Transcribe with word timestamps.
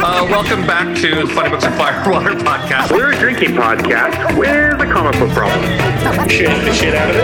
Uh, 0.00 0.26
welcome 0.30 0.66
back 0.66 0.96
to 0.96 1.14
the 1.14 1.26
Funny 1.34 1.50
Books 1.50 1.64
and 1.64 1.74
Firewater 1.74 2.30
podcast. 2.44 2.92
We're 2.92 3.12
a 3.12 3.18
drinking 3.18 3.50
podcast 3.56 4.36
with 4.38 4.80
a 4.80 4.86
comic 4.92 5.18
book 5.18 5.30
problem. 5.30 5.60
Shit 6.28 6.48
the 6.64 6.72
shit 6.72 6.94
out 6.94 7.10
of 7.10 7.16
it. 7.16 7.22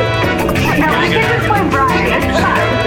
No, 0.81 0.87
I 0.91 1.09
think 1.09 1.25
this 1.25 1.49
one, 1.49 1.71
Brian. 1.71 2.23
It's 2.23 2.41
fun. 2.41 2.84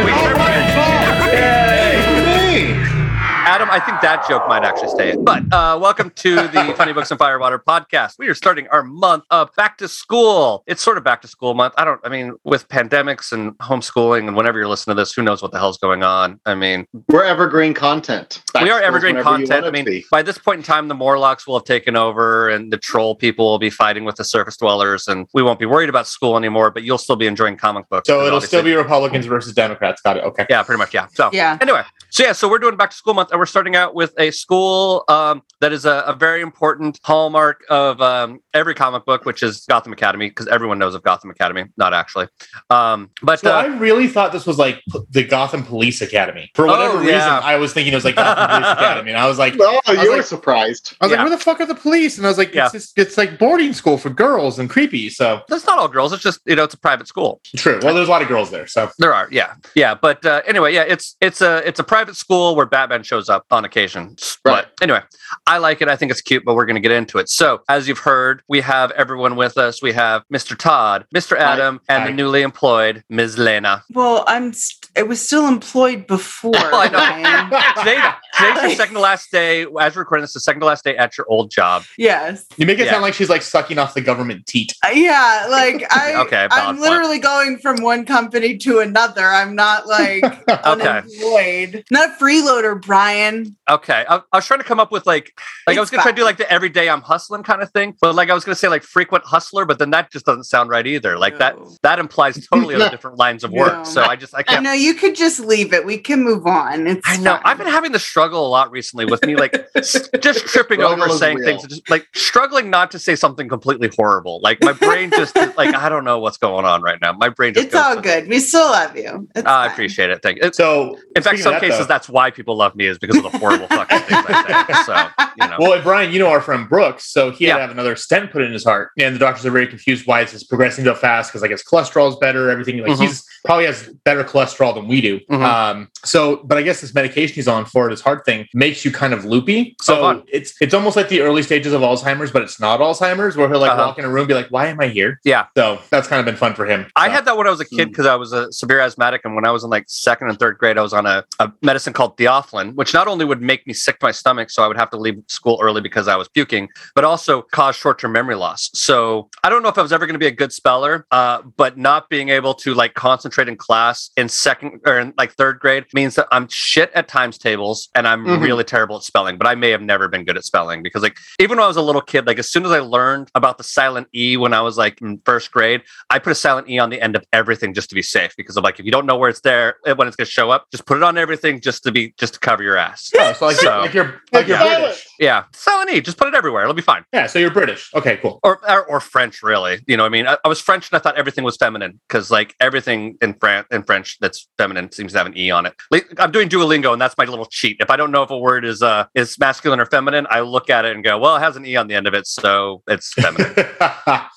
Adam, 3.68 3.82
I 3.82 3.86
think 3.86 4.02
that 4.02 4.28
joke 4.28 4.48
might 4.48 4.64
actually 4.64 4.90
stay 4.90 5.12
in. 5.12 5.24
But 5.24 5.44
uh, 5.52 5.78
welcome 5.82 6.10
to 6.12 6.36
the 6.36 6.74
Funny 6.78 6.94
Books 6.94 7.12
and 7.12 7.18
Firewater 7.18 7.60
podcast. 7.60 8.18
We 8.18 8.28
are 8.28 8.34
starting 8.36 8.68
our 8.70 8.84
month 8.84 9.26
of 9.30 9.50
back 9.56 9.78
to 9.80 9.88
school. 9.88 10.64
It's 10.68 10.82
sort 10.82 10.98
of 10.98 11.04
back 11.04 11.22
to 11.24 11.28
school 11.28 11.54
month. 11.54 11.74
I 11.78 11.84
don't, 11.86 12.00
I 12.04 12.10
mean, 12.10 12.36
with 12.44 12.68
pandemics 12.70 13.32
and 13.32 13.58
homeschooling 13.58 14.28
and 14.28 14.36
whenever 14.36 14.58
you're 14.58 14.68
listening 14.68 14.96
to 14.96 15.02
this, 15.02 15.14
who 15.14 15.22
knows 15.22 15.42
what 15.42 15.52
the 15.52 15.60
hell's 15.60 15.78
going 15.78 16.04
on? 16.04 16.40
I 16.46 16.56
mean, 16.56 16.86
We're 17.10 17.24
evergreen 17.24 17.74
content. 17.74 18.42
Back 18.54 18.64
we 18.64 18.70
are 18.70 18.82
evergreen 18.82 19.22
content. 19.22 19.66
I 19.66 19.72
mean, 19.72 19.86
be. 19.86 20.06
by 20.12 20.22
this 20.22 20.38
point 20.38 20.60
in 20.60 20.64
time, 20.64 20.88
the 20.88 20.96
Morlocks 20.96 21.46
will 21.48 21.58
have 21.58 21.66
taken 21.66 21.96
over 21.96 22.50
and 22.50 22.72
the 22.72 22.78
troll 22.78 23.16
people 23.16 23.46
will 23.46 23.60
be 23.60 23.70
fighting 23.70 24.06
with 24.06 24.16
the 24.16 24.24
surface 24.24 24.58
dwellers, 24.58 25.08
and 25.08 25.28
we 25.34 25.44
won't 25.44 25.60
be 25.60 25.66
worried 25.66 25.90
about 25.90 26.08
school 26.08 26.38
anymore, 26.38 26.72
but 26.72 26.84
you'll 26.84 26.98
still 26.98 27.16
be 27.16 27.28
enjoying 27.28 27.58
comic 27.58 27.88
books. 27.90 28.08
So 28.08 28.20
it'll 28.22 28.38
obviously- 28.38 28.48
still 28.48 28.64
be 28.64 28.74
Republicans 28.76 29.26
versus 29.26 29.54
Democrats. 29.54 30.02
Got 30.02 30.18
it. 30.18 30.24
Okay. 30.24 30.46
Yeah, 30.50 30.64
pretty 30.64 30.78
much. 30.80 30.94
Yeah. 30.94 31.08
So, 31.14 31.30
Yeah. 31.34 31.58
Anyway, 31.60 31.84
so 32.10 32.24
yeah, 32.24 32.32
so 32.32 32.50
we're 32.50 32.60
doing 32.60 32.78
back 32.78 32.90
to 32.92 32.96
school 32.96 33.14
month, 33.14 33.32
and 33.32 33.40
we're 33.40 33.46
starting 33.46 33.76
out 33.76 33.94
with 33.96 34.14
a 34.18 34.32
school 34.32 35.04
um, 35.10 35.42
that 35.62 35.74
is 35.74 35.86
a, 35.86 36.04
a 36.08 36.14
very 36.14 36.42
important 36.42 37.00
hallmark 37.04 37.64
of 37.70 38.02
um, 38.02 38.40
every 38.54 38.74
comic 38.76 39.06
book, 39.06 39.26
which 39.26 39.44
is 39.44 39.66
Gotham 39.68 39.94
Academy, 39.94 40.30
because 40.30 40.48
everyone 40.48 40.80
knows 40.80 40.96
of 40.96 41.04
Gotham 41.04 41.30
Academy. 41.30 41.66
Not 41.78 41.94
actually, 41.94 42.28
um, 42.70 43.10
but 43.22 43.40
So 43.40 43.52
uh, 43.52 43.62
I 43.62 43.66
really 43.78 44.08
thought 44.08 44.32
this 44.32 44.46
was 44.46 44.58
like 44.58 44.82
p- 44.92 45.00
the 45.10 45.24
Gotham 45.24 45.64
Police 45.64 46.02
Academy. 46.02 46.52
For 46.56 46.66
whatever 46.66 46.98
Oh, 46.98 47.02
reason. 47.02 47.18
I 47.20 47.56
was 47.58 47.74
thinking 47.74 47.94
it 47.94 47.98
was 47.98 48.06
like 48.06 48.16
Gotham 48.16 48.48
Police 48.62 48.72
Academy, 48.78 49.12
and 49.12 49.20
I 49.20 49.28
was 49.28 49.38
like, 49.38 49.56
Oh, 49.60 49.80
was 49.88 49.98
you 50.04 50.10
were 50.12 50.18
like- 50.18 50.26
surprised. 50.26 50.96
I 51.02 51.06
was 51.06 51.12
Yeah. 51.12 51.18
like, 51.18 51.30
where 51.30 51.38
the 51.38 51.44
fuck 51.44 51.60
are 51.62 51.66
the 51.66 51.76
police? 51.76 52.18
And 52.18 52.26
I 52.26 52.30
was 52.30 52.38
like, 52.38 52.54
Yeah. 52.54 52.66
it's 52.66 52.74
just, 52.74 52.98
it's 52.98 53.18
like 53.18 53.38
boarding 53.38 53.74
school 53.74 53.98
for 53.98 54.10
girls 54.10 54.60
and 54.60 54.70
creepy. 54.70 55.10
So 55.10 55.42
that's 55.50 55.66
not 55.66 55.78
all 55.80 55.88
girls. 55.88 56.14
It's 56.14 56.24
just 56.24 56.40
you 56.46 56.56
know, 56.56 56.64
it's 56.64 56.74
a 56.74 56.80
private 56.80 57.08
school. 57.08 57.42
true. 57.56 57.80
Well, 57.84 57.94
there's 57.94 58.08
a 58.08 58.12
lot 58.12 58.22
of 58.22 58.28
girls 58.28 58.50
there. 58.52 58.68
So 58.68 58.90
There 58.98 59.14
are, 59.14 59.28
yeah, 59.32 59.56
yeah. 59.76 59.94
But 59.96 60.26
uh, 60.26 60.42
anyway, 60.48 60.74
yeah, 60.74 60.84
it's 60.88 61.16
it's 61.22 61.42
a 61.42 61.68
it's 61.68 61.80
a 61.80 61.84
private 61.84 61.97
school 62.16 62.56
where 62.56 62.66
Batman 62.66 63.04
shows 63.04 63.30
up 63.30 63.46
on 63.52 63.66
occasion. 63.66 64.16
Right. 64.46 64.66
But 64.66 64.72
anyway, 64.82 65.02
I 65.46 65.58
like 65.58 65.82
it. 65.82 65.88
I 65.90 65.96
think 65.96 66.12
it's 66.12 66.22
cute, 66.22 66.44
but 66.46 66.56
we're 66.56 66.66
going 66.66 66.76
to 66.76 66.82
get 66.82 66.92
into 66.92 67.18
it. 67.18 67.30
So, 67.30 67.62
as 67.70 67.88
you've 67.88 68.00
heard, 68.00 68.42
we 68.48 68.62
have 68.62 68.92
everyone 68.92 69.36
with 69.36 69.58
us. 69.58 69.82
We 69.82 69.92
have 69.94 70.24
Mr. 70.34 70.58
Todd, 70.58 71.06
Mr. 71.14 71.38
Adam, 71.38 71.82
and 71.90 72.04
Hi. 72.04 72.10
the 72.10 72.14
newly 72.14 72.42
employed 72.42 73.04
Ms. 73.10 73.38
Lena. 73.38 73.84
Well, 73.94 74.24
I'm. 74.28 74.54
St- 74.54 74.86
it 74.96 75.08
was 75.08 75.22
still 75.22 75.48
employed 75.48 76.08
before. 76.08 76.54
Oh, 76.58 76.80
I 76.80 76.90
know. 76.90 77.82
Today, 77.84 78.02
today's 78.38 78.62
your 78.64 78.76
second 78.78 78.96
to 78.96 79.00
last 79.00 79.32
day. 79.32 79.62
As 79.80 79.96
we're 79.96 80.02
recording 80.02 80.24
this, 80.24 80.34
the 80.34 80.40
second 80.40 80.62
to 80.62 80.66
last 80.66 80.84
day 80.84 80.98
at 80.98 81.18
your 81.18 81.26
old 81.30 81.50
job. 81.52 81.84
Yes. 81.98 82.46
you 82.58 82.66
make 82.66 82.80
it 82.80 82.86
Yeah. 82.86 82.92
sound 82.92 83.04
like 83.04 83.14
she's 83.14 83.30
like 83.30 83.42
sucking 83.42 83.78
off 83.78 83.94
the 83.94 84.02
government 84.02 84.46
teat. 84.48 84.74
Uh, 84.86 84.90
Yeah, 84.94 85.48
like 85.50 85.84
I. 85.92 86.16
okay. 86.26 86.48
I'm 86.52 86.76
point. 86.78 86.82
literally 86.90 87.20
going 87.20 87.58
from 87.60 87.82
one 87.82 88.06
company 88.06 88.58
to 88.60 88.80
another. 88.80 89.26
I'm 89.26 89.56
not 89.56 89.88
like 89.88 90.24
unemployed. 90.66 91.84
Not 91.90 92.10
a 92.10 92.14
freeloader, 92.24 92.82
Brian. 92.82 93.56
Okay, 93.70 94.06
I, 94.10 94.18
I 94.32 94.38
was 94.38 94.46
trying 94.46 94.60
to 94.60 94.66
come 94.66 94.80
up 94.80 94.92
with 94.92 95.06
like, 95.06 95.32
like 95.68 95.78
I 95.78 95.80
was 95.80 95.90
gonna 95.90 96.04
try 96.04 96.12
to 96.12 96.16
do 96.16 96.24
like 96.24 96.38
the 96.38 96.50
everyday 96.52 96.90
I'm 96.90 97.02
hustling 97.02 97.44
kind 97.44 97.62
of 97.62 97.72
thing, 97.72 97.96
but 98.02 98.14
like 98.16 98.30
I 98.30 98.34
was 98.34 98.44
gonna 98.44 98.56
say 98.56 98.68
like 98.68 98.84
frequent 98.84 99.24
hustler, 99.26 99.66
but 99.66 99.80
then 99.80 99.92
that 99.92 100.12
just 100.12 100.26
doesn't 100.26 100.44
sound 100.46 100.70
right 100.70 100.86
either. 100.86 101.18
Like 101.18 101.38
that 101.40 101.58
No. 101.58 101.72
that 101.84 102.00
implies 102.00 102.46
totally 102.54 102.76
other 102.76 102.90
different 102.90 103.18
lines 103.18 103.44
of 103.44 103.52
work. 103.52 103.74
No. 103.74 103.84
So 103.84 104.02
I 104.04 104.16
just 104.16 104.34
I 104.36 104.40
I 104.40 104.44
can't. 104.44 104.64
No, 104.64 104.74
you 104.74 104.94
could 104.94 105.16
just 105.16 105.40
leave 105.40 105.74
it. 105.74 105.86
We 105.86 105.98
can 105.98 106.24
move 106.24 106.46
on. 106.46 106.88
It's 106.88 107.02
I 107.06 107.18
know. 107.18 107.34
fine. 107.36 107.42
I've 107.46 107.58
been 107.58 107.68
having 107.68 107.92
the 107.92 108.00
struggle 108.00 108.46
a 108.46 108.50
lot 108.50 108.70
recently 108.72 109.06
with 109.06 109.24
me, 109.26 109.36
like 109.36 109.54
just 109.76 110.46
tripping 110.48 110.82
over 110.82 111.08
saying 111.10 111.38
real. 111.38 111.46
things, 111.48 111.68
just 111.68 111.90
like 111.90 112.08
struggling 112.16 112.70
not 112.70 112.92
to 112.92 113.00
say 113.00 113.16
something 113.16 113.48
completely 113.48 113.90
horrible. 113.96 114.40
Like 114.42 114.62
my 114.62 114.74
brain 114.74 115.10
just 115.12 115.36
like 115.36 115.74
I 115.76 115.90
don't 115.90 116.04
know 116.04 116.20
what's 116.20 116.38
going 116.38 116.66
on 116.66 116.82
right 116.82 117.00
now. 117.02 117.14
My 117.14 117.30
brain 117.30 117.54
just. 117.54 117.68
It's 117.68 117.76
all 117.76 117.96
to- 117.96 118.02
good. 118.02 118.28
We 118.28 118.40
still 118.40 118.66
love 118.70 118.96
you. 118.98 119.28
It's 119.36 119.46
Ah, 119.46 119.64
I 119.64 119.68
appreciate 119.72 120.10
it. 120.10 120.22
Thank 120.22 120.38
you. 120.38 120.44
It's, 120.48 120.58
So 120.58 120.98
in 121.16 121.22
fact, 121.24 121.40
some 121.40 121.60
cases 121.60 121.77
though- 121.80 121.86
that's 121.86 122.10
why 122.10 122.32
people 122.32 122.56
love 122.56 122.76
me 122.76 122.86
is 122.88 122.98
because 122.98 123.18
of 123.18 123.24
the 123.32 123.38
horrible 123.38 123.68
fucking 123.68 124.00
things 124.00 124.24
I 124.28 124.66
say. 124.66 124.84
So 124.88 125.26
you 125.40 125.48
know. 125.48 125.58
Well, 125.60 125.74
and 125.74 125.84
Brian, 125.84 126.12
you 126.12 126.20
know 126.20 126.28
our 126.30 126.42
friend 126.42 126.68
Brooks, 126.68 127.06
so 127.12 127.30
he 127.32 127.46
had 127.46 127.50
Yeah. 127.50 127.56
to 127.58 127.62
have 127.62 127.72
another 127.72 127.96
stent 127.96 128.32
put 128.32 128.42
in 128.42 128.52
his 128.52 128.64
heart, 128.64 128.90
and 128.98 129.14
the 129.16 129.20
doctors 129.20 129.46
are 129.46 129.52
very 129.52 129.68
confused 129.68 130.08
why 130.08 130.22
it's 130.22 130.44
progressing 130.44 130.84
so 130.86 130.96
fast 130.96 131.30
because 131.32 131.42
like 131.42 131.52
his 131.52 131.64
cholesterol 131.64 132.10
is 132.10 132.16
better, 132.18 132.50
everything. 132.50 132.78
Like 132.82 132.92
Mhm. 132.94 133.02
he's 133.02 133.24
probably 133.46 133.66
has 133.66 133.90
better 134.06 134.24
cholesterol 134.24 134.74
than 134.74 134.88
we 134.88 135.00
do. 135.02 135.20
Mhm. 135.32 135.44
Um, 135.44 135.88
so, 136.04 136.38
but 136.44 136.58
I 136.58 136.62
guess 136.64 136.82
this 136.82 136.94
medication 136.94 137.36
he's 137.36 137.48
on 137.48 137.66
for 137.66 137.90
his 137.90 138.02
heart 138.02 138.26
thing 138.26 138.48
makes 138.54 138.84
you 138.86 138.92
kind 138.92 139.14
of 139.14 139.26
loopy. 139.26 139.76
Oh, 139.82 139.84
So 139.84 140.02
fun. 140.02 140.24
it's 140.28 140.54
it's 140.62 140.74
almost 140.74 140.96
like 140.96 141.10
the 141.10 141.22
early 141.22 141.44
stages 141.44 141.74
of 141.74 141.82
Alzheimer's, 141.82 142.32
but 142.32 142.42
it's 142.42 142.60
not 142.60 142.80
Alzheimer's, 142.80 143.36
where 143.38 143.48
he'll 143.50 143.60
like 143.60 143.72
Uh-huh. 143.72 143.88
walk 143.88 144.00
in 144.00 144.06
a 144.06 144.10
room, 144.10 144.22
and 144.22 144.28
be 144.28 144.34
like, 144.34 144.48
"Why 144.50 144.68
am 144.68 144.80
I 144.80 144.88
here?" 144.88 145.20
Yeah. 145.24 145.46
So 145.56 145.80
that's 145.92 146.08
kind 146.08 146.20
of 146.20 146.26
been 146.26 146.36
fun 146.36 146.54
for 146.56 146.66
him. 146.66 146.88
I 146.96 147.08
So- 147.08 147.12
had 147.12 147.26
that 147.26 147.38
when 147.38 147.46
I 147.48 147.52
was 147.52 147.60
a 147.62 147.66
kid 147.66 147.90
because 147.90 148.06
I 148.06 148.16
was 148.16 148.34
a 148.34 148.52
severe 148.52 148.80
asthmatic, 148.80 149.22
and 149.24 149.36
when 149.36 149.46
I 149.46 149.52
was 149.52 149.64
in 149.64 149.70
like 149.70 149.86
second 149.88 150.30
and 150.30 150.40
third 150.40 150.58
grade, 150.58 150.78
I 150.78 150.82
was 150.82 150.94
on 150.94 151.06
a, 151.06 151.24
a 151.40 151.52
medicine 151.68 151.94
called 151.94 152.18
Theophylline, 152.18 152.74
which 152.76 152.94
not 152.94 153.08
only 153.08 153.26
would 153.26 153.42
make 153.42 153.68
me 153.68 153.74
sick 153.74 154.00
to 154.00 154.06
my 154.06 154.12
stomach, 154.12 154.50
so 154.50 154.64
I 154.64 154.68
would 154.70 154.78
have 154.78 154.90
to 154.92 154.98
leave 154.98 155.18
school 155.28 155.60
early 155.62 155.82
because 155.82 156.08
I 156.08 156.16
was 156.16 156.28
puking, 156.30 156.70
but 156.96 157.04
also 157.04 157.42
cause 157.42 157.76
short-term 157.76 158.14
memory 158.14 158.36
loss. 158.36 158.70
So 158.74 159.30
I 159.44 159.50
don't 159.50 159.62
know 159.64 159.70
if 159.70 159.78
I 159.78 159.82
was 159.82 159.92
ever 159.94 160.06
going 160.08 160.16
to 160.16 160.26
be 160.28 160.28
a 160.28 160.32
good 160.44 160.54
speller, 160.54 161.06
uh, 161.12 161.42
but 161.58 161.78
not 161.78 162.10
being 162.10 162.30
able 162.30 162.54
to 162.64 162.74
like 162.74 162.94
concentrate 162.96 163.50
in 163.50 163.58
class 163.58 164.10
in 164.18 164.30
second 164.30 164.80
or 164.88 164.98
in 165.00 165.14
like 165.18 165.34
third 165.34 165.60
grade 165.60 165.86
means 165.94 166.16
that 166.16 166.28
I'm 166.32 166.48
shit 166.50 166.90
at 166.96 167.08
times 167.08 167.38
tables 167.38 167.90
and 167.96 168.08
I'm 168.08 168.26
Mhm. 168.26 168.42
really 168.42 168.64
terrible 168.64 168.96
at 168.98 169.04
spelling. 169.04 169.38
But 169.38 169.48
I 169.48 169.56
may 169.56 169.70
have 169.72 169.82
never 169.82 170.08
been 170.08 170.24
good 170.26 170.38
at 170.38 170.46
spelling 170.46 170.82
because 170.82 171.04
like 171.04 171.18
even 171.40 171.58
when 171.58 171.66
I 171.66 171.68
was 171.68 171.78
a 171.78 171.82
little 171.82 172.02
kid, 172.02 172.26
like 172.26 172.40
as 172.40 172.50
soon 172.50 172.66
as 172.66 172.72
I 172.72 172.80
learned 172.80 173.30
about 173.36 173.58
the 173.58 173.64
silent 173.64 174.08
E 174.16 174.38
when 174.38 174.54
I 174.54 174.62
was 174.62 174.78
like 174.78 175.02
in 175.02 175.22
first 175.26 175.52
grade. 175.52 175.82
I 176.10 176.20
put 176.20 176.32
a 176.32 176.36
silent 176.36 176.70
E 176.70 176.80
on 176.80 176.90
the 176.90 177.02
end 177.02 177.16
of 177.18 177.24
everything 177.34 177.74
just 177.74 177.90
to 177.90 177.96
be 177.96 178.02
safe 178.02 178.34
because 178.38 178.56
of 178.58 178.64
like 178.64 178.80
if 178.80 178.86
you 178.86 178.92
don't 178.92 179.06
know 179.06 179.18
where 179.18 179.30
it's 179.30 179.42
there 179.42 179.76
eh, 179.86 179.92
when 179.94 180.08
it's 180.08 180.16
gonna 180.16 180.26
show 180.40 180.50
up, 180.52 180.66
just 180.72 180.86
put 180.86 180.96
it 180.98 181.04
on 181.04 181.18
everything 181.18 181.57
just 181.62 181.84
to 181.84 181.92
be 181.92 182.14
just 182.18 182.36
to 182.36 182.40
cover 182.40 182.64
your 182.64 182.78
ass. 182.78 183.12
Oh, 183.18 183.34
so 183.34 183.46
like, 183.48 183.56
So- 183.58 183.66
you're, 183.66 183.82
like 183.84 183.94
you're 183.94 184.22
like 184.34 184.48
you're 184.48 184.58
Yeah. 184.58 184.80
British. 184.80 185.07
Yeah, 185.20 185.46
silent 185.54 185.92
E, 185.92 186.02
just 186.02 186.18
put 186.18 186.28
it 186.28 186.36
everywhere. 186.36 186.64
It'll 186.64 186.74
be 186.74 186.82
fine. 186.82 187.04
Yeah, 187.14 187.28
so 187.28 187.40
you're 187.40 187.52
British. 187.52 187.92
Okay, 187.94 188.18
cool. 188.18 188.40
Or 188.44 188.60
or, 188.70 188.86
or 188.86 189.00
French, 189.00 189.42
really. 189.44 189.80
You 189.88 189.98
know, 189.98 190.04
what 190.04 190.08
I 190.08 190.12
mean, 190.12 190.28
I, 190.28 190.38
I 190.44 190.48
was 190.48 190.62
French 190.62 190.90
and 190.92 190.98
I 190.98 191.02
thought 191.02 191.18
everything 191.18 191.44
was 191.44 191.58
feminine 191.58 192.00
because 192.08 192.30
like 192.32 192.56
everything 192.60 193.18
in 193.22 193.34
Fran- 193.36 193.66
in 193.72 193.84
French 193.84 194.18
that's 194.20 194.48
feminine 194.58 194.92
seems 194.92 195.12
to 195.14 195.18
have 195.18 195.28
an 195.28 195.38
E 195.38 195.50
on 195.52 195.66
it. 195.66 195.74
Like, 195.92 196.08
I'm 196.20 196.32
doing 196.32 196.50
Duolingo 196.50 196.94
and 196.94 197.02
that's 197.02 197.18
my 197.18 197.26
little 197.26 197.46
cheat. 197.46 197.78
If 197.80 197.90
I 197.90 197.96
don't 197.96 198.12
know 198.12 198.24
if 198.24 198.30
a 198.30 198.38
word 198.38 198.66
is 198.66 198.82
uh 198.82 199.06
is 199.16 199.38
masculine 199.40 199.80
or 199.80 199.86
feminine, 199.86 200.28
I 200.30 200.42
look 200.42 200.70
at 200.70 200.86
it 200.86 200.96
and 200.96 201.04
go, 201.04 201.18
well, 201.18 201.36
it 201.36 201.40
has 201.40 201.56
an 201.56 201.66
E 201.66 201.76
on 201.76 201.88
the 201.88 201.96
end 201.96 202.08
of 202.08 202.14
it, 202.14 202.28
so 202.28 202.84
it's 202.88 203.14
feminine. 203.14 203.54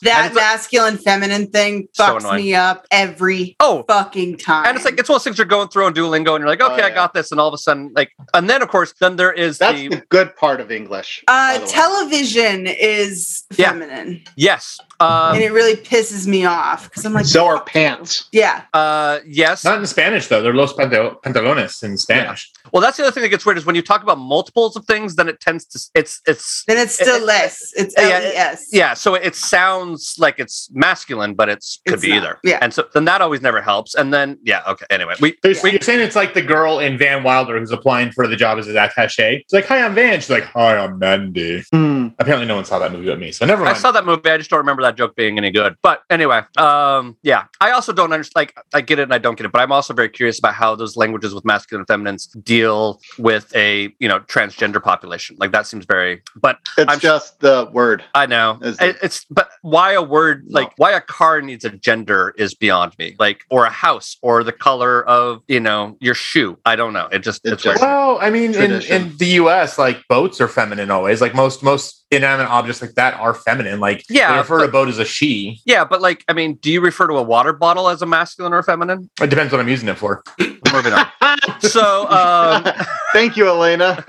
That 0.02 0.26
it's 0.26 0.32
a- 0.32 0.40
masculine 0.40 0.96
feminine 0.96 1.48
thing 1.50 1.88
So 1.92 2.04
fucks 2.04 2.20
annoying. 2.20 2.36
me 2.44 2.54
up 2.54 2.86
every 2.90 3.56
oh, 3.60 3.84
fucking 3.86 4.38
time. 4.38 4.66
And 4.66 4.76
it's 4.76 4.84
like 4.84 4.98
it's 4.98 5.08
one 5.08 5.16
of 5.16 5.20
those 5.20 5.24
things 5.24 5.38
you're 5.38 5.46
going 5.46 5.68
through 5.68 5.84
on 5.86 5.94
Duolingo, 5.94 6.34
and 6.34 6.40
you're 6.40 6.48
like, 6.48 6.60
Oh, 6.62 6.72
okay, 6.72 6.82
I 6.82 6.90
got 6.90 7.12
this, 7.14 7.30
and 7.32 7.40
all 7.40 7.48
of 7.48 7.54
a 7.54 7.58
sudden, 7.58 7.92
like, 7.94 8.10
and 8.34 8.48
then 8.48 8.62
of 8.62 8.68
course, 8.68 8.94
then 9.00 9.16
there 9.16 9.32
is 9.32 9.58
That's 9.58 9.78
the 9.78 9.88
the 9.88 10.02
good 10.08 10.34
part 10.36 10.60
of 10.60 10.69
English. 10.70 11.22
uh, 11.28 11.58
television 11.66 12.66
is 12.66 13.44
Yeah. 13.56 13.70
feminine, 13.70 14.22
yes, 14.36 14.78
um, 15.00 15.34
and 15.34 15.42
it 15.42 15.52
really 15.52 15.76
pisses 15.76 16.26
me 16.26 16.44
off 16.44 16.84
because 16.88 17.04
I'm 17.04 17.12
like, 17.12 17.26
So 17.26 17.46
are 17.46 17.62
pants. 17.64 18.24
yeah, 18.32 18.62
uh, 18.74 19.18
yes. 19.26 19.64
Not 19.64 19.78
in 19.78 19.86
Spanish 19.86 20.26
though. 20.28 20.42
They're 20.42 20.54
los 20.54 20.72
pantalones 20.74 21.82
in 21.82 21.96
Spanish. 21.98 22.50
Well, 22.72 22.80
that's 22.82 22.96
the 22.96 23.02
other 23.04 23.12
thing 23.12 23.22
that 23.22 23.28
gets 23.30 23.44
weird 23.46 23.58
is 23.58 23.66
when 23.66 23.74
you 23.74 23.82
talk 23.82 24.02
about 24.02 24.18
multiples 24.18 24.76
of 24.76 24.84
things, 24.84 25.16
then 25.16 25.28
it 25.28 25.40
tends 25.40 25.64
to 25.66 25.80
it's 25.94 26.20
it's 26.26 26.64
then 26.66 26.78
it's 26.78 26.94
still 26.94 27.16
It- 27.16 27.22
it- 27.22 27.26
less. 27.26 27.72
It's 27.76 27.94
yeah, 27.96 28.04
L 28.04 28.22
E 28.22 28.36
S. 28.36 28.66
yeah. 28.72 28.94
So 28.94 29.14
it 29.14 29.34
sounds 29.34 30.14
like 30.18 30.38
it's 30.38 30.68
masculine, 30.72 31.34
but 31.34 31.48
it's 31.48 31.80
could 31.86 31.94
It's 31.94 32.02
be 32.04 32.10
not. 32.10 32.16
either. 32.18 32.38
Yeah. 32.44 32.58
and 32.62 32.72
so 32.72 32.84
then 32.94 33.04
that 33.06 33.20
always 33.22 33.40
never 33.42 33.60
helps. 33.60 33.94
And 33.94 34.12
then 34.12 34.38
yeah, 34.44 34.62
okay. 34.68 34.86
Anyway, 34.90 35.14
we 35.20 35.36
There's- 35.42 35.62
we 35.62 35.70
You're 35.72 35.80
saying 35.80 36.00
it's 36.00 36.16
like 36.16 36.34
the 36.34 36.42
girl 36.42 36.78
in 36.78 36.98
Van 36.98 37.22
Wilder 37.22 37.58
who's 37.58 37.70
applying 37.70 38.12
for 38.12 38.26
the 38.26 38.36
job 38.36 38.58
as 38.58 38.66
his 38.66 38.76
attaché. 38.76 39.38
She's 39.38 39.52
like, 39.52 39.66
"Hi, 39.66 39.82
I'm 39.84 39.94
Van." 39.94 40.20
She's 40.20 40.30
like, 40.30 40.44
"Hi, 40.60 40.76
I'm 40.78 40.98
Mandy." 40.98 41.62
Hmm. 41.72 42.08
Apparently, 42.18 42.46
no 42.46 42.56
one 42.56 42.64
saw 42.64 42.78
that 42.78 42.92
movie 42.92 43.06
but 43.06 43.18
me, 43.18 43.32
so 43.32 43.46
never 43.46 43.64
I 43.64 43.72
saw 43.72 43.90
that 43.92 44.04
movie. 44.04 44.28
I 44.30 44.36
just 44.36 44.50
don't 44.50 44.58
remember 44.58 44.82
that 44.82 44.96
joke 44.96 45.16
being 45.16 45.38
any 45.38 45.50
good. 45.50 45.74
But 45.82 46.02
anyway, 46.10 46.42
um, 46.58 47.16
yeah, 47.22 47.44
I 47.60 47.70
also 47.70 47.92
don't 47.92 48.12
understand. 48.12 48.36
Like, 48.36 48.54
I 48.74 48.80
get 48.82 48.98
it 48.98 49.04
and 49.04 49.14
I 49.14 49.18
don't 49.18 49.36
get 49.36 49.46
it, 49.46 49.52
but 49.52 49.60
I'm 49.62 49.72
also 49.72 49.94
very 49.94 50.08
curious 50.08 50.38
about 50.38 50.54
how 50.54 50.74
those 50.74 50.96
languages 50.96 51.34
with 51.34 51.44
masculine 51.44 51.80
and 51.80 51.86
feminines 51.88 52.26
deal 52.26 53.00
with 53.18 53.54
a 53.56 53.94
you 53.98 54.08
know 54.08 54.20
transgender 54.20 54.82
population. 54.82 55.36
Like 55.38 55.52
that 55.52 55.66
seems 55.66 55.86
very. 55.86 56.22
But 56.36 56.58
It's 56.76 56.90
I'm- 56.90 57.00
just 57.00 57.40
the 57.40 57.68
word. 57.72 58.04
I 58.14 58.26
know 58.26 58.58
It- 58.62 58.80
it? 58.80 58.96
it's. 59.02 59.24
But 59.30 59.48
why 59.62 59.92
a 59.92 60.02
word 60.02 60.44
No. 60.48 60.60
like 60.60 60.72
why 60.76 60.92
a 60.92 61.00
car 61.00 61.40
needs 61.40 61.64
a 61.64 61.70
gender 61.70 62.34
is 62.36 62.54
beyond 62.54 62.92
me. 62.98 63.16
Like, 63.18 63.44
or 63.50 63.64
a 63.64 63.70
house, 63.70 64.16
or 64.20 64.44
the 64.44 64.52
color 64.52 65.02
of 65.06 65.42
you 65.48 65.60
know 65.60 65.96
your 66.00 66.14
shoe. 66.14 66.58
I 66.66 66.76
don't 66.76 66.92
know. 66.92 67.08
It 67.12 67.20
just 67.20 67.40
It 67.46 67.54
it's 67.54 67.62
just- 67.62 67.80
Well, 67.80 68.18
I 68.20 68.28
mean, 68.30 68.54
in, 68.54 68.82
in 68.82 69.16
the 69.16 69.26
U.S., 69.42 69.78
like 69.78 70.06
boats 70.08 70.40
are 70.40 70.48
feminine 70.50 70.90
always. 70.90 71.20
Like 71.20 71.34
most 71.34 71.62
most 71.62 72.04
inanimate 72.10 72.48
objects 72.48 72.82
like 72.82 72.92
that 72.94 73.14
are 73.14 73.32
feminine. 73.34 73.80
Like 73.80 74.04
Yeah, 74.10 74.32
they 74.32 74.38
refer 74.38 74.58
to 74.58 74.64
a 74.64 74.68
boat 74.70 74.88
as 74.88 74.98
a 74.98 75.04
she. 75.04 75.60
Yeah, 75.64 75.84
but 75.84 76.00
like, 76.02 76.24
I 76.28 76.32
mean, 76.34 76.54
do 76.56 76.70
you 76.70 76.80
refer 76.80 77.06
to 77.06 77.14
a 77.14 77.22
water 77.22 77.52
bottle 77.52 77.88
as 77.88 78.02
a 78.02 78.06
masculine 78.06 78.52
or 78.52 78.62
feminine? 78.62 79.08
It 79.22 79.28
depends 79.30 79.52
what 79.52 79.60
I'm 79.60 79.68
using 79.68 79.88
it 79.88 79.96
for. 79.96 80.22
Moving 80.72 80.92
on. 80.92 81.06
So, 81.60 82.08
um, 82.10 82.64
Thank 83.12 83.36
you, 83.36 83.46
Elena. 83.46 84.02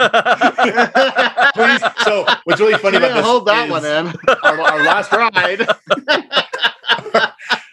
Please. 1.53 1.81
So 2.03 2.25
what's 2.45 2.61
really 2.61 2.77
funny 2.77 2.97
You 2.97 3.03
about 3.03 3.15
this 3.15 3.25
hold 3.25 3.45
that 3.47 3.65
is 3.65 3.71
one 3.71 3.85
in. 3.85 4.07
our, 4.43 4.61
our 4.61 4.83
last 4.83 5.11
ride. 5.11 5.67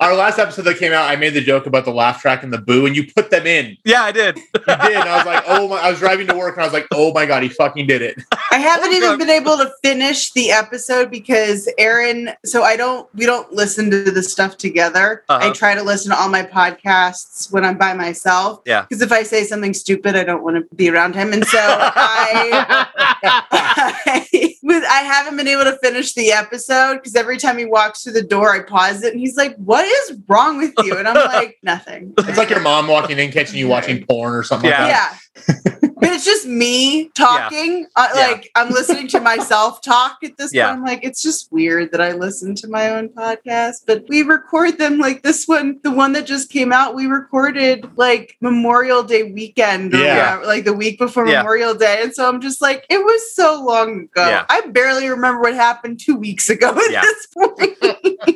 Our 0.01 0.15
last 0.15 0.39
episode 0.39 0.63
that 0.63 0.79
came 0.79 0.93
out, 0.93 1.11
I 1.11 1.17
made 1.17 1.35
the 1.35 1.41
joke 1.41 1.67
about 1.67 1.85
the 1.85 1.91
laugh 1.91 2.21
track 2.21 2.43
and 2.43 2.53
the 2.53 2.59
boo, 2.59 2.87
and 2.87 2.97
you 2.97 3.11
put 3.13 3.31
them 3.31 3.47
in. 3.47 3.77
Yeah, 3.85 4.03
I 4.03 4.13
did. 4.13 4.37
You 4.37 4.43
did. 4.53 4.69
And 4.69 5.09
I 5.09 5.17
was 5.17 5.27
like, 5.27 5.45
oh 5.47 5.69
my! 5.69 5.77
I 5.77 5.91
was 5.91 5.99
driving 5.99 6.27
to 6.29 6.37
work, 6.37 6.55
and 6.57 6.63
I 6.63 6.67
was 6.67 6.73
like, 6.73 6.87
oh 6.93 7.13
my 7.13 7.27
god, 7.27 7.43
he 7.43 7.49
fucking 7.49 7.87
did 7.87 8.03
it. 8.03 8.21
I 8.51 8.59
haven't 8.59 8.89
Oh, 8.91 8.97
even 8.97 9.19
been 9.19 9.31
able 9.31 9.57
to 9.59 9.71
finish 9.83 10.33
the 10.33 10.51
episode 10.51 11.11
because 11.11 11.69
Aaron. 11.79 12.31
So 12.45 12.63
I 12.63 12.77
don't. 12.77 13.09
We 13.15 13.27
don't 13.27 13.53
listen 13.53 13.91
to 13.91 14.11
the 14.11 14.23
stuff 14.23 14.57
together. 14.57 15.25
Uh-huh. 15.29 15.49
I 15.49 15.53
try 15.53 15.75
to 15.75 15.83
listen 15.83 16.11
to 16.13 16.19
all 16.19 16.29
my 16.29 16.43
podcasts 16.43 17.53
when 17.53 17.65
I'm 17.65 17.79
by 17.79 17.95
myself. 17.95 18.61
Yeah. 18.67 18.83
Because 18.83 19.03
if 19.03 19.13
I 19.13 19.23
say 19.23 19.45
something 19.45 19.75
stupid, 19.75 20.17
I 20.17 20.25
don't 20.25 20.43
want 20.43 20.57
to 20.57 20.77
be 20.77 20.89
around 20.91 21.15
him, 21.15 21.33
and 21.33 21.45
so 21.45 21.59
I. 21.61 22.87
I, 23.23 24.57
I 24.71 25.03
haven't 25.03 25.37
been 25.37 25.49
able 25.49 25.65
to 25.65 25.79
finish 25.83 26.15
the 26.15 26.31
episode 26.33 26.97
because 26.97 27.15
every 27.15 27.37
time 27.39 27.59
he 27.59 27.65
walks 27.65 28.03
through 28.05 28.13
the 28.15 28.23
door, 28.23 28.55
I 28.55 28.63
pause 28.63 29.03
it 29.03 29.13
and 29.13 29.21
he's 29.21 29.37
like, 29.37 29.57
What 29.57 29.88
is 29.89 30.19
wrong 30.29 30.59
with 30.59 30.73
you? 30.85 30.97
And 30.97 31.07
I'm 31.09 31.15
like, 31.15 31.57
Nothing. 31.63 32.15
It's 32.19 32.39
like 32.39 32.51
your 32.51 32.61
mom 32.61 32.87
walking 32.89 33.19
in, 33.19 33.31
catching 33.33 33.59
you 33.59 33.69
watching 33.69 34.05
porn 34.07 34.35
or 34.35 34.43
something 34.43 34.69
Yeah. 34.71 34.83
like 34.83 34.93
that. 34.93 35.13
Yeah. 35.13 35.19
But 35.47 36.11
it's 36.11 36.25
just 36.25 36.47
me 36.47 37.09
talking. 37.15 37.87
Uh, 37.97 38.09
Yeah. 38.15 38.21
Like 38.29 38.51
I'm 38.55 38.71
listening 38.71 39.09
to 39.09 39.21
myself 39.21 39.81
talk 39.83 40.19
at 40.25 40.37
this 40.37 40.53
Yeah. 40.55 40.69
point. 40.69 40.79
I'm 40.79 40.85
like, 40.85 41.01
it's 41.05 41.23
just 41.23 41.53
weird 41.53 41.93
that 41.93 42.01
I 42.01 42.13
listen 42.13 42.55
to 42.57 42.69
my 42.69 42.91
own 42.91 43.09
podcast, 43.11 43.83
but 43.87 44.05
we 44.09 44.23
record 44.23 44.79
them 44.79 44.99
like 44.99 45.23
this 45.23 45.47
one, 45.47 45.79
the 45.83 45.91
one 45.91 46.13
that 46.13 46.27
just 46.27 46.51
came 46.51 46.73
out, 46.73 46.95
we 46.95 47.07
recorded 47.07 47.87
like 47.97 48.37
Memorial 48.41 49.03
Day 49.03 49.25
weekend 49.25 49.95
or 49.95 49.99
Yeah. 49.99 50.15
whatever, 50.37 50.47
like 50.47 50.65
the 50.65 50.73
week 50.75 50.99
before 50.99 51.27
Yeah. 51.27 51.39
Memorial 51.39 51.75
Day. 51.75 52.01
And 52.03 52.15
so 52.15 52.29
I'm 52.29 52.41
just 52.41 52.61
like, 52.61 52.85
it 52.89 52.99
was 53.05 53.35
so 53.35 53.63
long 53.65 54.03
ago. 54.13 54.29
Yeah. 54.29 54.45
I 54.49 54.63
barely 54.69 55.09
remember 55.09 55.41
what 55.41 55.55
happened 55.55 56.01
two 56.01 56.17
weeks 56.17 56.49
ago 56.51 56.69
at 56.69 56.91
Yeah. 56.91 57.03
this 57.03 57.27
point. 57.35 57.77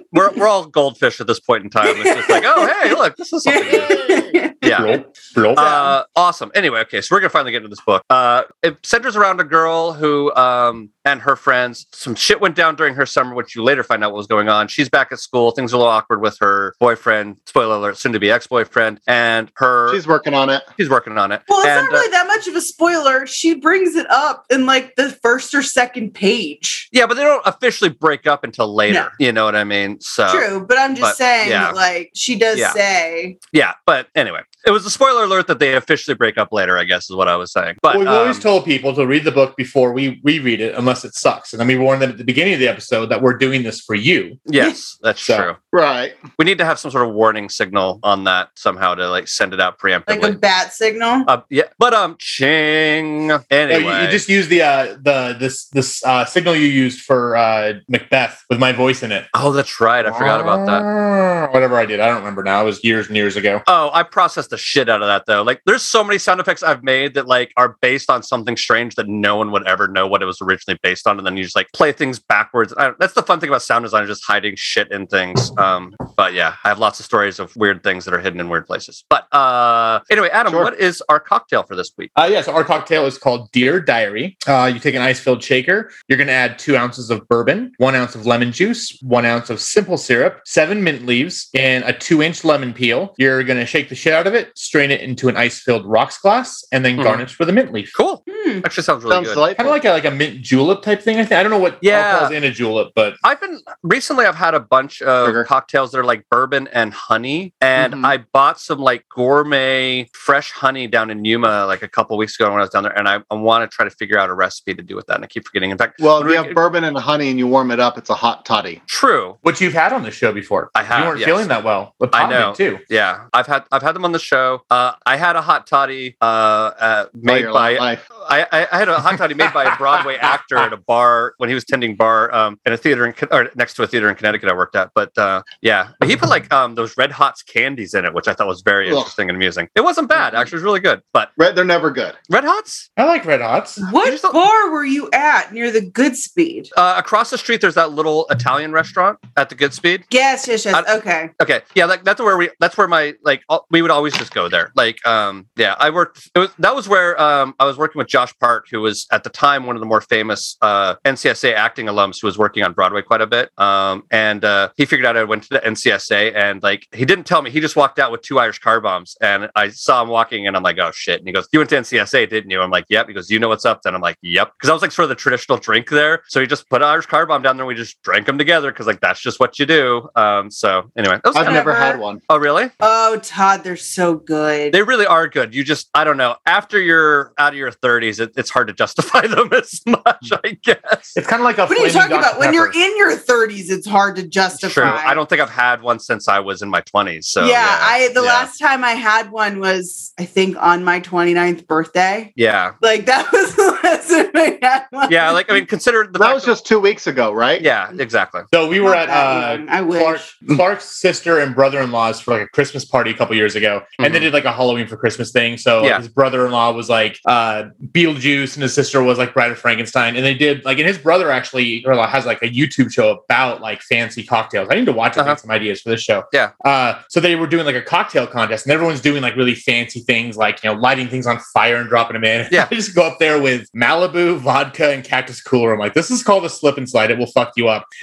We're, 0.15 0.31
we're 0.33 0.47
all 0.47 0.67
goldfish 0.67 1.21
at 1.23 1.27
this 1.27 1.41
point 1.41 1.65
in 1.65 1.71
time. 1.71 1.87
It's 1.97 2.05
just 2.05 2.29
like, 2.29 2.45
oh, 2.47 2.67
hey, 2.67 2.91
look, 2.91 3.17
this 3.17 3.33
is 3.33 3.43
something 3.45 3.63
good. 3.71 4.55
Yeah. 4.63 4.79
Bloop, 4.79 5.05
bloop. 5.35 5.55
Uh, 5.57 6.05
awesome. 6.15 6.53
Anyway, 6.55 6.79
okay, 6.93 7.01
so 7.01 7.15
we're 7.15 7.21
gonna 7.21 7.31
finally 7.31 7.53
get 7.53 7.59
into 7.59 7.69
this 7.69 7.81
book. 7.81 8.05
Uh, 8.11 8.43
it 8.63 8.77
centers 8.85 9.17
around 9.17 9.41
a 9.41 9.45
girl 9.45 9.93
who 9.93 10.33
um, 10.35 10.91
and 11.05 11.21
her 11.21 11.37
friends. 11.37 11.87
Some 11.93 12.15
shit 12.15 12.41
went 12.41 12.55
down 12.55 12.77
during 12.77 12.95
her 12.95 13.07
summer, 13.07 13.35
which 13.35 13.57
you 13.57 13.63
later 13.63 13.83
find 13.83 14.05
out 14.05 14.13
what 14.13 14.19
was 14.19 14.27
going 14.27 14.49
on. 14.49 14.69
She's 14.69 14.89
back 14.89 15.11
at 15.13 15.19
school. 15.19 15.51
Things 15.53 15.73
are 15.73 15.77
a 15.77 15.79
little 15.79 15.93
awkward 15.93 16.21
with 16.21 16.39
her 16.41 16.75
boyfriend. 16.79 17.39
Spoiler 17.47 17.77
alert: 17.77 17.97
soon 17.97 18.13
to 18.13 18.21
be 18.21 18.31
ex 18.31 18.47
boyfriend, 18.47 19.01
and 19.07 19.51
her. 19.57 19.93
She's 19.95 20.07
working 20.07 20.35
on 20.35 20.51
it. 20.51 20.63
she's 20.77 20.91
working 20.91 21.17
on 21.17 21.33
it. 21.33 21.43
Well, 21.49 21.61
it's 21.61 21.69
and, 21.69 21.85
not 21.87 21.93
uh, 21.93 21.97
really 21.97 22.11
that 22.11 22.27
much 22.27 22.47
of 22.47 22.55
a 22.55 22.61
spoiler. 22.61 23.27
She 23.27 23.55
brings 23.55 23.97
it 23.97 24.11
up 24.11 24.47
in 24.51 24.67
like 24.67 24.95
the 24.97 25.11
first 25.11 25.55
or 25.55 25.63
second 25.63 26.15
page. 26.15 26.89
yeah, 26.93 27.07
but 27.07 27.15
they 27.15 27.23
don't 27.23 27.43
officially 27.47 27.91
break 27.91 28.27
up 28.27 28.45
until 28.45 28.75
later. 28.75 28.95
No. 28.95 29.09
You 29.19 29.33
know 29.33 29.45
what 29.45 29.57
I 29.57 29.65
mean? 29.65 30.01
So 30.01 30.31
True, 30.31 30.67
but 30.67 30.79
I'm 30.79 30.95
just 30.95 31.03
but, 31.03 31.17
saying, 31.17 31.51
yeah. 31.51 31.71
like, 31.71 32.11
she 32.15 32.37
does 32.39 32.59
Yeah. 32.59 32.73
say, 32.73 33.39
yeah, 33.53 33.73
but 33.87 34.09
anyway, 34.15 34.41
it 34.67 34.71
was 34.71 34.85
a 34.87 34.91
spoiler 34.91 35.25
alert 35.25 35.47
that 35.49 35.59
they 35.59 35.75
officially 35.75 36.15
break 36.15 36.39
up 36.39 36.53
later. 36.53 36.79
I 36.79 36.85
guess 36.85 37.09
is 37.11 37.17
what 37.17 37.29
I 37.29 37.37
was 37.37 37.53
saying. 37.53 37.77
But 37.83 37.99
We've 37.99 38.09
always 38.09 38.37
um, 38.37 38.43
told 38.43 38.65
people 38.65 38.95
to 38.95 39.07
read 39.07 39.25
the 39.25 39.33
book 39.33 39.57
before 39.57 39.93
we 39.93 40.21
reread 40.25 40.61
it, 40.61 40.75
unless 40.75 41.05
it 41.05 41.15
sucks. 41.15 41.53
And 41.53 41.61
then 41.61 41.67
we 41.69 41.77
warned 41.77 42.03
them 42.03 42.11
at 42.11 42.19
the 42.19 42.25
beginning 42.25 42.55
of 42.55 42.61
the 42.61 42.69
episode 42.69 43.07
that 43.07 43.23
we're 43.23 43.37
doing 43.37 43.63
this 43.63 43.81
for 43.81 43.95
you. 43.95 44.39
yes, 44.47 44.99
that's 45.03 45.21
So- 45.23 45.37
true. 45.37 45.57
Right. 45.75 46.13
We 46.39 46.45
need 46.45 46.59
to 46.59 46.65
have 46.67 46.79
some 46.79 46.91
sort 46.91 47.09
of 47.09 47.15
warning 47.15 47.49
signal 47.49 47.99
on 48.03 48.25
that 48.25 48.51
somehow 48.57 48.95
to 48.95 49.09
like 49.09 49.27
send 49.27 49.55
it 49.55 49.61
out 49.61 49.79
preemptively. 49.79 50.21
like 50.23 50.35
a 50.35 50.39
bat 50.39 50.73
signal. 50.75 51.25
Uh, 51.27 51.41
yeah, 51.49 51.65
but 51.79 51.95
um, 51.95 52.17
ching. 52.19 53.27
No, 53.29 53.41
Anyway, 53.51 53.83
you, 53.83 54.03
you 54.05 54.11
just 54.11 54.29
use 54.29 54.49
the 54.49 54.63
uh, 54.63 54.97
the 55.03 55.37
this 55.39 55.67
this 55.69 56.05
uh, 56.05 56.25
signal 56.25 56.55
you 56.55 56.67
used 56.67 57.01
for 57.01 57.37
uh, 57.37 57.75
Macbeth 57.89 58.45
with 58.51 58.59
my 58.59 58.73
voice 58.73 59.03
in 59.03 59.13
it. 59.13 59.27
oh, 59.35 59.53
that's 59.53 59.81
right. 59.81 60.05
I 60.05 60.13
forgot 60.13 60.41
about 60.41 60.67
that. 60.67 60.83
that. 60.83 61.53
Whatever 61.53 61.77
I 61.77 61.87
did, 61.87 62.01
I 62.01 62.07
don't 62.07 62.19
remember 62.19 62.43
now. 62.43 62.63
It 62.63 62.65
was 62.67 62.85
years 62.85 63.07
and 63.09 63.17
years 63.17 63.37
ago. 63.37 63.63
Oh, 63.67 63.91
I 63.93 64.03
processed 64.03 64.52
the 64.53 64.57
shit 64.59 64.89
out 64.89 65.03
of 65.03 65.09
that 65.09 65.27
though. 65.27 65.43
Like, 65.43 65.61
there's 65.67 65.83
so 65.83 66.05
many 66.05 66.19
sound 66.19 66.39
effects 66.41 66.63
I've 66.63 66.85
made 66.85 67.15
that 67.15 67.27
like 67.27 67.53
are 67.57 67.77
based 67.83 68.09
on 68.09 68.23
something 68.23 68.57
strange 68.57 68.95
that 68.95 69.09
no 69.09 69.35
one 69.37 69.51
would 69.51 69.67
ever 69.67 69.89
know 69.89 70.07
what 70.07 70.23
it 70.23 70.27
was 70.27 70.41
originally 70.41 70.79
based 70.83 71.09
on, 71.09 71.19
and 71.19 71.27
then 71.27 71.37
you 71.37 71.43
just 71.43 71.57
like 71.57 71.69
play 71.75 71.91
things 71.91 72.21
backwards. 72.21 72.73
I, 72.79 72.93
that's 73.01 73.15
the 73.15 73.23
fun 73.25 73.41
thing 73.41 73.49
about 73.49 73.63
sound 73.63 73.85
design, 73.85 74.07
just 74.07 74.25
hiding 74.25 74.55
shit 74.57 74.93
in 74.93 75.09
things. 75.09 75.51
Um, 75.63 75.95
but 76.17 76.35
yeah, 76.35 76.57
I 76.65 76.69
have 76.69 76.79
lots 76.81 76.99
of 76.99 77.07
stories 77.07 77.39
of 77.39 77.55
weird 77.57 77.83
things 77.85 78.05
that 78.05 78.13
are 78.13 78.19
hidden 78.21 78.41
in 78.41 78.49
weird 78.49 78.67
places. 78.67 79.05
But 79.09 79.33
uh, 79.33 80.01
anyway, 80.11 80.29
Adam, 80.31 80.53
Sure. 80.53 80.65
what 80.65 80.79
is 80.79 81.03
our 81.09 81.21
cocktail 81.21 81.63
for 81.63 81.77
this 81.77 81.93
week? 81.97 82.11
Uh, 82.17 82.29
yeah, 82.31 82.43
so 82.43 82.53
our 82.53 82.65
cocktail 82.65 83.07
is 83.07 83.17
called 83.17 83.51
Dear 83.53 83.81
Diary. 83.81 84.37
Uh, 84.47 84.71
you 84.73 84.81
take 84.81 84.95
an 84.95 85.03
ice 85.03 85.21
filled 85.21 85.43
shaker. 85.43 85.91
You're 86.09 86.19
going 86.19 86.27
to 86.27 86.33
add 86.35 86.59
two 86.59 86.77
ounces 86.77 87.11
of 87.11 87.27
bourbon, 87.29 87.73
one 87.79 87.95
ounce 87.95 88.15
of 88.15 88.27
lemon 88.27 88.51
juice, 88.53 88.99
one 89.03 89.25
ounce 89.25 89.51
of 89.51 89.61
simple 89.61 89.97
syrup, 89.97 90.41
seven 90.45 90.83
mint 90.83 91.07
leaves, 91.07 91.49
and 91.55 91.85
a 91.85 91.93
two 91.93 92.21
inch 92.23 92.45
lemon 92.45 92.73
peel. 92.75 93.15
You're 93.17 93.45
going 93.45 93.61
to 93.61 93.67
shake 93.67 93.89
the 93.89 93.95
shit 93.95 94.13
out 94.13 94.27
of 94.27 94.35
it, 94.35 94.42
strain 94.55 94.91
it 94.91 95.01
into 95.01 95.29
an 95.29 95.37
ice 95.37 95.61
filled 95.61 95.85
rocks 95.87 96.19
glass, 96.19 96.65
and 96.73 96.85
then 96.85 96.97
Mhm. 96.97 97.05
garnish 97.05 97.39
with 97.39 97.49
a 97.49 97.53
mint 97.53 97.73
leaf. 97.73 97.93
Cool. 97.97 98.23
Hmm. 98.31 98.59
Actually, 98.65 98.83
sounds 98.83 99.05
really 99.05 99.17
Sounds 99.17 99.29
good. 99.29 99.35
delightful. 99.35 99.65
Kind 99.65 99.69
of 99.69 99.73
like 99.75 99.85
a, 99.85 99.91
like 99.91 100.05
a 100.05 100.17
mint 100.17 100.41
julep 100.43 100.83
type 100.83 101.01
thing. 101.03 101.19
I 101.19 101.25
think 101.25 101.39
I 101.39 101.43
don't 101.43 101.51
know 101.53 101.59
what 101.59 101.79
Yeah. 101.81 101.99
alcohol's 102.13 102.33
in 102.33 102.45
a 102.45 102.51
julep, 102.51 102.89
but 102.95 103.15
I've 103.25 103.41
been 103.41 103.61
recently. 103.83 104.27
I've 104.27 104.35
had 104.37 104.55
a 104.55 104.61
bunch 104.61 105.01
of 105.03 105.29
Sugar. 105.29 105.45
cocktails 105.45 105.93
that 105.93 105.99
are 105.99 106.05
like 106.05 106.25
bourbon 106.31 106.69
and 106.73 106.93
honey, 106.93 107.55
and 107.61 107.95
Mhm. 107.95 108.05
I 108.07 108.19
bought 108.33 108.59
some 108.61 108.79
like 108.79 109.05
gourmet 109.15 110.09
fresh 110.15 110.51
honey 110.53 110.87
down 110.87 111.11
in 111.11 111.25
Yuma 111.25 111.67
like 111.67 111.83
a 111.83 111.89
couple 111.89 112.17
weeks 112.17 112.39
ago 112.39 112.49
when 112.51 112.59
I 112.59 112.63
was 112.63 112.71
down 112.71 112.83
there, 112.83 112.97
and 112.99 113.09
I, 113.09 113.21
I 113.31 113.35
want 113.35 113.69
to 113.69 113.75
try 113.75 113.85
to 113.85 113.91
figure 113.91 114.19
out 114.19 114.29
a 114.31 114.35
recipe 114.35 114.75
to 114.75 114.83
do 114.83 114.97
with 114.97 115.07
that. 115.07 115.17
And 115.17 115.25
I 115.25 115.27
keep 115.29 115.47
forgetting. 115.47 115.71
In 115.71 115.79
fact, 115.79 116.01
Well, 116.01 116.19
if 116.19 116.25
you 116.25 116.31
we- 116.31 116.37
have 116.37 116.55
bourbon 116.55 116.85
and 116.85 116.97
honey 116.97 117.31
and 117.31 117.39
you 117.39 117.47
warm 117.47 117.71
it 117.71 117.81
up, 117.81 117.97
it's 117.99 118.11
a 118.11 118.15
hot 118.15 118.45
toddy. 118.45 118.83
true. 118.89 119.37
what 119.43 119.61
you've 119.61 119.73
had 119.73 119.93
on 119.93 120.03
the 120.03 120.11
show 120.11 120.33
before. 120.33 120.71
I 120.75 120.83
have, 120.85 121.01
You 121.01 121.07
weren't 121.07 121.19
yes. 121.21 121.27
feeling 121.27 121.49
that 121.49 121.65
well. 121.65 121.95
But 121.99 122.11
I 122.15 122.29
know. 122.29 122.53
too. 122.55 122.79
Yeah, 122.89 123.25
I've 123.33 123.47
had 123.47 123.65
I've 123.73 123.83
had 123.83 123.95
them 123.95 124.05
on 124.05 124.13
the 124.13 124.19
show. 124.19 124.32
Uh, 124.37 124.93
I 125.07 125.17
had 125.17 125.37
a 125.37 125.43
hot 125.43 125.67
toddy 125.67 126.17
uh, 126.21 126.25
uh, 126.25 127.07
made 127.15 127.41
your 127.43 127.53
by 127.53 127.77
life. 127.79 128.09
I, 128.29 128.47
I, 128.53 128.69
I 128.73 128.79
had 128.79 128.89
a 128.89 128.99
hot 129.01 129.17
toddy 129.19 129.35
made 129.35 129.53
by 129.53 129.65
a 129.65 129.77
Broadway 129.77 130.17
actor 130.21 130.57
at 130.57 130.73
a 130.73 130.77
bar 130.77 131.35
when 131.39 131.49
he 131.49 131.55
was 131.55 131.65
tending 131.65 131.97
bar 131.97 132.33
um, 132.35 132.59
in 132.67 132.73
a 132.73 132.77
theater 132.77 133.07
in 133.07 133.15
or 133.31 133.51
next 133.57 133.75
to 133.75 133.83
a 133.83 133.87
theater 133.87 134.09
in 134.09 134.15
Connecticut 134.15 134.49
I 134.49 134.55
worked 134.55 134.77
at. 134.77 134.91
But 134.95 135.17
uh, 135.19 135.43
yeah, 135.61 135.91
but 135.99 136.09
he 136.09 136.17
put 136.17 136.29
like 136.29 136.53
um, 136.53 136.75
those 136.75 136.97
Red 136.97 137.11
Hots 137.13 137.43
candies 137.43 137.95
in 137.95 138.05
it, 138.05 138.15
which 138.15 138.29
I 138.29 138.33
thought 138.35 138.47
was 138.47 138.63
very 138.63 138.89
Ugh. 138.91 138.97
interesting 138.97 139.29
and 139.29 139.37
amusing. 139.37 139.69
It 139.75 139.83
wasn't 139.83 140.09
bad, 140.09 140.35
actually, 140.35 140.57
it 140.57 140.61
was 140.61 140.65
really 140.65 140.81
good. 140.81 141.03
But 141.13 141.31
Red, 141.37 141.57
they're 141.57 141.65
never 141.65 141.91
good. 141.91 142.15
Red 142.31 142.45
Hots 142.45 142.91
I 142.97 143.05
like 143.05 143.25
red 143.25 143.41
hots. 143.41 143.79
You 143.79 143.87
What 143.87 144.23
bar 144.33 144.71
were 144.71 144.85
you 144.85 145.09
at 145.13 145.53
near 145.53 145.71
the 145.71 145.81
Goodspeed? 145.81 146.69
uh, 146.77 146.95
across 146.97 147.31
the 147.31 147.39
street, 147.39 147.61
there's 147.61 147.75
that 147.75 147.93
little 147.93 148.27
Italian 148.31 148.73
restaurant 148.73 149.19
at 149.37 149.49
the 149.49 149.55
Goodspeed. 149.55 150.05
Yes, 150.11 150.47
yes, 150.49 150.65
yes. 150.65 150.75
I- 150.75 150.97
okay. 150.99 151.31
Okay, 151.43 151.61
yeah, 151.75 151.87
that, 151.87 152.05
that's 152.05 152.21
where 152.21 152.37
we. 152.37 152.51
That's 152.61 152.77
where 152.77 152.89
my 152.89 153.15
like 153.23 153.43
all- 153.49 153.67
we 153.71 153.83
would 153.83 153.91
always 153.91 154.17
just 154.23 154.33
go 154.35 154.49
there. 154.49 154.73
Like, 154.77 155.05
um, 155.07 155.47
yeah, 155.57 155.75
I 155.79 155.91
worked. 155.91 156.31
It 156.35 156.39
was 156.39 156.51
that 156.59 156.75
was 156.75 156.89
where 156.89 157.21
um 157.21 157.55
I 157.59 157.65
was 157.65 157.77
working 157.77 157.99
with 157.99 158.09
Josh 158.09 158.33
Part, 158.39 158.67
who 158.71 158.81
was 158.81 159.07
at 159.11 159.25
the 159.25 159.31
time 159.31 159.67
one 159.67 159.77
of 159.77 159.81
the 159.81 159.87
more 159.87 160.01
famous 160.01 160.57
uh 160.63 160.95
NCSA 161.05 161.55
acting 161.55 161.87
alums, 161.87 162.21
who 162.21 162.27
was 162.27 162.39
working 162.39 162.63
on 162.63 162.73
Broadway 162.73 163.03
quite 163.03 163.21
a 163.21 163.27
bit. 163.27 163.51
Um, 163.59 164.05
and 164.11 164.45
uh, 164.45 164.69
he 164.77 164.85
figured 164.87 165.07
out 165.07 165.17
I 165.17 165.25
went 165.25 165.43
to 165.45 165.49
the 165.51 165.59
NCSA, 165.61 166.35
and 166.35 166.63
like 166.63 166.87
he 166.93 167.05
didn't 167.05 167.25
tell 167.25 167.43
me. 167.43 167.51
He 167.51 167.61
just 167.61 167.77
walked 167.77 167.99
out 167.99 168.13
with 168.13 168.23
two 168.23 168.39
Irish 168.39 168.59
car 168.61 168.81
bombs, 168.81 169.17
and 169.21 169.51
I 169.57 169.69
saw 169.71 170.03
him 170.03 170.09
walking, 170.09 170.47
and 170.47 170.57
I'm 170.57 170.63
like, 170.63 170.79
oh 170.79 170.91
shit. 170.95 171.19
And 171.19 171.27
he 171.27 171.33
goes, 171.33 171.49
you 171.53 171.59
went 171.59 171.71
to 171.71 171.77
NCSA, 171.77 172.29
didn't 172.31 172.51
you? 172.51 172.61
I'm 172.61 172.71
like, 172.71 172.87
yep. 172.89 173.09
He 173.09 173.15
goes, 173.15 173.31
you 173.31 173.39
know 173.39 173.49
what's 173.49 173.65
up? 173.65 173.83
Then 173.83 173.95
I'm 173.95 174.01
like, 174.01 174.17
yep. 174.23 174.53
Because 174.57 174.71
I 174.71 174.73
was 174.73 174.83
like 174.83 174.93
sort 174.93 175.05
of 175.05 175.09
the 175.11 175.15
traditional 175.17 175.59
drink 175.59 175.91
there, 175.91 176.23
so 176.29 176.41
he 176.41 176.47
just 176.47 176.69
put 176.71 176.83
an 176.83 176.89
Irish 176.89 177.07
car 177.07 177.27
bomb 177.27 177.43
down 177.43 177.57
there. 177.57 177.65
and 177.65 177.69
We 177.69 177.75
just 177.75 178.01
drank 178.03 178.27
them 178.27 178.39
together 178.39 178.71
because 178.71 178.87
like 178.87 179.01
that's 179.01 179.21
just 179.21 179.41
what 179.41 179.59
you 179.59 179.67
do. 179.67 180.09
Um, 180.17 180.51
so 180.51 180.91
anyway, 180.97 181.19
I've 181.25 181.35
kinda- 181.35 181.53
never 181.53 181.75
had 181.75 181.99
one. 181.99 182.21
Oh, 182.29 182.37
really? 182.39 182.71
Oh, 182.81 183.19
Todd, 183.23 183.65
they're 183.65 183.77
so 183.77 184.12
good. 184.15 184.73
They 184.73 184.83
really 184.83 185.07
are 185.07 185.29
good. 185.29 185.55
You 185.55 185.65
just, 185.65 185.89
I 185.95 186.05
don't 186.05 186.17
know. 186.17 186.37
After 186.47 186.81
you're 186.81 187.33
out 187.39 187.53
of 187.53 187.59
your 187.59 187.71
30s, 187.71 188.21
it, 188.21 188.33
it's 188.37 188.51
hard 188.51 188.69
to 188.69 188.75
justify 188.75 189.27
them 189.27 189.53
as 189.53 189.81
much, 189.87 190.31
I 190.45 190.59
guess. 190.63 191.13
It's 191.17 191.27
kind 191.27 191.41
of 191.41 191.45
like 191.45 191.59
a 191.59 191.67
what 191.67 191.79
are 191.79 191.87
you 191.87 191.91
talking 191.93 192.11
Dr. 192.11 192.21
about? 192.21 192.39
When 192.39 192.55
you're 192.55 192.73
in 192.73 192.97
your 192.97 193.17
30s, 193.17 193.71
it's 193.71 193.87
hard 193.87 194.17
to 194.17 194.27
justify. 194.27 194.73
True. 194.73 194.85
I 194.85 195.15
don't 195.15 195.29
think 195.29 195.41
I've 195.41 195.51
had 195.51 195.83
one 195.83 195.99
since 195.99 196.29
I 196.29 196.39
was 196.41 196.63
in 196.63 196.69
my 196.71 196.81
20s. 196.83 197.25
So, 197.25 197.45
yeah, 197.47 197.79
I 197.81 198.11
the 198.15 198.23
yeah. 198.23 198.27
last 198.27 198.59
time 198.59 198.85
I 198.85 198.93
had 198.93 199.31
one 199.31 199.61
was 199.61 200.13
I 200.19 200.25
think 200.25 200.57
on 200.61 200.85
my 200.85 201.01
29th 201.01 201.67
birthday. 201.67 202.33
Yeah. 202.37 202.75
Like 202.83 203.07
that 203.07 203.31
was 203.33 203.55
the 203.55 203.79
last 203.85 204.09
time 204.09 204.31
I 204.35 204.59
had 204.63 204.87
one. 204.91 205.11
Yeah. 205.11 205.31
Like, 205.31 205.51
I 205.51 205.55
mean, 205.55 205.67
consider 205.67 206.05
the 206.05 206.19
That 206.19 206.27
fact 206.27 206.35
was 206.35 206.45
just 206.45 206.67
two 206.67 206.81
weeks 206.81 207.07
ago, 207.07 207.33
right? 207.33 207.61
yeah, 207.63 207.93
exactly. 207.99 208.43
So 208.53 208.69
we 208.69 208.81
were 208.81 208.91
Not 208.91 209.09
at 209.09 209.11
uh, 209.11 209.53
young. 209.53 209.69
I 209.69 209.81
wish. 209.83 210.01
Clark, 210.01 210.21
Clark's 210.57 210.85
sister 210.85 211.39
and 211.39 211.55
brother-in-law's 211.55 212.21
for 212.21 212.33
like 212.33 212.43
a 212.43 212.49
Christmas 212.49 212.85
party 212.85 213.11
a 213.11 213.15
couple 213.15 213.37
years 213.37 213.55
ago, 213.57 213.83
and 214.05 214.15
they 214.15 214.19
Mhm. 214.19 214.23
did 214.23 214.33
like 214.33 214.45
a 214.45 214.53
Halloween 214.53 214.87
for 214.87 214.97
Christmas 214.97 215.31
thing. 215.33 215.57
So 215.57 215.85
Yeah. 215.85 215.99
his 215.99 216.09
brother-in-law 216.09 216.73
was 216.73 216.89
like 216.89 217.19
uh, 217.27 217.65
Beetlejuice, 217.93 218.55
and 218.55 218.63
his 218.63 218.75
sister 218.75 219.03
was 219.03 219.19
like 219.19 219.35
Bride 219.35 219.51
of 219.53 219.59
Frankenstein, 219.59 220.17
and 220.17 220.25
they 220.25 220.35
did 220.35 220.65
like, 220.65 220.79
and 220.79 220.87
his 220.87 220.99
brother 220.99 221.31
actually 221.31 221.85
has 221.87 222.27
like 222.27 222.43
a 222.43 222.49
YouTube 222.49 222.93
show 222.93 223.11
about 223.29 223.61
like 223.61 223.81
fancy 223.83 224.23
cocktails. 224.23 224.69
I 224.71 224.75
need 224.75 224.87
to 224.87 224.93
watch 224.93 225.17
it. 225.17 225.21
Uh-huh. 225.21 225.31
Get 225.31 225.41
some 225.41 225.51
ideas 225.51 225.81
for 225.81 225.91
this 225.91 226.03
show. 226.03 226.25
Yeah. 226.33 226.51
Uh, 226.65 226.95
so 227.09 227.21
they 227.21 227.35
were 227.37 227.47
doing 227.47 227.65
like 227.67 227.77
a 227.77 227.83
cocktail 227.83 228.27
contest, 228.27 228.67
and 228.67 228.73
everyone's 228.73 229.01
doing 229.01 229.23
like 229.23 229.37
really 229.37 229.55
fancy 229.55 230.01
things, 230.01 230.37
like 230.37 230.63
you 230.63 230.71
know, 230.73 230.77
lighting 230.79 231.09
things 231.09 231.27
on 231.27 231.39
fire 231.55 231.77
and 231.77 231.89
dropping 231.89 232.15
them 232.15 232.25
in. 232.25 232.49
Yeah. 232.53 232.69
I 232.71 232.75
just 232.75 232.95
go 232.95 233.03
up 233.03 233.19
there 233.19 233.41
with 233.41 233.67
Malibu, 233.75 234.39
vodka, 234.39 234.91
and 234.91 235.03
Cactus 235.05 235.41
Cooler. 235.41 235.73
I'm 235.73 235.79
like, 235.79 235.95
this 235.95 236.11
is 236.11 236.23
called 236.23 236.45
a 236.45 236.49
slip 236.51 236.77
and 236.77 236.89
slide. 236.89 237.11
It 237.11 237.19
will 237.19 237.27
fuck 237.27 237.53
you 237.57 237.69
up. 237.69 237.87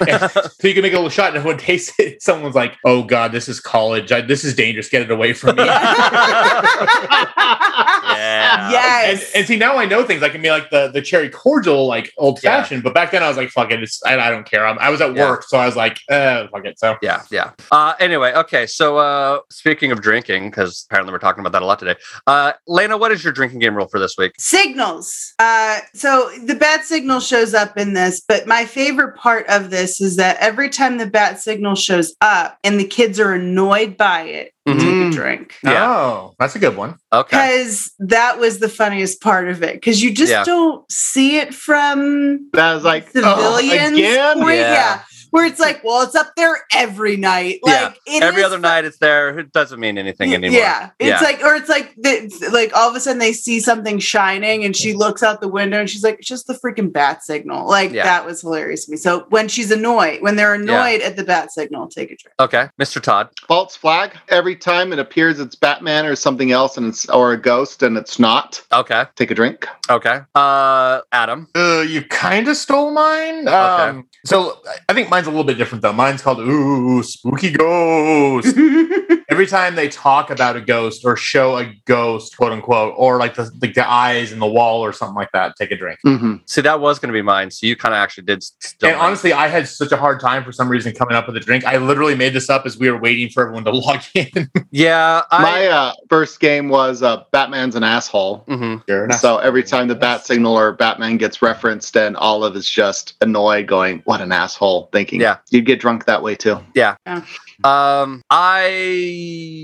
So 0.60 0.68
you 0.68 0.74
can 0.74 0.82
make 0.82 0.92
a 0.92 0.96
little 0.96 1.08
shot, 1.10 1.28
and 1.28 1.36
everyone 1.36 1.58
tastes 1.70 1.92
it. 1.98 2.22
Someone's 2.22 2.54
like, 2.54 2.76
oh 2.84 3.02
god, 3.02 3.32
this 3.32 3.48
is 3.48 3.60
college. 3.60 4.12
I, 4.12 4.20
this 4.20 4.44
is 4.44 4.54
dangerous. 4.54 4.88
Get 4.88 5.02
it 5.02 5.10
away 5.10 5.32
from 5.32 5.56
me. 5.56 5.64
Yeah. 8.10 8.70
yes. 8.70 9.22
And, 9.22 9.36
and 9.36 9.46
see, 9.46 9.56
now 9.56 9.76
I 9.78 9.84
know 9.86 10.04
things. 10.04 10.22
I 10.22 10.28
can 10.28 10.42
be 10.42 10.50
like 10.50 10.70
the 10.70 10.88
the 10.88 11.00
cherry 11.02 11.28
cordial, 11.30 11.86
like 11.86 12.12
old 12.18 12.40
fashioned. 12.40 12.82
But 12.82 12.94
back 12.94 13.10
then, 13.12 13.22
I 13.22 13.28
was 13.28 13.36
like, 13.36 13.50
"Fuck 13.50 13.70
it, 13.70 13.82
it's, 13.82 14.02
I, 14.04 14.18
I 14.18 14.30
don't 14.30 14.44
care." 14.48 14.66
I'm, 14.66 14.78
I 14.78 14.90
was 14.90 15.00
at 15.00 15.14
Yeah. 15.14 15.28
work, 15.30 15.44
so 15.44 15.58
I 15.58 15.66
was 15.66 15.76
like, 15.76 15.98
uh, 16.10 16.46
"Fuck 16.52 16.64
it." 16.66 16.78
So 16.78 16.96
Yeah, 17.02 17.22
yeah. 17.30 17.52
Uh, 17.70 17.94
anyway, 18.00 18.32
okay. 18.34 18.66
So 18.66 18.98
uh, 18.98 19.40
speaking 19.50 19.92
of 19.92 20.00
drinking, 20.02 20.50
because 20.50 20.86
apparently 20.88 21.12
we're 21.12 21.18
talking 21.18 21.40
about 21.40 21.52
that 21.52 21.62
a 21.62 21.66
lot 21.66 21.78
today. 21.78 21.94
Uh, 22.26 22.52
Lena, 22.66 22.96
what 22.98 23.12
is 23.12 23.22
your 23.22 23.32
drinking 23.32 23.60
game 23.60 23.74
rule 23.76 23.88
for 23.88 23.98
this 24.00 24.16
week? 24.18 24.32
signals. 24.38 25.32
Uh, 25.38 25.78
so 25.94 26.30
the 26.44 26.54
bat 26.54 26.84
signal 26.84 27.20
shows 27.20 27.54
up 27.54 27.76
in 27.78 27.94
this, 27.94 28.20
but 28.26 28.46
my 28.46 28.64
favorite 28.64 29.16
part 29.16 29.46
of 29.48 29.70
this 29.70 30.00
is 30.00 30.16
that 30.16 30.36
every 30.40 30.68
time 30.68 30.98
the 30.98 31.06
bat 31.06 31.40
signal 31.40 31.74
shows 31.74 32.14
up 32.20 32.58
and 32.64 32.78
the 32.78 32.84
kids 32.86 33.18
are 33.20 33.32
annoyed 33.32 33.96
by 33.96 34.22
it, 34.22 34.52
Mhm. 34.74 34.80
take 35.04 35.12
a 35.12 35.16
drink. 35.16 35.54
Yeah. 35.62 35.86
oh, 35.90 36.34
that's 36.38 36.54
a 36.56 36.58
good 36.58 36.76
one. 36.76 36.96
Okay. 37.12 37.36
Because 37.58 37.92
that 37.98 38.38
was 38.38 38.58
the 38.58 38.68
funniest 38.68 39.20
part 39.20 39.48
of 39.48 39.62
it. 39.62 39.74
Because 39.74 40.02
you 40.02 40.12
just 40.12 40.30
Yeah. 40.32 40.44
don't 40.44 40.90
see 40.90 41.38
it 41.38 41.54
from 41.54 42.48
That 42.52 42.74
was 42.74 42.84
like 42.84 43.10
civilians. 43.10 43.36
oh, 43.36 43.56
again. 43.58 44.38
point. 44.40 44.58
Yeah. 44.58 44.72
Yeah. 44.72 45.00
Where 45.30 45.44
it's 45.46 45.60
like, 45.60 45.82
well, 45.84 46.02
it's 46.02 46.14
up 46.14 46.32
there 46.36 46.56
every 46.74 47.16
night. 47.16 47.60
Yeah. 47.64 47.84
Like 47.84 47.98
it 48.06 48.22
Every 48.22 48.40
is 48.40 48.46
other 48.46 48.56
fu- 48.56 48.62
night 48.62 48.84
it's 48.84 48.98
there. 48.98 49.38
It 49.38 49.52
doesn't 49.52 49.78
mean 49.80 49.96
anything 49.98 50.34
anymore. 50.34 50.58
Yeah, 50.58 50.90
it's 50.98 51.20
Yeah. 51.22 51.26
like, 51.26 51.42
or 51.42 51.54
it's 51.54 51.68
like, 51.68 51.94
the, 51.96 52.50
like 52.52 52.74
all 52.76 52.88
of 52.90 52.96
a 52.96 53.00
sudden 53.00 53.18
they 53.18 53.32
see 53.32 53.60
something 53.60 53.98
shining, 53.98 54.64
and 54.64 54.76
she 54.76 54.92
looks 54.92 55.22
out 55.22 55.40
the 55.40 55.48
window, 55.48 55.78
and 55.80 55.88
she's 55.88 56.02
like, 56.04 56.18
"It's 56.18 56.28
just 56.28 56.46
the 56.46 56.54
freaking 56.54 56.92
bat 56.92 57.22
signal." 57.24 57.68
Like 57.68 57.92
Yeah. 57.92 58.04
that 58.04 58.24
was 58.26 58.40
hilarious 58.40 58.84
to 58.86 58.90
me. 58.92 58.96
So 58.96 59.26
when 59.30 59.48
she's 59.48 59.70
annoyed, 59.70 60.20
when 60.22 60.36
they're 60.36 60.54
annoyed 60.54 61.00
at 61.00 61.16
the 61.16 61.24
bat 61.24 61.52
signal, 61.52 61.88
take 61.88 62.10
a 62.10 62.16
drink. 62.16 62.34
Okay, 62.40 62.68
Mr. 62.80 63.00
Todd. 63.00 63.28
False 63.46 63.76
flag. 63.76 64.12
Every 64.28 64.56
time 64.56 64.92
it 64.92 64.98
appears 64.98 65.38
it's 65.40 65.54
Batman 65.54 66.06
or 66.06 66.16
something 66.16 66.50
else, 66.52 66.76
and 66.76 66.86
it's 66.86 67.08
or 67.08 67.32
a 67.32 67.36
ghost, 67.40 67.82
and 67.82 67.96
it's 67.96 68.18
not. 68.18 68.62
Okay, 68.72 69.04
Take 69.16 69.30
a 69.30 69.34
drink. 69.34 69.66
okay. 69.88 70.20
Uh, 70.34 71.00
Adam. 71.12 71.48
Uh, 71.54 71.80
you 71.86 72.02
kind 72.02 72.48
of 72.48 72.56
stole 72.56 72.90
mine. 72.90 73.46
Um, 73.48 74.06
So 74.24 74.58
I 74.88 74.92
think 74.92 75.08
mine's 75.20 75.26
a 75.26 75.30
little 75.30 75.44
bit 75.44 75.58
different 75.58 75.82
though. 75.82 75.92
Mine's 75.92 76.22
called 76.22 76.40
"Ooh 76.40 77.02
Spooky 77.02 77.50
Ghost." 77.50 78.56
Every 79.30 79.46
time 79.46 79.76
they 79.76 79.88
talk 79.88 80.30
about 80.30 80.56
a 80.56 80.60
ghost 80.60 81.02
or 81.04 81.16
show 81.16 81.56
a 81.58 81.72
ghost, 81.86 82.36
quote 82.36 82.50
unquote, 82.52 82.94
or 82.96 83.18
like 83.18 83.34
the 83.34 83.50
like 83.62 83.74
the 83.74 83.88
eyes 83.88 84.32
in 84.32 84.38
the 84.40 84.46
wall 84.46 84.80
or 84.84 84.92
something 84.92 85.14
like 85.14 85.30
that, 85.32 85.54
take 85.56 85.70
a 85.70 85.76
drink. 85.76 86.00
hmm 86.02 86.36
See, 86.46 86.60
that 86.62 86.80
was 86.80 86.98
going 86.98 87.08
to 87.08 87.12
be 87.12 87.22
mine. 87.22 87.50
So 87.50 87.66
you 87.66 87.76
kind 87.76 87.94
of 87.94 87.98
actually 87.98 88.24
did. 88.24 88.42
Still 88.42 88.90
and 88.90 88.98
honestly, 88.98 89.32
I 89.32 89.46
had 89.48 89.68
such 89.68 89.92
a 89.92 89.96
hard 89.96 90.18
time 90.20 90.42
for 90.44 90.50
some 90.52 90.68
reason 90.68 90.92
coming 90.94 91.14
up 91.14 91.26
with 91.28 91.36
a 91.36 91.40
drink. 91.40 91.64
I 91.64 91.76
literally 91.76 92.14
made 92.16 92.32
this 92.32 92.50
up 92.50 92.66
as 92.66 92.76
we 92.78 92.90
were 92.90 92.98
waiting 92.98 93.28
for 93.30 93.42
everyone 93.44 93.64
to 93.64 93.70
log 93.86 94.00
in. 94.14 94.50
yeah. 94.72 95.22
I, 95.30 95.42
My 95.42 95.66
uh, 95.68 95.92
first 96.08 96.40
game 96.40 96.68
was 96.68 97.02
uh, 97.02 97.22
Batman's 97.30 97.76
an 97.76 97.84
asshole. 97.84 98.44
Mhm. 98.48 98.82
Sure. 98.88 99.10
So 99.12 99.38
every 99.38 99.62
time 99.62 99.86
the 99.88 99.94
bat 99.94 100.26
signal 100.26 100.58
or 100.58 100.72
Batman 100.72 101.18
gets 101.18 101.40
referenced, 101.40 101.96
and 101.96 102.16
Olive 102.16 102.56
is 102.56 102.68
just 102.68 103.14
annoyed, 103.20 103.66
going, 103.68 104.00
"What 104.06 104.20
an 104.20 104.32
asshole!" 104.32 104.88
Thinking, 104.92 105.20
Yeah. 105.20 105.36
you'd 105.50 105.66
get 105.66 105.78
drunk 105.80 106.06
that 106.06 106.22
way 106.22 106.34
too. 106.34 106.58
Yeah. 106.74 106.96
Um, 107.62 108.22
I 108.30 109.18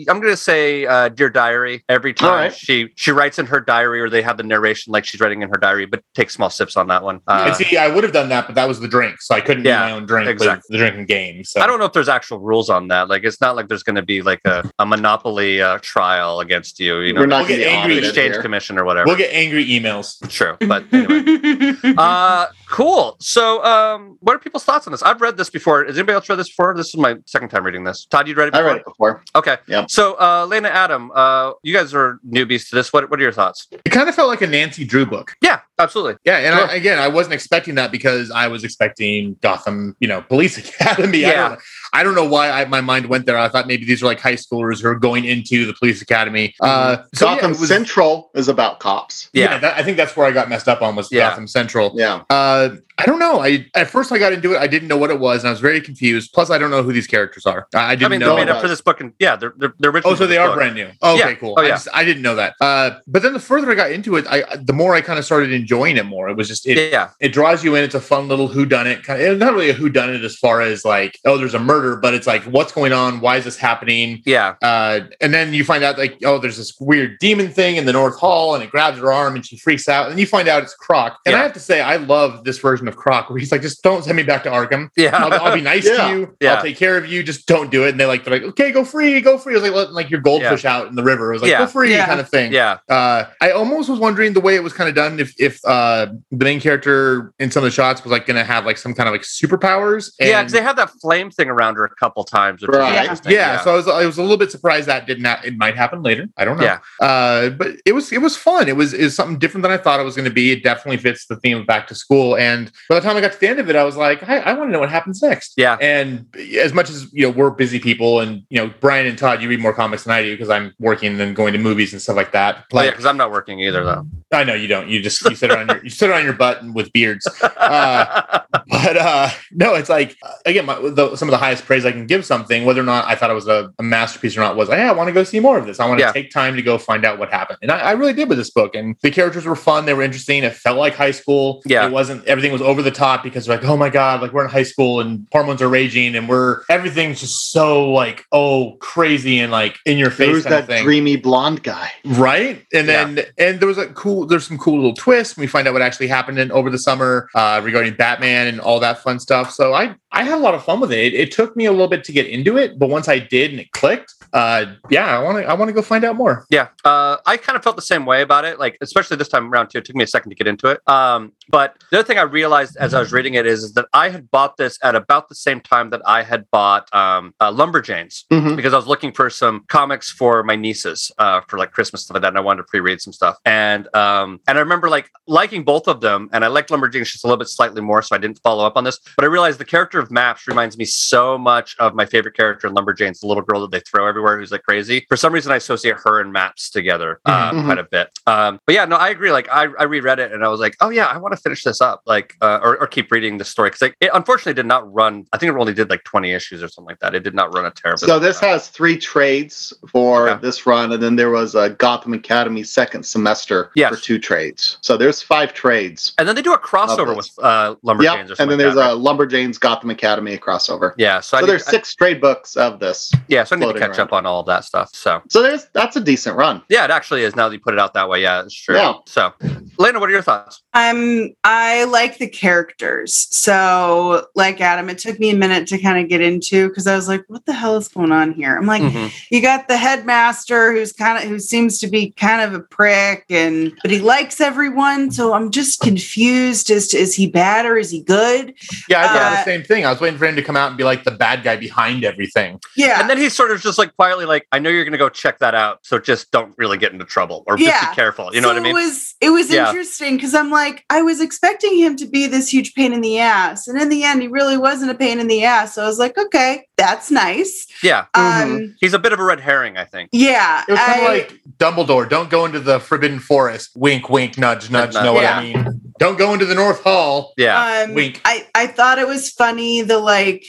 I'm 0.08 0.20
gonna 0.20 0.36
say 0.36 0.86
uh, 0.86 1.08
Dear 1.08 1.30
Diary. 1.30 1.84
Every 1.88 2.14
time 2.14 2.28
All 2.30 2.36
right. 2.36 2.54
she 2.54 2.88
she 2.96 3.10
writes 3.10 3.38
in 3.38 3.46
her 3.46 3.60
diary, 3.60 4.00
or 4.00 4.08
they 4.10 4.22
have 4.22 4.36
the 4.36 4.42
narration 4.42 4.92
like 4.92 5.04
she's 5.04 5.20
writing 5.20 5.42
in 5.42 5.48
her 5.48 5.56
diary, 5.58 5.86
but 5.86 6.02
take 6.14 6.30
small 6.30 6.50
sips 6.50 6.76
on 6.76 6.88
that 6.88 7.02
one. 7.02 7.20
Uh, 7.26 7.44
and 7.48 7.56
see, 7.56 7.76
I 7.76 7.88
would 7.88 8.04
have 8.04 8.12
done 8.12 8.28
that, 8.30 8.46
but 8.46 8.54
that 8.54 8.68
was 8.68 8.80
the 8.80 8.88
drink, 8.88 9.20
so 9.20 9.34
I 9.34 9.40
couldn't 9.40 9.64
Yeah, 9.64 9.78
do 9.86 9.90
my 9.90 9.92
own 9.92 10.06
drink 10.06 10.28
exactly. 10.28 10.62
the 10.70 10.78
drinking 10.78 11.06
game. 11.06 11.44
So 11.44 11.60
I 11.60 11.66
don't 11.66 11.78
know 11.78 11.84
if 11.84 11.92
there's 11.92 12.08
actual 12.08 12.38
rules 12.40 12.68
on 12.70 12.88
that. 12.88 13.08
Like, 13.08 13.24
it's 13.24 13.40
not 13.40 13.56
like 13.56 13.68
there's 13.68 13.82
going 13.82 13.96
to 13.96 14.02
be 14.02 14.22
like 14.22 14.40
a, 14.44 14.68
a 14.78 14.86
monopoly 14.86 15.60
uh, 15.62 15.78
trial 15.82 16.40
against 16.40 16.80
you. 16.80 17.00
You 17.00 17.12
know, 17.12 17.20
We're 17.20 17.26
not 17.26 17.46
We'll 17.48 17.56
get 17.56 17.66
angry 17.66 17.98
exchange 17.98 18.34
here. 18.34 18.42
commission 18.42 18.78
or 18.78 18.84
whatever. 18.84 19.06
We'll 19.06 19.16
get 19.16 19.32
angry 19.32 19.64
emails. 19.66 20.16
True, 20.28 20.56
but 20.66 20.84
anyway. 20.92 21.74
uh, 21.98 22.46
cool. 22.68 23.16
So, 23.20 23.62
um, 23.64 24.16
what 24.20 24.34
are 24.34 24.38
people's 24.38 24.64
thoughts 24.64 24.86
on 24.86 24.92
this? 24.92 25.02
I've 25.02 25.20
read 25.20 25.36
this 25.36 25.50
before. 25.50 25.84
Has 25.84 25.96
anybody 25.96 26.14
else 26.14 26.28
read 26.28 26.38
this 26.38 26.48
before? 26.48 26.74
This 26.74 26.88
is 26.88 26.96
my 26.96 27.16
second 27.26 27.50
time 27.50 27.64
reading 27.64 27.84
this. 27.84 28.06
Todd, 28.06 28.26
you 28.28 28.34
read 28.34 28.48
it 28.48 28.54
I 28.54 28.62
read 28.62 28.76
it 28.78 28.84
before. 28.84 29.22
Okay. 29.34 29.45
Yep. 29.46 29.90
So, 29.90 30.14
uh, 30.20 30.46
Lena, 30.46 30.68
Adam, 30.68 31.10
uh, 31.14 31.52
you 31.62 31.72
guys 31.72 31.94
are 31.94 32.18
newbies 32.28 32.68
to 32.70 32.76
this. 32.76 32.92
What 32.92 33.10
What 33.10 33.20
are 33.20 33.22
your 33.22 33.32
thoughts? 33.32 33.68
It 33.70 33.90
kind 33.90 34.08
of 34.08 34.14
felt 34.14 34.28
like 34.28 34.42
a 34.42 34.46
Nancy 34.46 34.84
Drew 34.84 35.06
book. 35.06 35.34
Yeah, 35.40 35.60
absolutely. 35.78 36.16
Yeah, 36.24 36.38
and 36.38 36.54
Sure. 36.58 36.68
I, 36.68 36.74
again, 36.74 36.98
I 36.98 37.08
wasn't 37.08 37.34
expecting 37.34 37.74
that 37.76 37.90
because 37.92 38.30
I 38.30 38.48
was 38.48 38.64
expecting 38.64 39.36
Gotham, 39.42 39.96
you 40.00 40.08
know, 40.08 40.22
Police 40.22 40.58
Academy. 40.80 41.24
I 41.24 41.30
Yeah. 41.30 41.48
don't, 41.50 41.60
I 41.92 42.02
don't 42.02 42.14
know 42.14 42.24
why 42.26 42.50
I, 42.50 42.64
my 42.66 42.80
mind 42.80 43.06
went 43.06 43.26
there. 43.26 43.38
I 43.38 43.48
thought 43.48 43.66
maybe 43.66 43.84
these 43.84 44.02
are 44.02 44.06
like 44.06 44.20
high 44.20 44.34
schoolers 44.34 44.82
who 44.82 44.88
are 44.88 44.94
going 44.94 45.24
into 45.24 45.66
the 45.66 45.74
police 45.74 46.02
academy. 46.02 46.54
Uh, 46.60 46.98
so 47.14 47.26
Gotham 47.26 47.52
it 47.52 47.58
was- 47.60 47.68
Central 47.68 48.30
is 48.34 48.48
about 48.48 48.80
cops. 48.80 49.30
Yeah, 49.32 49.52
Yeah. 49.52 49.58
that, 49.58 49.78
I 49.78 49.82
think 49.82 49.96
that's 49.96 50.16
where 50.16 50.26
I 50.26 50.30
got 50.32 50.48
messed 50.48 50.68
up 50.68 50.82
on 50.82 50.96
was 50.96 51.10
Yeah. 51.10 51.30
Gotham 51.30 51.46
Central. 51.48 51.92
Yeah. 51.94 52.22
Uh, 52.30 52.70
I 52.98 53.04
don't 53.04 53.18
know. 53.18 53.40
I 53.40 53.66
at 53.74 53.90
first 53.90 54.10
I 54.10 54.16
got 54.16 54.32
into 54.32 54.54
it. 54.54 54.58
I 54.58 54.66
didn't 54.66 54.88
know 54.88 54.96
what 54.96 55.10
it 55.10 55.20
was, 55.20 55.40
and 55.42 55.48
I 55.48 55.50
was 55.50 55.60
very 55.60 55.82
confused. 55.82 56.32
Plus, 56.32 56.48
I 56.48 56.56
don't 56.56 56.70
know 56.70 56.82
who 56.82 56.94
these 56.94 57.06
characters 57.06 57.44
are. 57.44 57.66
I, 57.74 57.78
I 57.78 57.90
I 57.90 57.94
didn't 57.94 58.12
mean, 58.12 58.20
know. 58.20 58.34
they're 58.36 58.46
made 58.46 58.50
up 58.50 58.62
for 58.62 58.68
this 58.68 58.80
book, 58.80 59.02
and 59.02 59.12
yeah, 59.18 59.36
they're 59.36 59.52
they're, 59.58 59.74
they're 59.78 59.90
original. 59.90 60.14
Oh, 60.14 60.16
so 60.16 60.26
they 60.26 60.38
are 60.38 60.48
book. 60.48 60.56
brand 60.56 60.76
new. 60.76 60.86
Okay, 61.02 61.18
Yeah. 61.18 61.34
cool. 61.34 61.52
Oh, 61.58 61.60
I, 61.60 61.64
yeah. 61.66 61.68
just, 61.74 61.88
I 61.92 62.06
didn't 62.06 62.22
know 62.22 62.36
that. 62.36 62.54
Uh, 62.58 62.92
but 63.06 63.20
then 63.20 63.34
the 63.34 63.38
further 63.38 63.70
I 63.70 63.74
got 63.74 63.90
into 63.92 64.16
it, 64.16 64.24
I 64.30 64.44
the 64.56 64.72
more 64.72 64.94
I 64.94 65.02
kind 65.02 65.18
of 65.18 65.26
started 65.26 65.52
enjoying 65.66 65.96
it 65.96 66.06
more. 66.06 66.28
It 66.28 66.36
was 66.36 66.46
just 66.46 66.64
it, 66.66 66.92
Yeah, 66.92 67.10
it 67.20 67.30
draws 67.32 67.64
you 67.64 67.74
in. 67.74 67.82
It's 67.82 67.96
a 67.96 68.00
fun 68.00 68.28
little 68.28 68.46
who 68.46 68.64
done 68.66 68.86
it 68.86 69.02
kind 69.02 69.20
of 69.20 69.38
not 69.38 69.52
really 69.52 69.70
a 69.70 69.72
who 69.72 69.88
done 69.88 70.14
it 70.14 70.22
as 70.22 70.36
far 70.36 70.60
as 70.60 70.84
like 70.84 71.18
oh 71.24 71.36
there's 71.36 71.54
a 71.54 71.58
murder, 71.58 71.96
but 71.96 72.14
it's 72.14 72.26
like 72.26 72.44
what's 72.44 72.70
going 72.72 72.92
on? 72.92 73.20
Why 73.20 73.36
is 73.36 73.44
this 73.44 73.56
happening? 73.56 74.22
yeah, 74.24 74.54
Uh, 74.62 75.00
and 75.20 75.34
then 75.34 75.52
you 75.52 75.64
find 75.64 75.82
out 75.82 75.98
like 75.98 76.18
oh 76.24 76.38
there's 76.38 76.56
this 76.56 76.72
weird 76.78 77.18
demon 77.18 77.48
thing 77.50 77.76
in 77.76 77.84
the 77.84 77.92
North 77.92 78.16
Hall, 78.18 78.54
and 78.54 78.62
it 78.62 78.70
grabs 78.70 78.98
her 78.98 79.12
arm, 79.12 79.34
and 79.34 79.44
she 79.44 79.58
freaks 79.58 79.88
out. 79.88 80.10
And 80.10 80.20
you 80.20 80.26
find 80.26 80.46
out 80.48 80.62
it's 80.62 80.74
Croc. 80.74 81.18
And 81.26 81.32
Yeah. 81.32 81.40
I 81.40 81.42
have 81.42 81.52
to 81.54 81.60
say 81.60 81.80
I 81.80 81.96
love 81.96 82.44
this 82.44 82.58
version 82.58 82.86
of 82.86 82.96
Croc 82.96 83.28
where 83.28 83.38
he's 83.38 83.50
like 83.50 83.62
just 83.62 83.82
don't 83.82 84.04
send 84.04 84.16
me 84.16 84.22
back 84.22 84.44
to 84.44 84.50
Arkham. 84.50 84.88
yeah. 84.96 85.16
I'll, 85.16 85.32
I'll 85.32 85.54
be 85.54 85.60
nice 85.60 85.84
Yeah. 85.90 86.08
to 86.08 86.16
you. 86.18 86.36
Yeah. 86.40 86.54
I'll 86.54 86.62
take 86.62 86.76
care 86.76 86.96
of 86.96 87.06
you. 87.10 87.22
Just 87.24 87.46
don't 87.48 87.70
do 87.70 87.84
it. 87.84 87.90
And 87.90 88.00
they 88.00 88.06
like 88.06 88.24
they're 88.24 88.34
like, 88.34 88.42
okay, 88.50 88.70
go 88.72 88.84
free, 88.84 89.20
go 89.20 89.38
free. 89.38 89.54
It 89.54 89.56
was 89.56 89.64
like 89.64 89.72
letting 89.74 89.94
like 89.94 90.10
your 90.10 90.20
goldfish 90.20 90.64
out 90.64 90.86
in 90.88 90.94
the 90.94 91.02
river. 91.02 91.30
It 91.30 91.34
was 91.34 91.42
like 91.42 91.50
Yeah. 91.50 91.58
go 91.58 91.66
free 91.66 91.90
Yeah. 91.92 92.06
kind 92.06 92.20
of 92.20 92.28
thing. 92.28 92.52
yeah, 92.52 92.78
Uh, 92.88 93.24
I 93.40 93.50
almost 93.50 93.88
was 93.88 93.98
wondering 93.98 94.32
the 94.34 94.40
way 94.40 94.54
it 94.54 94.62
was 94.62 94.72
kind 94.72 94.88
of 94.88 94.94
done 94.94 95.18
if 95.20 95.32
if 95.38 95.55
uh, 95.64 96.06
the 96.30 96.44
main 96.44 96.60
character 96.60 97.32
in 97.38 97.50
some 97.50 97.62
of 97.62 97.70
the 97.70 97.74
shots 97.74 98.02
was 98.02 98.10
like 98.10 98.26
going 98.26 98.36
to 98.36 98.44
have 98.44 98.64
like 98.66 98.78
some 98.78 98.94
kind 98.94 99.08
of 99.08 99.12
like 99.12 99.22
superpowers. 99.22 100.12
yeah. 100.18 100.42
Because 100.42 100.52
they 100.52 100.62
had 100.62 100.76
that 100.76 100.90
flame 101.00 101.30
thing 101.30 101.48
around 101.48 101.76
her 101.76 101.84
a 101.84 101.94
couple 101.96 102.24
times. 102.24 102.62
Right. 102.66 103.00
interesting. 103.02 103.32
yeah, 103.32 103.60
so 103.62 103.72
I 103.72 103.76
was 103.76 103.88
I 103.88 104.06
was 104.06 104.18
a 104.18 104.22
little 104.22 104.36
bit 104.36 104.50
surprised 104.50 104.86
that 104.86 105.06
did 105.06 105.20
not. 105.20 105.44
It 105.44 105.56
might 105.56 105.76
happen 105.76 106.02
later. 106.02 106.28
I 106.36 106.44
don't 106.44 106.58
know. 106.58 106.64
Yeah. 106.64 106.78
Uh, 107.00 107.50
but 107.50 107.76
it 107.84 107.92
was 107.92 108.12
it 108.12 108.20
was 108.20 108.36
fun. 108.36 108.68
It 108.68 108.76
was 108.76 108.92
is 108.92 109.14
something 109.14 109.38
different 109.38 109.62
than 109.62 109.72
I 109.72 109.78
thought 109.78 110.00
it 110.00 110.04
was 110.04 110.16
going 110.16 110.28
to 110.28 110.34
be. 110.34 110.52
It 110.52 110.62
definitely 110.62 110.98
fits 110.98 111.26
the 111.26 111.36
theme 111.36 111.58
of 111.58 111.66
back 111.66 111.86
to 111.88 111.94
school. 111.94 112.36
And 112.36 112.70
by 112.88 112.96
the 112.96 113.00
time 113.00 113.16
I 113.16 113.20
got 113.20 113.32
to 113.32 113.40
the 113.40 113.48
end 113.48 113.60
of 113.60 113.68
it, 113.70 113.76
I 113.76 113.84
was 113.84 113.96
like, 113.96 114.28
I, 114.28 114.38
I 114.38 114.52
want 114.54 114.68
to 114.68 114.72
know 114.72 114.80
what 114.80 114.90
happens 114.90 115.22
next. 115.22 115.54
Yeah. 115.56 115.76
And 115.80 116.26
as 116.58 116.72
much 116.72 116.90
as 116.90 117.12
you 117.12 117.22
know, 117.22 117.30
we're 117.30 117.50
busy 117.50 117.78
people, 117.78 118.20
and 118.20 118.42
you 118.50 118.58
know, 118.58 118.72
Brian 118.80 119.06
and 119.06 119.18
Todd, 119.18 119.42
you 119.42 119.48
read 119.48 119.60
more 119.60 119.72
comics 119.72 120.04
than 120.04 120.12
I 120.12 120.22
do 120.22 120.32
because 120.32 120.50
I'm 120.50 120.74
working 120.78 121.12
and 121.12 121.20
then 121.20 121.34
going 121.34 121.52
to 121.52 121.58
movies 121.58 121.92
and 121.92 122.00
stuff 122.02 122.16
like 122.16 122.32
that. 122.32 122.64
Oh, 122.72 122.82
yeah, 122.82 122.90
because 122.90 123.06
I'm 123.06 123.16
not 123.16 123.30
working 123.30 123.60
either, 123.60 123.84
though. 123.84 124.06
I 124.32 124.44
know 124.44 124.54
you 124.54 124.68
don't. 124.68 124.88
You 124.88 125.00
just 125.00 125.22
you 125.28 125.36
sit 125.48 125.58
on 125.58 125.68
your 125.68 125.84
you 125.84 125.90
sit 125.90 126.10
on 126.10 126.24
your 126.24 126.32
butt 126.32 126.62
and 126.62 126.74
with 126.74 126.92
beards. 126.92 127.26
Uh, 127.42 128.40
but 128.68 128.96
uh 128.96 129.28
no 129.52 129.74
it's 129.74 129.88
like 129.88 130.16
again 130.44 130.66
my, 130.66 130.74
the, 130.90 131.14
some 131.16 131.28
of 131.28 131.30
the 131.30 131.36
highest 131.38 131.64
praise 131.66 131.84
i 131.84 131.92
can 131.92 132.06
give 132.06 132.24
something 132.24 132.64
whether 132.64 132.80
or 132.80 132.84
not 132.84 133.04
i 133.06 133.14
thought 133.14 133.30
it 133.30 133.34
was 133.34 133.46
a, 133.46 133.72
a 133.78 133.82
masterpiece 133.82 134.36
or 134.36 134.40
not 134.40 134.56
was 134.56 134.68
hey 134.68 134.82
i 134.82 134.92
want 134.92 135.08
to 135.08 135.12
go 135.12 135.22
see 135.24 135.38
more 135.40 135.58
of 135.58 135.66
this 135.66 135.78
i 135.78 135.86
want 135.86 135.98
to 135.98 136.04
Yeah. 136.06 136.12
take 136.12 136.30
time 136.30 136.56
to 136.56 136.62
go 136.62 136.78
find 136.78 137.04
out 137.04 137.18
what 137.18 137.30
happened 137.30 137.58
and 137.62 137.70
I, 137.70 137.78
I 137.78 137.92
really 137.92 138.12
did 138.12 138.28
with 138.28 138.38
this 138.38 138.50
book 138.50 138.74
and 138.74 138.96
the 139.02 139.10
characters 139.10 139.44
were 139.46 139.56
fun 139.56 139.84
they 139.84 139.94
were 139.94 140.02
interesting 140.02 140.42
it 140.42 140.52
felt 140.54 140.78
like 140.78 140.94
high 140.94 141.10
school 141.10 141.62
Yeah. 141.66 141.86
it 141.86 141.92
wasn't 141.92 142.24
everything 142.24 142.50
was 142.52 142.62
over 142.62 142.82
the 142.82 142.90
top 142.90 143.22
because 143.22 143.48
like 143.48 143.64
oh 143.64 143.76
my 143.76 143.88
god 143.90 144.22
like 144.22 144.32
we're 144.32 144.44
in 144.44 144.50
high 144.50 144.62
school 144.64 145.00
and 145.00 145.26
hormones 145.32 145.62
are 145.62 145.68
raging 145.68 146.16
and 146.16 146.28
we're 146.28 146.62
everything's 146.70 147.20
just 147.20 147.52
so 147.52 147.90
like 147.90 148.24
oh 148.32 148.76
crazy 148.80 149.38
and 149.38 149.52
like 149.52 149.76
in 149.86 149.98
your 149.98 150.10
face 150.10 150.28
Who's 150.30 150.44
that 150.44 150.66
thing 150.66 150.82
dreamy 150.84 151.16
blonde 151.16 151.62
guy? 151.62 151.90
right 152.04 152.64
and 152.72 152.88
then 152.88 153.20
and 153.38 153.60
there 153.60 153.68
was 153.68 153.78
a 153.78 153.86
cool 153.88 154.26
there's 154.26 154.46
some 154.46 154.58
cool 154.58 154.76
little 154.76 154.94
twists 154.94 155.35
we 155.36 155.46
find 155.46 155.66
out 155.68 155.72
what 155.72 155.82
actually 155.82 156.06
happened 156.06 156.38
in 156.38 156.50
over 156.52 156.70
the 156.70 156.78
summer 156.78 157.28
uh 157.34 157.60
regarding 157.64 157.94
batman 157.94 158.46
and 158.46 158.60
all 158.60 158.78
that 158.80 158.98
fun 158.98 159.18
stuff 159.18 159.52
so 159.52 159.74
i 159.74 159.94
i 160.12 160.22
had 160.22 160.34
a 160.34 160.40
lot 160.40 160.54
of 160.54 160.64
fun 160.64 160.80
with 160.80 160.92
it. 160.92 160.98
it 160.98 161.14
it 161.14 161.32
took 161.32 161.56
me 161.56 161.64
a 161.66 161.70
little 161.72 161.88
bit 161.88 162.04
to 162.04 162.12
get 162.12 162.26
into 162.26 162.56
it 162.56 162.78
but 162.78 162.88
once 162.88 163.08
i 163.08 163.18
did 163.18 163.50
and 163.50 163.60
it 163.60 163.70
clicked 163.72 164.12
uh 164.32 164.64
yeah 164.90 165.18
i 165.18 165.22
want 165.22 165.38
to 165.38 165.44
i 165.44 165.52
want 165.54 165.68
to 165.68 165.72
go 165.72 165.82
find 165.82 166.04
out 166.04 166.16
more 166.16 166.44
Yeah, 166.50 166.68
uh, 166.84 167.16
I 167.26 167.36
kind 167.36 167.56
of 167.56 167.62
felt 167.62 167.76
the 167.76 167.82
same 167.82 168.06
way 168.06 168.22
about 168.22 168.44
it. 168.44 168.58
Like, 168.58 168.76
especially 168.80 169.16
this 169.16 169.28
time 169.28 169.52
around 169.52 169.68
too. 169.68 169.78
It 169.78 169.84
took 169.84 169.96
me 169.96 170.04
a 170.04 170.06
second 170.06 170.30
to 170.30 170.36
get 170.36 170.46
into 170.46 170.68
it. 170.68 170.80
Um, 170.88 171.32
but 171.48 171.74
the 171.90 171.98
other 171.98 172.06
thing 172.06 172.18
I 172.18 172.22
realized 172.22 172.76
as 172.76 172.94
I 172.94 173.00
was 173.00 173.12
reading 173.12 173.34
it 173.34 173.46
is, 173.46 173.62
is 173.64 173.72
that 173.74 173.86
I 173.92 174.08
had 174.08 174.30
bought 174.30 174.56
this 174.56 174.78
at 174.82 174.94
about 174.94 175.28
the 175.28 175.34
same 175.34 175.60
time 175.60 175.90
that 175.90 176.02
I 176.06 176.22
had 176.22 176.50
bought 176.50 176.92
um, 176.94 177.34
uh, 177.40 177.50
Lumberjanes 177.50 178.24
Mhm. 178.32 178.56
because 178.56 178.72
I 178.72 178.76
was 178.76 178.86
looking 178.86 179.12
for 179.12 179.28
some 179.30 179.64
comics 179.68 180.10
for 180.10 180.42
my 180.42 180.56
nieces 180.56 181.10
uh, 181.18 181.40
for 181.48 181.58
like 181.58 181.72
Christmas 181.72 182.02
stuff 182.02 182.14
like 182.16 182.22
that, 182.22 182.28
and 182.28 182.38
I 182.38 182.40
wanted 182.42 182.58
to 182.62 182.68
pre-read 182.68 183.00
some 183.00 183.12
stuff. 183.12 183.36
And 183.44 183.88
um, 183.94 184.40
and 184.48 184.58
I 184.58 184.60
remember 184.60 184.88
like 184.88 185.10
liking 185.26 185.64
both 185.64 185.88
of 185.88 186.00
them, 186.00 186.28
and 186.32 186.44
I 186.44 186.48
liked 186.48 186.70
Lumberjanes 186.70 187.06
just 187.10 187.24
a 187.24 187.26
little 187.26 187.38
bit 187.38 187.48
slightly 187.48 187.80
more, 187.80 188.02
so 188.02 188.14
I 188.14 188.18
didn't 188.18 188.38
follow 188.42 188.64
up 188.64 188.76
on 188.76 188.84
this. 188.84 188.98
But 189.16 189.24
I 189.24 189.28
realized 189.28 189.58
the 189.58 189.64
character 189.64 189.98
of 189.98 190.10
Maps 190.10 190.46
reminds 190.46 190.78
me 190.78 190.84
so 190.84 191.36
much 191.38 191.76
of 191.78 191.94
my 191.94 192.06
favorite 192.06 192.36
character 192.36 192.66
in 192.66 192.74
Lumberjanes, 192.74 193.20
the 193.20 193.26
little 193.26 193.42
girl 193.42 193.60
that 193.62 193.70
they 193.70 193.80
throw 193.80 194.06
everywhere 194.06 194.38
who's 194.38 194.52
like 194.52 194.62
crazy. 194.62 195.04
For 195.08 195.16
some 195.16 195.32
reason, 195.32 195.52
I 195.52 195.56
associate 195.56 195.96
her 196.04 196.20
and 196.20 196.32
Maps 196.32 196.70
together 196.70 197.20
uh, 197.24 197.52
Mhm. 197.52 197.64
quite 197.64 197.78
a 197.78 197.84
bit. 197.84 198.10
Um, 198.26 198.58
but 198.66 198.74
yeah, 198.74 198.84
no, 198.84 198.96
I 198.96 199.08
agree. 199.10 199.32
Like 199.32 199.48
I, 199.50 199.68
I 199.78 199.84
reread 199.84 200.18
it 200.18 200.32
and 200.32 200.44
I 200.44 200.48
was 200.48 200.60
like, 200.60 200.76
oh 200.80 200.90
yeah, 200.90 201.06
I 201.06 201.16
want 201.18 201.34
to 201.34 201.40
finish 201.40 201.62
this 201.64 201.80
up, 201.80 202.02
like 202.06 202.34
uh, 202.40 202.60
or, 202.62 202.76
or 202.80 202.86
keep 202.86 203.10
reading 203.10 203.38
the 203.38 203.44
story 203.44 203.68
because 203.70 203.82
like, 203.82 203.96
it 204.00 204.10
unfortunately 204.14 204.54
did 204.54 204.66
not 204.66 204.92
run. 204.92 205.26
I 205.32 205.38
think 205.38 205.52
it 205.52 205.58
only 205.58 205.74
did 205.74 205.90
like 205.90 206.04
twenty 206.04 206.32
issues 206.32 206.62
or 206.62 206.68
something 206.68 206.88
like 206.90 207.00
that. 207.00 207.14
It 207.14 207.22
did 207.22 207.34
not 207.34 207.54
run 207.54 207.64
a 207.66 207.70
terrible. 207.70 207.98
So 207.98 208.18
this 208.18 208.38
has 208.40 208.68
three 208.68 208.96
trades 208.96 209.72
for 209.90 210.28
Okay. 210.28 210.40
this 210.40 210.66
run, 210.66 210.92
and 210.92 211.02
then 211.02 211.16
there 211.16 211.30
was 211.30 211.54
a 211.54 211.70
Gotham 211.70 212.12
Academy 212.14 212.62
second 212.62 213.04
semester 213.04 213.70
Yes. 213.74 213.94
for 213.94 214.00
two 214.00 214.18
trades. 214.18 214.78
So 214.80 214.96
there's 214.96 215.15
five 215.22 215.54
trades. 215.54 216.12
and 216.18 216.26
then 216.28 216.34
they 216.34 216.42
do 216.42 216.52
a 216.52 216.58
crossover 216.58 217.16
with 217.16 217.30
uh, 217.42 217.74
Lumberjanes 217.84 218.02
Yeah, 218.02 218.14
or 218.14 218.18
and 218.20 218.28
something. 218.28 218.48
then 218.48 218.58
there's 218.58 218.74
that, 218.74 218.92
a 218.92 218.94
Lumberjanes 218.96 219.58
Gotham 219.60 219.90
Academy 219.90 220.36
crossover. 220.38 220.92
yeah. 220.98 221.20
So, 221.20 221.36
So 221.36 221.40
need, 221.42 221.50
there's 221.50 221.66
six 221.66 221.94
trade 221.94 222.20
books 222.20 222.56
of 222.56 222.80
this. 222.80 223.12
Yeah, 223.28 223.44
so 223.44 223.56
I 223.56 223.58
need 223.58 223.72
to 223.72 223.78
catch 223.78 223.90
around. 223.98 224.00
up 224.00 224.12
on 224.12 224.26
all 224.26 224.40
of 224.40 224.46
that 224.46 224.64
stuff. 224.64 224.90
So 224.92 225.22
So 225.28 225.42
there's 225.42 225.66
that's 225.72 225.96
a 225.96 226.00
decent 226.00 226.36
run. 226.36 226.62
yeah, 226.68 226.84
it 226.84 226.90
actually 226.90 227.22
is 227.22 227.34
now 227.36 227.48
that 227.48 227.54
you 227.54 227.60
put 227.60 227.74
it 227.74 227.80
out 227.80 227.94
that 227.94 228.08
way. 228.08 228.22
Yeah, 228.22 228.42
it's 228.42 228.54
true. 228.54 228.76
Yeah. 228.76 228.94
So, 229.06 229.32
Lena, 229.78 230.00
what 230.00 230.08
are 230.08 230.12
your 230.12 230.22
thoughts? 230.22 230.62
Um, 230.74 231.30
I 231.44 231.84
like 231.84 232.18
the 232.18 232.28
characters. 232.28 233.28
So, 233.30 234.26
like 234.34 234.60
Adam, 234.60 234.90
it 234.90 234.98
took 234.98 235.18
me 235.18 235.30
a 235.30 235.36
minute 235.36 235.66
to 235.68 235.78
kind 235.78 235.98
of 236.02 236.08
get 236.08 236.20
into 236.20 236.68
because 236.68 236.86
I 236.86 236.94
was 236.96 237.08
like, 237.08 237.24
"What 237.28 237.46
the 237.46 237.52
hell 237.52 237.76
is 237.76 237.88
going 237.88 238.12
on 238.12 238.32
here?" 238.32 238.56
I'm 238.56 238.66
like, 238.66 238.82
Mhm. 238.82 239.12
you 239.30 239.40
got 239.40 239.68
the 239.68 239.76
headmaster 239.76 240.72
who's 240.72 240.92
kind 240.92 241.22
of 241.22 241.28
who 241.28 241.38
seems 241.38 241.78
to 241.80 241.86
be 241.88 242.10
kind 242.10 242.42
of 242.42 242.54
a 242.54 242.60
prick, 242.60 243.24
and 243.30 243.72
but 243.82 243.90
he 243.90 243.98
likes 244.00 244.40
everyone. 244.40 245.05
So 245.10 245.32
I'm 245.34 245.50
just 245.50 245.80
confused 245.80 246.70
as 246.70 246.88
to 246.88 246.96
is 246.98 247.14
he 247.14 247.26
bad 247.26 247.66
or 247.66 247.76
is 247.76 247.90
he 247.90 248.02
good? 248.02 248.54
Yeah, 248.88 249.02
I 249.02 249.08
thought 249.08 249.22
Uh, 249.22 249.30
the 249.30 249.44
same 249.44 249.62
thing. 249.62 249.84
I 249.86 249.90
was 249.90 250.00
waiting 250.00 250.18
for 250.18 250.26
him 250.26 250.36
to 250.36 250.42
come 250.42 250.56
out 250.56 250.68
and 250.68 250.76
be 250.76 250.84
like 250.84 251.04
the 251.04 251.10
bad 251.10 251.42
guy 251.42 251.56
behind 251.56 252.04
everything. 252.04 252.60
Yeah, 252.76 253.00
And 253.00 253.08
then 253.10 253.18
he's 253.18 253.34
sort 253.34 253.50
of 253.50 253.60
just 253.60 253.78
like 253.78 253.94
quietly 253.96 254.24
like, 254.24 254.46
I 254.52 254.58
know 254.58 254.70
you're 254.70 254.84
going 254.84 254.92
to 254.92 254.98
go 254.98 255.08
check 255.08 255.38
that 255.38 255.54
out, 255.54 255.80
so 255.82 255.98
just 255.98 256.30
don't 256.30 256.54
really 256.56 256.78
get 256.78 256.92
into 256.92 257.04
trouble 257.04 257.44
or 257.46 257.56
just 257.56 257.88
be 257.90 257.94
careful. 257.94 258.34
You 258.34 258.40
know 258.40 258.48
so 258.48 258.54
what 258.54 258.60
I 258.60 258.62
mean? 258.64 258.70
It 258.70 258.74
was 258.74 259.14
it 259.20 259.30
was 259.30 259.50
Yeah. 259.50 259.68
interesting 259.68 260.16
because 260.16 260.34
I'm 260.34 260.50
like, 260.50 260.84
I 260.90 261.02
was 261.02 261.20
expecting 261.20 261.76
him 261.78 261.96
to 261.96 262.06
be 262.06 262.26
this 262.26 262.52
huge 262.52 262.74
pain 262.74 262.92
in 262.92 263.00
the 263.00 263.18
ass, 263.18 263.66
and 263.68 263.80
in 263.80 263.88
the 263.88 264.04
end, 264.04 264.22
he 264.22 264.28
really 264.28 264.56
wasn't 264.56 264.90
a 264.90 264.94
pain 264.94 265.18
in 265.20 265.26
the 265.28 265.44
ass. 265.44 265.74
So 265.74 265.82
I 265.82 265.86
was 265.86 265.98
like, 265.98 266.16
okay, 266.18 266.66
that's 266.76 267.10
nice. 267.10 267.66
yeah, 267.82 268.04
Um, 268.14 268.74
he's 268.80 268.92
a 268.94 268.98
bit 268.98 269.12
of 269.12 269.20
a 269.20 269.24
red 269.24 269.40
herring, 269.40 269.76
I 269.78 269.84
think. 269.84 270.10
yeah, 270.12 270.62
It 270.68 270.72
was 270.72 270.80
kind 270.80 271.00
of 271.00 271.06
like 271.06 271.40
Dumbledore, 271.58 272.08
don't 272.08 272.28
go 272.30 272.44
into 272.44 272.60
the 272.60 272.78
Forbidden 272.80 273.18
Forest. 273.18 273.70
Wink, 273.76 274.10
wink, 274.10 274.36
nudge, 274.38 274.70
nudge. 274.70 274.94
Nudge. 274.96 275.04
Know 275.04 275.12
what 275.14 275.22
Yeah. 275.22 275.38
I 275.38 275.42
mean? 275.42 275.80
Don't 275.98 276.18
go 276.18 276.34
into 276.34 276.44
the 276.44 276.54
North 276.54 276.82
Hall. 276.82 277.32
Yeah, 277.38 277.84
Um, 277.86 277.94
Wink. 277.94 278.20
I, 278.26 278.46
I 278.54 278.66
thought 278.66 278.98
it 278.98 279.06
was 279.06 279.30
funny 279.30 279.80
the 279.80 279.98
like 279.98 280.44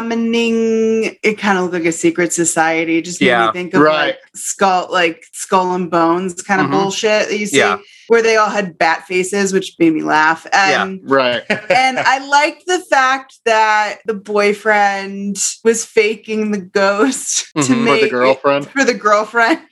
summoning 0.00 1.16
it 1.22 1.38
kind 1.38 1.58
of 1.58 1.64
looked 1.64 1.74
like 1.74 1.84
a 1.84 1.92
secret 1.92 2.32
society 2.32 2.98
It 2.98 3.04
just 3.04 3.20
made 3.20 3.28
Yeah. 3.28 3.46
me 3.46 3.52
think 3.52 3.74
of 3.74 3.82
Right. 3.82 4.06
like 4.06 4.18
skull 4.34 4.88
like 4.90 5.24
skull 5.32 5.74
and 5.74 5.90
bones 5.90 6.40
kind 6.42 6.60
of 6.60 6.66
Mhm. 6.68 6.70
bullshit 6.72 7.28
that 7.28 7.38
you 7.38 7.46
see 7.46 7.58
Yeah. 7.58 7.78
where 8.08 8.22
they 8.22 8.36
all 8.36 8.48
had 8.50 8.78
bat 8.78 9.06
faces 9.06 9.52
which 9.52 9.74
made 9.78 9.92
me 9.94 10.02
laugh 10.02 10.46
um, 10.52 11.00
Right. 11.04 11.42
and 11.70 11.98
I 11.98 12.18
liked 12.26 12.66
the 12.66 12.80
fact 12.90 13.34
that 13.44 13.98
the 14.06 14.14
boyfriend 14.14 15.36
was 15.64 15.84
faking 15.84 16.50
the 16.50 16.58
ghost 16.58 17.46
to 17.56 17.62
Mhm. 17.62 17.86
For 17.86 17.94
the 17.94 17.98
For 18.00 18.00
the 18.00 18.08
girlfriend. 18.10 18.70
for 18.70 18.84
the 18.84 18.94
girlfriend 18.94 19.68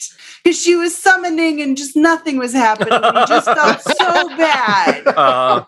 because 0.49 0.63
she 0.63 0.75
was 0.77 0.97
summoning 0.97 1.61
and 1.61 1.77
just 1.77 1.95
nothing 1.95 2.39
was 2.39 2.53
happening. 2.55 2.95
He 2.95 3.27
just 3.27 3.45
felt 3.47 3.83
so 3.83 4.29
bad. 4.37 5.07
uh, 5.07 5.65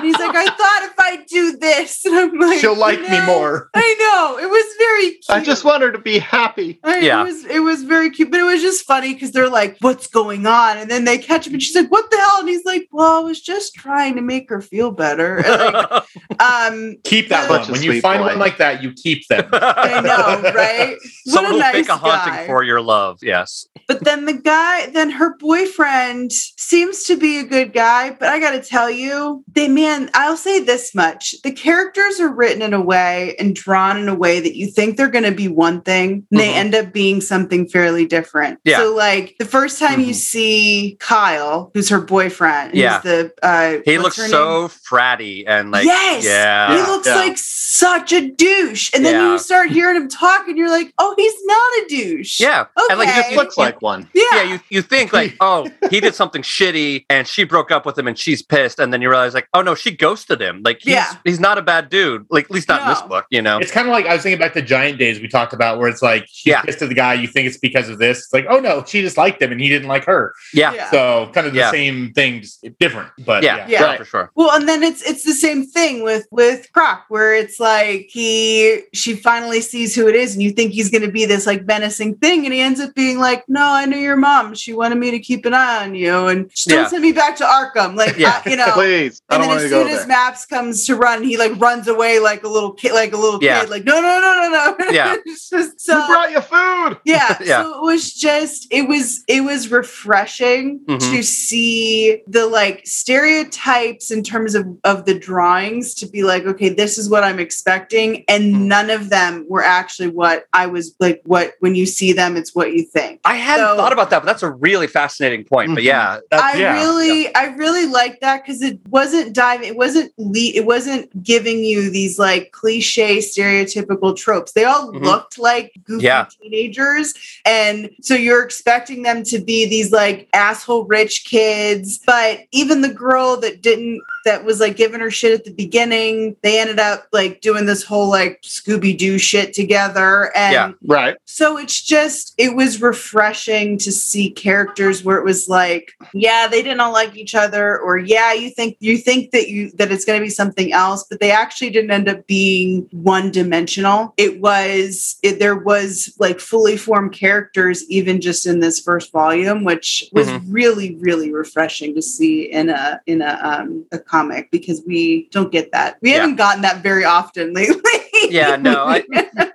he's 0.00 0.18
like, 0.18 0.34
I 0.34 0.46
thought 0.46 0.80
if 0.84 0.94
I 0.98 1.24
do 1.28 1.56
this, 1.58 2.04
and 2.06 2.14
I'm 2.16 2.38
like, 2.38 2.58
She'll 2.60 2.76
like 2.76 3.00
me 3.00 3.20
more. 3.26 3.68
I 3.74 3.94
know 3.98 4.38
it 4.42 4.48
was 4.48 4.74
very. 4.78 5.10
cute. 5.10 5.24
I 5.28 5.40
just 5.42 5.64
want 5.64 5.82
her 5.82 5.92
to 5.92 5.98
be 5.98 6.18
happy. 6.18 6.80
I- 6.82 7.00
Yeah. 7.00 7.20
It 7.20 7.24
was 7.24 7.44
it 7.44 7.60
was 7.60 7.82
very 7.82 8.10
cute, 8.10 8.30
but 8.30 8.40
it 8.40 8.44
was 8.44 8.62
just 8.62 8.84
funny 8.86 9.12
because 9.12 9.32
they're 9.32 9.50
like, 9.50 9.76
"What's 9.80 10.06
going 10.06 10.46
on?" 10.46 10.78
And 10.78 10.90
then 10.90 11.04
they 11.04 11.18
catch 11.18 11.46
him, 11.46 11.52
and 11.52 11.62
she's 11.62 11.74
like, 11.76 11.90
"What 11.90 12.10
the 12.10 12.16
hell?" 12.16 12.40
And 12.40 12.48
he's 12.48 12.64
like, 12.64 12.88
"Well, 12.90 13.18
I 13.18 13.20
was 13.20 13.40
just 13.40 13.74
trying 13.74 14.16
to 14.16 14.22
make 14.22 14.48
her 14.48 14.60
feel 14.62 14.90
better." 14.92 15.38
And, 15.44 15.74
like, 15.74 16.04
um, 16.40 16.96
Keep 17.04 17.28
that 17.28 17.50
one. 17.50 17.66
When 17.70 17.82
you 17.82 18.00
find 18.00 18.20
boy. 18.20 18.28
one 18.28 18.38
like 18.38 18.56
that, 18.58 18.82
you 18.82 18.92
keep 18.92 19.26
them. 19.28 19.48
I 19.52 20.00
know, 20.00 20.50
right? 20.52 20.96
Someone 21.26 21.44
what 21.44 21.50
will 21.52 21.60
a 21.60 21.64
nice 21.64 21.74
fake 21.74 21.88
a 21.88 21.96
haunting 21.96 22.32
guy. 22.34 22.46
for 22.46 22.62
your 22.62 22.80
love. 22.80 23.18
Yes. 23.22 23.66
But 23.86 24.04
then 24.06 24.24
the 24.24 24.32
guy, 24.32 24.86
then 24.90 25.10
her 25.10 25.36
boyfriend 25.38 26.32
seems 26.32 27.02
to 27.04 27.16
be 27.16 27.38
a 27.38 27.44
good 27.44 27.72
guy. 27.72 28.10
But 28.10 28.28
I 28.28 28.38
got 28.38 28.52
to 28.52 28.60
tell 28.62 28.88
you, 28.90 29.42
they, 29.52 29.68
man, 29.68 30.10
I'll 30.14 30.36
say 30.36 30.60
this 30.60 30.94
much 30.94 31.34
the 31.42 31.50
characters 31.52 32.20
are 32.20 32.32
written 32.32 32.62
in 32.62 32.72
a 32.72 32.80
way 32.80 33.34
and 33.38 33.54
drawn 33.54 33.98
in 33.98 34.08
a 34.08 34.14
way 34.14 34.40
that 34.40 34.56
you 34.56 34.66
think 34.68 34.96
they're 34.96 35.08
going 35.08 35.24
to 35.24 35.32
be 35.32 35.48
one 35.48 35.82
thing 35.82 36.26
and 36.30 36.40
they 36.40 36.48
Mhm. 36.52 36.56
end 36.56 36.74
up 36.74 36.92
being 36.92 37.20
something 37.20 37.68
fairly 37.68 38.06
different. 38.06 38.58
Yeah. 38.64 38.78
So, 38.78 38.94
like, 38.94 39.34
the 39.38 39.44
first 39.44 39.78
time 39.78 40.00
you 40.00 40.10
Mhm. 40.12 40.14
see 40.14 40.96
Kyle, 41.00 41.70
who's 41.74 41.88
her 41.88 42.00
boyfriend, 42.00 42.74
Yeah. 42.74 43.00
the, 43.00 43.32
uh, 43.42 43.78
He 43.84 43.98
looks 43.98 44.18
name? 44.18 44.28
so 44.30 44.68
fratty 44.68 45.44
and 45.46 45.70
like, 45.70 45.84
yes, 45.84 46.24
yeah. 46.24 46.70
he 46.76 46.90
looks 46.90 47.06
Yeah. 47.06 47.16
like 47.16 47.36
such 47.38 48.12
a 48.12 48.28
douche, 48.28 48.90
and 48.94 49.04
then 49.04 49.14
Yeah. 49.14 49.32
you 49.32 49.38
start 49.38 49.70
hearing 49.70 49.96
him 49.96 50.08
talk, 50.08 50.46
and 50.48 50.56
you're 50.56 50.70
like, 50.70 50.92
"Oh, 50.98 51.14
he's 51.16 51.34
not 51.44 51.72
a 51.82 51.86
douche." 51.88 52.40
yeah. 52.40 52.60
Okay. 52.78 52.86
And 52.90 52.98
like, 52.98 53.08
you 53.08 53.22
just 53.22 53.36
Looks 53.36 53.58
like 53.58 53.82
one. 53.82 53.95
Yeah, 54.14 54.22
yeah, 54.34 54.42
you, 54.54 54.60
you 54.70 54.82
think 54.82 55.12
like, 55.12 55.36
oh, 55.40 55.68
he 55.90 56.00
did 56.00 56.14
something 56.14 56.42
shitty 56.42 57.04
and 57.10 57.26
she 57.26 57.44
broke 57.44 57.70
up 57.70 57.86
with 57.86 57.98
him 57.98 58.06
and 58.06 58.18
she's 58.18 58.42
pissed. 58.42 58.78
And 58.78 58.92
then 58.92 59.00
you 59.02 59.08
realize 59.08 59.34
like, 59.34 59.48
oh 59.54 59.62
no, 59.62 59.74
she 59.74 59.90
ghosted 59.90 60.40
him. 60.40 60.62
Like 60.64 60.78
he's 60.82 60.94
Yeah. 60.94 61.12
he's 61.24 61.40
not 61.40 61.58
a 61.58 61.62
bad 61.62 61.88
dude. 61.88 62.26
Like 62.30 62.44
at 62.44 62.50
least 62.50 62.68
not 62.68 62.82
in 62.82 62.88
this 62.88 63.02
book, 63.02 63.26
you 63.30 63.42
know? 63.42 63.58
It's 63.58 63.70
kind 63.72 63.86
of 63.88 63.92
like 63.92 64.06
I 64.06 64.14
was 64.14 64.22
thinking 64.22 64.38
back 64.40 64.52
to 64.54 64.62
Giant 64.62 64.98
Days 64.98 65.20
we 65.20 65.28
talked 65.28 65.52
about, 65.52 65.78
where 65.78 65.88
it's 65.88 66.02
like 66.02 66.24
she's 66.28 66.50
Yeah. 66.52 66.62
pissed 66.62 66.82
at 66.82 66.88
the 66.88 66.94
guy. 66.94 67.14
You 67.14 67.28
think 67.28 67.46
it's 67.48 67.58
because 67.58 67.88
of 67.88 67.98
this. 67.98 68.18
It's 68.18 68.32
like, 68.32 68.46
oh 68.48 68.58
no, 68.60 68.84
she 68.86 69.00
just 69.02 69.16
liked 69.16 69.40
him 69.40 69.52
and 69.52 69.60
he 69.60 69.68
didn't 69.68 69.88
like 69.88 70.04
her. 70.06 70.34
Yeah. 70.52 70.72
Yeah. 70.74 70.90
So 70.90 71.30
kind 71.34 71.46
of 71.46 71.52
the 71.52 71.60
Yeah. 71.60 71.70
same 71.70 72.12
thing, 72.12 72.44
different. 72.80 73.10
But 73.24 73.42
Yeah. 73.42 73.56
yeah. 73.58 73.66
Yeah. 73.68 73.80
Yeah. 73.92 73.96
for 73.98 74.04
sure. 74.04 74.30
Well, 74.34 74.50
and 74.52 74.68
then 74.68 74.82
it's 74.82 75.02
it's 75.02 75.24
the 75.24 75.34
same 75.34 75.64
thing 75.66 76.02
with 76.02 76.26
with 76.30 76.72
Croc, 76.72 77.04
where 77.08 77.34
it's 77.34 77.60
like 77.60 78.08
he 78.10 78.82
she 78.92 79.14
finally 79.14 79.60
sees 79.60 79.94
who 79.94 80.08
it 80.08 80.14
is, 80.16 80.34
and 80.34 80.42
you 80.42 80.50
think 80.50 80.72
he's 80.72 80.90
going 80.90 81.02
to 81.02 81.10
be 81.10 81.24
this 81.26 81.46
like 81.46 81.64
menacing 81.66 82.16
thing, 82.16 82.44
and 82.44 82.52
he 82.54 82.60
ends 82.60 82.80
up 82.80 82.94
being 82.94 83.18
like, 83.18 83.44
"No, 83.48 83.75
I 83.76 83.84
knew 83.86 83.98
your 83.98 84.16
mom. 84.16 84.54
She 84.54 84.72
wanted 84.72 84.96
me 84.98 85.10
to 85.12 85.18
keep 85.18 85.44
an 85.46 85.54
eye 85.54 85.84
on 85.84 85.94
you, 85.94 86.26
and 86.26 86.50
just 86.50 86.68
don't 86.68 86.78
Yeah. 86.82 86.88
send 86.88 87.02
me 87.02 87.12
back 87.12 87.36
to 87.36 87.44
Arkham." 87.44 87.94
Like, 87.96 88.16
Yeah. 88.18 88.42
I- 88.44 88.50
you 88.50 88.56
know. 88.56 88.72
Please. 88.72 89.20
I 89.28 89.34
And 89.36 89.42
don't 89.42 89.48
then 89.48 89.48
want 89.48 89.58
as 89.58 89.62
to 89.64 89.68
go 89.70 89.82
soon 89.84 89.92
as 89.92 89.98
there. 90.00 90.06
Maps 90.08 90.46
comes 90.46 90.86
to 90.86 90.96
run, 90.96 91.22
he 91.22 91.36
like 91.36 91.52
runs 91.60 91.86
away 91.88 92.18
like 92.18 92.42
a 92.44 92.48
little 92.48 92.72
kid, 92.72 92.92
like 92.92 93.12
a 93.12 93.16
little 93.16 93.38
Yeah. 93.42 93.60
kid, 93.60 93.70
like 93.70 93.84
no, 93.84 94.00
no, 94.00 94.20
no, 94.20 94.48
no, 94.48 94.76
no. 94.78 94.90
Yeah. 94.92 95.14
it's 95.24 95.48
just 95.50 95.80
so 95.80 96.00
Who 96.00 96.06
brought 96.08 96.30
you 96.32 96.40
food? 96.40 96.98
yeah, 97.04 97.36
Yeah. 97.44 97.62
so 97.62 97.78
it 97.78 97.82
was 97.82 98.12
just 98.14 98.66
it 98.70 98.88
was 98.88 99.22
it 99.28 99.42
was 99.44 99.70
refreshing 99.70 100.80
Mhm. 100.88 101.00
to 101.16 101.22
see 101.22 102.22
the 102.26 102.46
like 102.46 102.82
stereotypes 102.86 104.10
in 104.10 104.22
terms 104.22 104.54
of 104.54 104.66
of 104.84 105.04
the 105.04 105.14
drawings 105.14 105.94
to 105.94 106.06
be 106.06 106.22
like 106.22 106.46
okay 106.46 106.68
this 106.68 106.96
is 106.98 107.08
what 107.08 107.24
i'm 107.24 107.38
expecting 107.38 108.24
and 108.28 108.54
Mhm. 108.54 108.60
none 108.60 108.90
of 108.90 109.10
them 109.10 109.44
were 109.48 109.62
actually 109.64 110.08
what 110.08 110.44
i 110.52 110.66
was 110.66 110.94
like 111.00 111.20
what 111.24 111.52
when 111.60 111.74
you 111.74 111.86
see 111.86 112.12
them 112.12 112.36
it's 112.36 112.54
what 112.54 112.72
you 112.72 112.82
think 112.84 113.20
I 113.24 113.34
hadn't 113.34 113.65
So- 113.65 113.65
thought 113.74 113.92
about 113.92 114.10
that, 114.10 114.20
but 114.20 114.26
that's 114.26 114.42
a 114.42 114.50
really 114.50 114.86
fascinating 114.86 115.44
point. 115.44 115.74
But 115.74 115.82
Mhm. 115.82 115.86
yeah, 115.86 116.18
that's, 116.30 116.42
I 116.42 116.58
yeah, 116.58 116.74
really, 116.74 117.34
I 117.34 117.46
really 117.56 117.86
like 117.86 118.20
that 118.20 118.44
because 118.44 118.62
it 118.62 118.78
wasn't 118.88 119.32
diving, 119.32 119.68
it 119.68 119.76
wasn't 119.76 120.12
le- 120.18 120.52
it 120.54 120.64
wasn't 120.66 121.22
giving 121.22 121.64
you 121.64 121.90
these 121.90 122.18
like 122.18 122.52
cliche, 122.52 123.18
stereotypical 123.18 124.14
tropes. 124.16 124.52
They 124.52 124.64
all 124.64 124.92
Mhm. 124.92 125.02
looked 125.02 125.38
like 125.38 125.72
goofy 125.84 126.04
Yeah. 126.04 126.26
teenagers, 126.42 127.14
and 127.44 127.90
so 128.02 128.14
you're 128.14 128.42
expecting 128.42 129.02
them 129.02 129.22
to 129.24 129.38
be 129.38 129.64
these 129.66 129.90
like 129.92 130.28
asshole 130.34 130.84
rich 130.84 131.24
kids. 131.24 131.98
But 132.06 132.40
even 132.52 132.82
the 132.82 132.88
girl 132.88 133.36
that 133.38 133.62
didn't, 133.62 134.00
that 134.24 134.44
was 134.44 134.60
like 134.60 134.76
giving 134.76 135.00
her 135.00 135.10
shit 135.10 135.32
at 135.32 135.44
the 135.44 135.52
beginning, 135.52 136.36
they 136.42 136.58
ended 136.58 136.78
up 136.80 137.06
like 137.12 137.40
doing 137.40 137.64
this 137.66 137.82
whole 137.84 138.08
like 138.08 138.40
Scooby 138.44 138.96
Doo 138.96 139.18
shit 139.18 139.52
together, 139.54 140.32
and 140.36 140.52
Yeah. 140.52 140.70
Right. 140.84 141.16
so 141.24 141.56
it's 141.56 141.80
just 141.80 142.34
it 142.36 142.54
was 142.54 142.82
refreshing 142.82 143.55
to 143.56 143.90
see 143.90 144.30
characters 144.30 145.02
where 145.02 145.16
it 145.16 145.24
was 145.24 145.48
like, 145.48 145.92
yeah, 146.12 146.46
they 146.46 146.62
didn't 146.62 146.80
all 146.80 146.92
like 146.92 147.16
each 147.16 147.34
other, 147.34 147.78
or 147.78 147.96
yeah, 147.98 148.32
you 148.34 148.50
think 148.50 148.76
you 148.80 148.98
think 148.98 149.30
that 149.30 149.48
you 149.48 149.70
that 149.72 149.90
it's 149.90 150.04
gonna 150.04 150.20
be 150.20 150.28
something 150.28 150.72
else, 150.72 151.04
but 151.08 151.20
they 151.20 151.30
actually 151.30 151.70
didn't 151.70 151.90
end 151.90 152.08
up 152.08 152.26
being 152.26 152.86
one 152.92 153.30
dimensional. 153.30 154.12
It 154.18 154.40
was 154.40 155.16
it, 155.22 155.38
there 155.38 155.56
was 155.56 156.14
like 156.18 156.38
fully 156.38 156.76
formed 156.76 157.12
characters 157.12 157.82
even 157.88 158.20
just 158.20 158.46
in 158.46 158.60
this 158.60 158.78
first 158.80 159.10
volume, 159.12 159.64
which 159.64 160.04
was 160.12 160.28
really, 160.48 160.96
really 160.96 161.32
refreshing 161.32 161.94
to 161.94 162.02
see 162.02 162.42
in 162.52 162.68
a 162.68 163.00
in 163.06 163.22
a 163.22 163.38
um 163.42 163.86
a 163.92 163.98
comic 163.98 164.50
because 164.50 164.82
we 164.86 165.28
don't 165.32 165.50
get 165.50 165.72
that. 165.72 165.96
We 166.02 166.10
Yeah. 166.10 166.20
haven't 166.20 166.36
gotten 166.36 166.62
that 166.62 166.82
very 166.82 167.04
often 167.04 167.52
lately. 167.60 167.80
Yeah, 168.28 168.56
no, 168.56 168.84
I- 168.86 169.04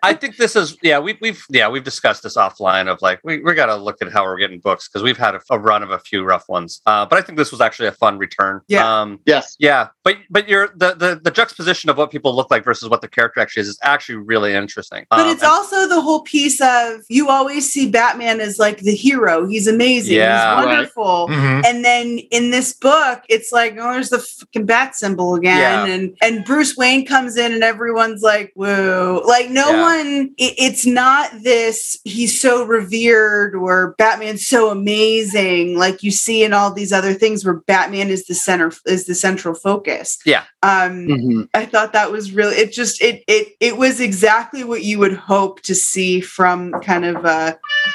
I 0.03 0.13
think 0.13 0.37
this 0.37 0.55
is 0.55 0.77
yeah 0.81 0.97
we, 0.99 1.17
we've 1.21 1.43
yeah 1.49 1.69
we've 1.69 1.83
discussed 1.83 2.23
this 2.23 2.35
offline 2.35 2.87
of 2.87 3.01
like 3.01 3.19
we 3.23 3.39
we 3.39 3.53
got 3.53 3.67
to 3.67 3.75
look 3.75 3.97
at 4.01 4.11
how 4.11 4.23
we're 4.23 4.37
getting 4.37 4.59
books 4.59 4.87
because 4.87 5.03
we've 5.03 5.17
had 5.17 5.35
a, 5.35 5.41
a 5.51 5.59
run 5.59 5.83
of 5.83 5.91
a 5.91 5.99
few 5.99 6.23
rough 6.23 6.49
ones. 6.49 6.81
Uh, 6.85 7.05
but 7.05 7.19
I 7.19 7.21
think 7.21 7.37
this 7.37 7.51
was 7.51 7.61
actually 7.61 7.87
a 7.87 7.91
fun 7.91 8.17
return. 8.17 8.61
Yeah. 8.67 9.01
Um, 9.01 9.19
Yes. 9.25 9.55
yeah, 9.59 9.89
but 10.03 10.17
but 10.29 10.49
you're 10.49 10.69
the, 10.75 10.95
the 10.95 11.21
the 11.23 11.29
juxtaposition 11.31 11.89
of 11.89 11.97
what 11.97 12.09
people 12.11 12.35
look 12.35 12.49
like 12.49 12.63
versus 12.63 12.89
what 12.89 13.01
the 13.01 13.07
character 13.07 13.39
actually 13.39 13.61
is 13.61 13.67
is 13.69 13.79
actually 13.83 14.15
really 14.15 14.53
interesting. 14.53 15.05
But 15.09 15.19
Um, 15.19 15.27
it's 15.29 15.43
and- 15.43 15.51
also 15.51 15.87
the 15.87 16.01
whole 16.01 16.21
piece 16.21 16.59
of 16.61 17.01
you 17.09 17.29
always 17.29 17.71
see 17.71 17.89
Batman 17.89 18.41
as 18.41 18.57
like 18.57 18.79
the 18.79 18.95
hero. 18.95 19.45
He's 19.45 19.67
amazing. 19.67 20.15
Yeah. 20.15 20.55
He's 20.55 20.65
Right. 20.65 20.73
wonderful. 20.75 21.27
Mhm. 21.29 21.65
And 21.65 21.85
then 21.85 22.17
in 22.31 22.49
this 22.51 22.73
book, 22.73 23.21
it's 23.29 23.51
like, 23.51 23.75
oh, 23.79 23.93
there's 23.93 24.09
the 24.09 24.19
fucking 24.19 24.65
bat 24.65 24.95
symbol 24.95 25.35
again. 25.35 25.57
Yeah. 25.59 25.85
And 25.93 26.17
and 26.21 26.43
Bruce 26.45 26.75
Wayne 26.75 27.05
comes 27.05 27.37
in 27.37 27.51
and 27.51 27.63
everyone's 27.63 28.21
like, 28.23 28.51
whoa. 28.55 29.21
Like 29.25 29.49
no 29.51 29.69
Yeah. 29.69 29.81
one 29.81 29.90
it, 29.95 30.53
it's 30.57 30.85
not 30.85 31.31
this 31.43 31.99
he's 32.03 32.39
so 32.39 32.63
revered 32.65 33.55
or 33.55 33.95
Batman's 33.97 34.45
so 34.47 34.69
amazing, 34.69 35.77
like 35.77 36.03
you 36.03 36.11
see 36.11 36.43
in 36.43 36.53
all 36.53 36.71
these 36.73 36.91
other 36.93 37.13
things 37.13 37.43
where 37.45 37.55
Batman 37.55 38.09
is 38.09 38.25
the 38.25 38.35
center 38.35 38.71
is 38.85 39.05
the 39.05 39.15
central 39.15 39.53
focus. 39.53 40.17
Yeah. 40.25 40.43
Um 40.63 41.07
Mhm. 41.07 41.49
I 41.53 41.65
thought 41.65 41.93
that 41.93 42.11
was 42.11 42.31
really 42.31 42.55
it 42.55 42.71
just 42.71 43.01
it 43.01 43.23
it 43.27 43.53
it 43.59 43.77
was 43.77 43.99
exactly 43.99 44.63
what 44.63 44.83
you 44.83 44.99
would 44.99 45.13
hope 45.13 45.61
to 45.63 45.75
see 45.75 46.21
from 46.21 46.71
kind 46.81 47.05
of 47.05 47.25
uh 47.25 47.53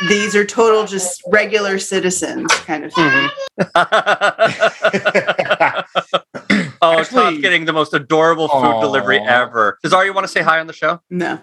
these 0.08 0.34
are 0.36 0.44
total 0.44 0.84
just 0.86 1.22
regular 1.28 1.78
citizens 1.78 2.52
kind 2.66 2.84
of 2.84 2.92
thing. 2.92 3.04
Mhm. 3.06 3.30
oh, 6.82 6.98
Actually- 6.98 7.04
Todd's 7.22 7.38
getting 7.42 7.64
the 7.64 7.72
most 7.72 7.94
adorable 7.94 8.48
food 8.48 8.80
delivery 8.80 9.18
Aw. 9.18 9.24
ever. 9.42 9.78
Does 9.82 9.92
Ari 9.92 10.10
want 10.10 10.24
to 10.24 10.28
say 10.32 10.42
hi 10.42 10.60
on 10.60 10.66
the 10.66 10.72
show? 10.72 11.00
No. 11.10 11.38